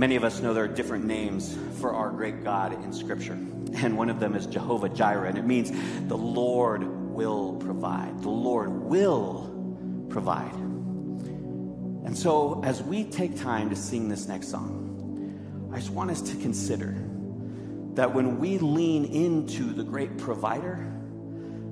Many 0.03 0.17
of 0.17 0.25
us 0.25 0.41
know 0.41 0.53
there 0.53 0.65
are 0.65 0.67
different 0.67 1.05
names 1.05 1.57
for 1.79 1.95
our 1.95 2.11
great 2.11 2.43
God 2.43 2.73
in 2.73 2.93
Scripture, 2.93 3.35
and 3.35 3.97
one 3.97 4.11
of 4.11 4.19
them 4.19 4.35
is 4.35 4.47
Jehovah 4.47 4.88
Jireh, 4.88 5.29
and 5.29 5.38
it 5.38 5.47
means 5.47 5.71
the 6.09 6.17
Lord 6.17 6.83
will 6.83 7.53
provide. 7.53 8.21
The 8.21 8.29
Lord 8.29 8.73
will 8.73 9.49
provide. 10.09 10.55
And 10.55 12.19
so, 12.19 12.61
as 12.65 12.83
we 12.83 13.05
take 13.05 13.37
time 13.37 13.71
to 13.71 13.77
sing 13.77 14.09
this 14.09 14.27
next 14.27 14.49
song, 14.49 15.71
I 15.73 15.77
just 15.77 15.91
want 15.91 16.11
us 16.11 16.21
to 16.23 16.37
consider 16.38 16.97
that 17.95 18.12
when 18.12 18.41
we 18.41 18.59
lean 18.59 19.05
into 19.05 19.73
the 19.73 19.85
great 19.85 20.19
provider, 20.19 20.85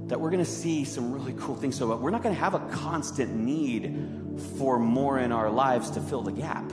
that 0.07 0.21
we're 0.21 0.31
going 0.31 0.45
to 0.45 0.49
see 0.49 0.85
some 0.85 1.13
really 1.13 1.35
cool 1.37 1.57
things. 1.57 1.77
So, 1.77 1.97
we're 1.97 2.11
not 2.11 2.23
going 2.23 2.37
to 2.37 2.41
have 2.41 2.55
a 2.55 2.61
constant 2.69 3.35
need 3.35 4.39
for 4.57 4.79
more 4.79 5.19
in 5.19 5.33
our 5.33 5.51
lives 5.51 5.91
to 5.91 6.01
fill 6.01 6.23
the 6.23 6.31
gap 6.31 6.71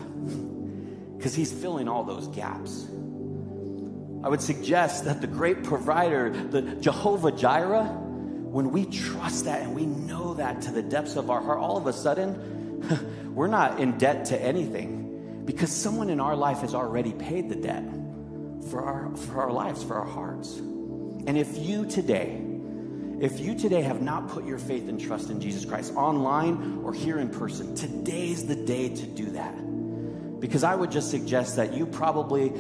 because 1.17 1.36
He's 1.36 1.51
filling 1.51 1.88
all 1.88 2.03
those 2.03 2.27
gaps. 2.27 2.88
I 4.24 4.30
would 4.30 4.41
suggest 4.41 5.05
that 5.05 5.22
the 5.22 5.28
great 5.28 5.63
provider, 5.63 6.30
the 6.30 6.61
Jehovah 6.61 7.32
Jireh, 7.32 7.86
when 7.86 8.72
we 8.72 8.86
trust 8.86 9.45
that 9.45 9.61
and 9.61 9.76
we 9.76 9.86
know 9.86 10.34
that 10.36 10.63
to 10.63 10.72
the 10.72 10.82
depths 10.82 11.15
of 11.15 11.30
our 11.30 11.41
heart, 11.41 11.59
all 11.59 11.78
of 11.78 11.86
a 11.88 11.93
sudden, 11.93 13.34
we're 13.36 13.47
not 13.47 13.80
in 13.80 13.97
debt 13.97 14.26
to 14.26 14.41
anything 14.41 15.43
because 15.45 15.72
someone 15.72 16.09
in 16.09 16.20
our 16.20 16.36
life 16.36 16.59
has 16.59 16.74
already 16.74 17.13
paid 17.13 17.49
the 17.49 17.55
debt 17.55 17.84
for 18.70 18.84
our, 18.84 19.15
for 19.15 19.41
our 19.43 19.51
lives, 19.51 19.84
for 19.84 19.95
our 19.95 20.05
hearts. 20.05 20.57
And 20.57 21.38
if 21.38 21.57
you 21.57 21.86
today, 21.86 22.41
if 23.20 23.39
you 23.39 23.55
today 23.55 23.82
have 23.82 24.01
not 24.01 24.30
put 24.30 24.45
your 24.45 24.57
faith 24.57 24.89
and 24.89 24.99
trust 24.99 25.30
in 25.30 25.39
Jesus 25.39 25.65
Christ 25.65 25.93
online 25.95 26.82
or 26.84 26.93
here 26.93 27.20
in 27.20 27.30
person, 27.30 27.76
today's 27.76 28.45
the 28.45 28.55
day 28.55 28.89
to 28.89 29.05
do 29.05 29.32
that. 29.32 29.55
Because 30.40 30.64
I 30.64 30.76
would 30.76 30.92
just 30.92 31.10
suggest 31.10 31.56
that 31.56 31.74
you 31.74 31.86
probably, 31.86 32.54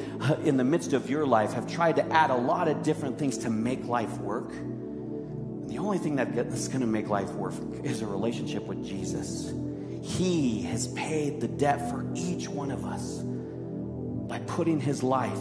in 0.43 0.57
the 0.57 0.63
midst 0.63 0.93
of 0.93 1.09
your 1.09 1.25
life, 1.25 1.53
have 1.53 1.67
tried 1.67 1.97
to 1.97 2.05
add 2.11 2.31
a 2.31 2.35
lot 2.35 2.67
of 2.67 2.81
different 2.83 3.19
things 3.19 3.37
to 3.39 3.49
make 3.49 3.85
life 3.85 4.17
work. 4.17 4.49
The 5.67 5.77
only 5.77 5.97
thing 5.97 6.15
that's 6.15 6.67
going 6.67 6.81
to 6.81 6.87
make 6.87 7.07
life 7.07 7.29
work 7.31 7.53
is 7.83 8.01
a 8.01 8.07
relationship 8.07 8.63
with 8.63 8.83
Jesus. 8.85 9.53
He 10.01 10.63
has 10.63 10.87
paid 10.89 11.39
the 11.41 11.47
debt 11.47 11.91
for 11.91 12.05
each 12.15 12.47
one 12.47 12.71
of 12.71 12.85
us 12.85 13.21
by 14.27 14.39
putting 14.39 14.79
his 14.79 15.03
life 15.03 15.37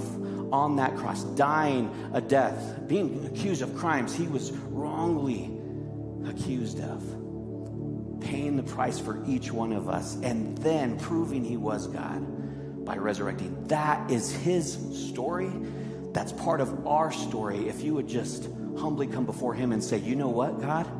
on 0.53 0.77
that 0.77 0.97
cross, 0.97 1.25
dying 1.25 1.91
a 2.13 2.21
death, 2.21 2.87
being 2.87 3.25
accused 3.27 3.63
of 3.63 3.75
crimes 3.77 4.15
he 4.15 4.27
was 4.27 4.53
wrongly 4.53 5.51
accused 6.29 6.81
of, 6.81 7.03
paying 8.27 8.57
the 8.57 8.63
price 8.63 8.99
for 8.99 9.25
each 9.27 9.53
one 9.53 9.73
of 9.73 9.89
us, 9.89 10.17
and 10.17 10.59
then 10.59 10.99
proving 10.99 11.45
he 11.45 11.57
was 11.57 11.87
God 11.87 12.85
by 12.85 12.97
resurrecting. 12.97 13.69
That 13.69 14.11
is 14.11 14.33
his 14.33 14.73
story. 15.09 15.51
That's 16.13 16.33
part 16.33 16.61
of 16.61 16.87
our 16.87 17.13
story. 17.13 17.69
If 17.69 17.83
you 17.83 17.95
would 17.95 18.09
just 18.09 18.49
humbly 18.79 19.07
come 19.07 19.27
before 19.27 19.55
him 19.55 19.71
and 19.73 19.83
say, 19.83 19.99
You 19.99 20.17
know 20.17 20.29
what, 20.29 20.61
God? 20.61 20.91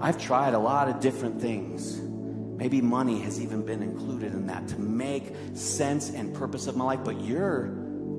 I've 0.00 0.18
tried 0.18 0.54
a 0.54 0.58
lot 0.58 0.88
of 0.88 1.00
different 1.00 1.40
things. 1.40 2.00
Maybe 2.00 2.80
money 2.80 3.20
has 3.22 3.40
even 3.40 3.64
been 3.64 3.82
included 3.82 4.32
in 4.32 4.46
that 4.46 4.68
to 4.68 4.78
make 4.78 5.34
sense 5.54 6.10
and 6.10 6.32
purpose 6.32 6.68
of 6.68 6.76
my 6.76 6.84
life, 6.84 7.00
but 7.04 7.20
you're 7.22 7.66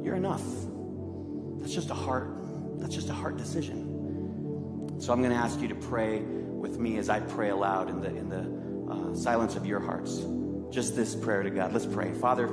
you're 0.04 0.16
enough. 0.16 0.44
That's 1.62 1.74
just 1.74 1.90
a 1.92 1.94
heart. 1.94 2.30
That's 2.80 2.94
just 2.94 3.10
a 3.10 3.14
heart 3.14 3.38
decision. 3.38 5.00
So 5.00 5.14
I'm 5.14 5.22
going 5.22 5.34
to 5.34 5.38
ask 5.38 5.62
you 5.62 5.70
to 5.70 5.76
pray 5.76 6.24
with 6.64 6.80
me 6.80 6.98
as 6.98 7.10
I 7.10 7.20
pray 7.20 7.50
aloud 7.50 7.90
in 7.90 8.00
the 8.00 8.08
in 8.08 8.30
the 8.30 8.92
uh, 8.92 9.16
silence 9.16 9.58
of 9.58 9.66
your 9.66 9.82
hearts. 9.82 10.24
Just 10.72 10.96
this 10.96 11.14
prayer 11.14 11.44
to 11.44 11.50
God. 11.52 11.74
Let's 11.74 11.86
pray, 11.86 12.14
Father. 12.14 12.48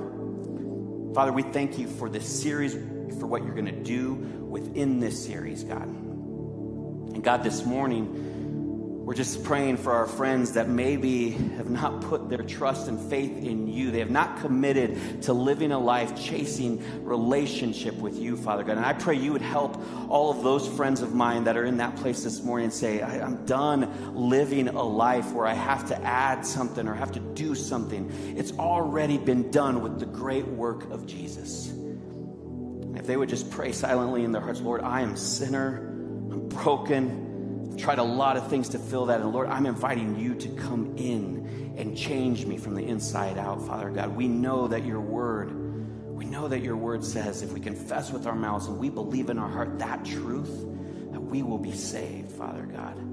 Father, 1.15 1.33
we 1.33 1.43
thank 1.43 1.79
you 1.79 1.87
for 1.87 2.11
this 2.11 2.27
series, 2.27 2.75
for 3.19 3.27
what 3.27 3.45
you're 3.45 3.55
going 3.55 3.67
to 3.67 3.73
do 3.73 4.15
within 4.15 5.01
this 5.01 5.25
series, 5.25 5.63
God. 5.65 5.87
And 5.87 7.23
God, 7.23 7.45
this 7.45 7.65
morning 7.65 8.40
we're 9.11 9.17
just 9.17 9.43
praying 9.43 9.77
for 9.77 9.93
our 9.93 10.07
friends 10.07 10.53
that 10.53 10.69
maybe 10.69 11.31
have 11.31 11.69
not 11.69 12.01
put 12.01 12.29
their 12.29 12.45
trust 12.45 12.87
and 12.87 13.11
faith 13.11 13.37
in 13.39 13.67
you. 13.67 13.91
They 13.91 13.99
have 13.99 14.09
not 14.09 14.39
committed 14.39 15.23
to 15.23 15.33
living 15.33 15.73
a 15.73 15.79
life 15.81 16.15
chasing 16.15 16.81
relationship 17.03 17.97
with 17.97 18.17
you, 18.17 18.37
Father 18.37 18.63
God. 18.63 18.77
And 18.77 18.87
I 18.87 18.93
pray 18.93 19.17
you 19.17 19.33
would 19.33 19.43
help 19.43 19.83
all 20.09 20.31
of 20.31 20.45
those 20.45 20.69
friends 20.69 21.03
of 21.03 21.13
mine 21.13 21.43
that 21.43 21.57
are 21.57 21.65
in 21.65 21.79
that 21.79 21.97
place 21.97 22.23
this 22.23 22.45
morning 22.45 22.67
and 22.67 22.73
say, 22.73 23.03
I'm 23.03 23.45
done 23.47 24.15
living 24.15 24.69
a 24.69 24.85
life 24.85 25.33
where 25.33 25.49
I 25.49 25.55
have 25.55 25.89
to 25.89 26.01
add 26.05 26.47
something 26.47 26.87
or 26.87 26.95
have 26.95 27.11
to 27.11 27.21
do 27.21 27.57
something. 27.57 28.13
It's 28.37 28.53
already 28.53 29.19
been 29.19 29.51
done 29.51 29.83
with 29.83 29.99
the 29.99 30.07
great 30.07 30.47
work 30.47 30.89
of 30.93 31.09
Jesus. 31.09 31.75
If 32.95 33.09
they 33.09 33.17
would 33.17 33.29
just 33.29 33.51
pray 33.51 33.73
silently 33.73 34.23
in 34.23 34.31
their 34.31 34.41
hearts, 34.41 34.61
Lord, 34.61 34.83
I 34.83 35.01
am 35.01 35.17
sinner, 35.17 35.79
I'm 36.31 36.49
broken 36.49 37.30
tried 37.81 37.99
a 37.99 38.05
lot 38.05 38.37
of 38.37 38.49
things 38.49 38.69
to 38.71 38.79
fill 38.79 39.07
that. 39.07 39.21
And 39.21 39.33
Lord, 39.33 39.49
I'm 39.49 39.67
inviting 39.67 40.19
you 40.19 40.35
to 40.35 40.49
come 40.51 40.95
in 40.97 41.75
and 41.77 41.97
change 41.97 42.45
me 42.47 42.59
from 42.59 42.75
the 42.75 42.87
inside 42.87 43.39
out, 43.39 43.67
Father 43.67 43.91
God. 43.91 44.15
We 44.15 44.29
know 44.29 44.69
that 44.69 44.85
your 44.85 45.01
word, 45.01 45.53
we 46.07 46.25
know 46.25 46.49
that 46.49 46.61
your 46.61 46.77
word 46.77 47.05
says 47.05 47.43
if 47.43 47.53
we 47.53 47.61
confess 47.61 48.11
with 48.11 48.27
our 48.27 48.35
mouths 48.35 48.67
and 48.67 48.79
we 48.79 48.91
believe 48.91 49.31
in 49.31 49.39
our 49.39 49.49
heart 49.49 49.79
that 49.79 50.05
truth, 50.05 50.67
that 51.13 51.21
we 51.21 51.43
will 51.43 51.59
be 51.59 51.73
saved, 51.73 52.31
Father 52.33 52.63
God. 52.63 53.10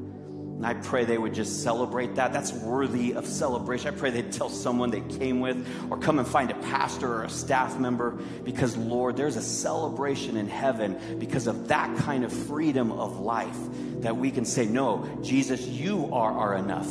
And 0.58 0.66
I 0.66 0.74
pray 0.74 1.06
they 1.06 1.20
would 1.20 1.36
just 1.36 1.62
celebrate 1.62 2.16
that. 2.16 2.34
That's 2.34 2.52
worthy 2.52 3.14
of 3.14 3.28
celebration. 3.28 3.94
I 3.94 3.98
pray 3.98 4.10
they'd 4.10 4.32
tell 4.32 4.50
someone 4.50 4.90
they 4.90 5.02
came 5.02 5.40
with 5.40 5.68
or 5.92 6.00
come 6.00 6.18
and 6.18 6.28
find 6.28 6.50
a 6.50 6.56
pastor 6.56 7.14
or 7.14 7.24
a 7.26 7.30
staff 7.30 7.80
member 7.80 8.12
because, 8.44 8.76
Lord, 8.76 9.18
there's 9.18 9.36
a 9.36 9.42
celebration 9.42 10.36
in 10.36 10.48
heaven 10.48 11.20
because 11.20 11.46
of 11.46 11.68
that 11.68 11.96
kind 12.00 12.26
of 12.26 12.34
freedom 12.34 12.92
of 12.92 13.20
life 13.20 13.58
that 14.02 14.18
we 14.18 14.32
can 14.32 14.46
say, 14.46 14.66
No, 14.66 15.08
Jesus, 15.22 15.62
you 15.62 16.10
are 16.12 16.32
our 16.32 16.56
enough 16.56 16.90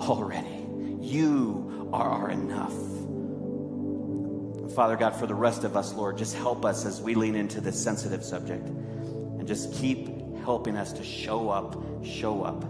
already. 0.00 0.66
You 1.00 1.90
are 1.92 2.08
our 2.08 2.30
enough. 2.30 2.72
Father 4.74 4.96
God, 4.96 5.14
for 5.14 5.26
the 5.26 5.34
rest 5.34 5.64
of 5.64 5.76
us, 5.76 5.92
Lord, 5.92 6.16
just 6.16 6.34
help 6.34 6.64
us 6.64 6.86
as 6.86 7.02
we 7.02 7.14
lean 7.14 7.36
into 7.36 7.60
this 7.60 7.80
sensitive 7.80 8.24
subject 8.24 8.66
and 8.66 9.46
just 9.46 9.74
keep 9.74 10.08
helping 10.38 10.78
us 10.78 10.94
to 10.94 11.04
show 11.04 11.50
up, 11.50 11.76
show 12.02 12.42
up 12.42 12.64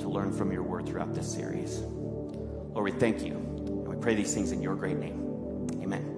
to 0.00 0.08
learn 0.08 0.32
from 0.32 0.52
your 0.52 0.62
word 0.62 0.86
throughout 0.86 1.14
this 1.14 1.32
series. 1.32 1.80
Lord, 1.80 2.84
we 2.84 2.92
thank 2.92 3.24
you. 3.24 3.34
And 3.34 3.88
we 3.88 3.96
pray 3.96 4.14
these 4.14 4.34
things 4.34 4.52
in 4.52 4.62
your 4.62 4.74
great 4.74 4.98
name. 4.98 5.68
Amen. 5.82 6.16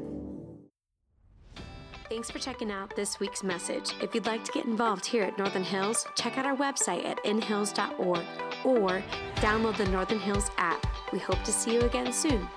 Thanks 2.08 2.30
for 2.30 2.38
checking 2.38 2.72
out 2.72 2.96
this 2.96 3.20
week's 3.20 3.44
message. 3.44 3.92
If 4.00 4.14
you'd 4.14 4.26
like 4.26 4.42
to 4.44 4.52
get 4.52 4.64
involved 4.64 5.04
here 5.04 5.24
at 5.24 5.36
Northern 5.36 5.62
Hills, 5.62 6.06
check 6.16 6.38
out 6.38 6.46
our 6.46 6.56
website 6.56 7.04
at 7.04 7.24
inhills.org 7.24 8.24
or 8.64 9.02
download 9.36 9.76
the 9.76 9.86
Northern 9.90 10.18
Hills 10.18 10.50
app. 10.56 10.86
We 11.12 11.18
hope 11.18 11.42
to 11.44 11.52
see 11.52 11.74
you 11.74 11.82
again 11.82 12.12
soon. 12.12 12.48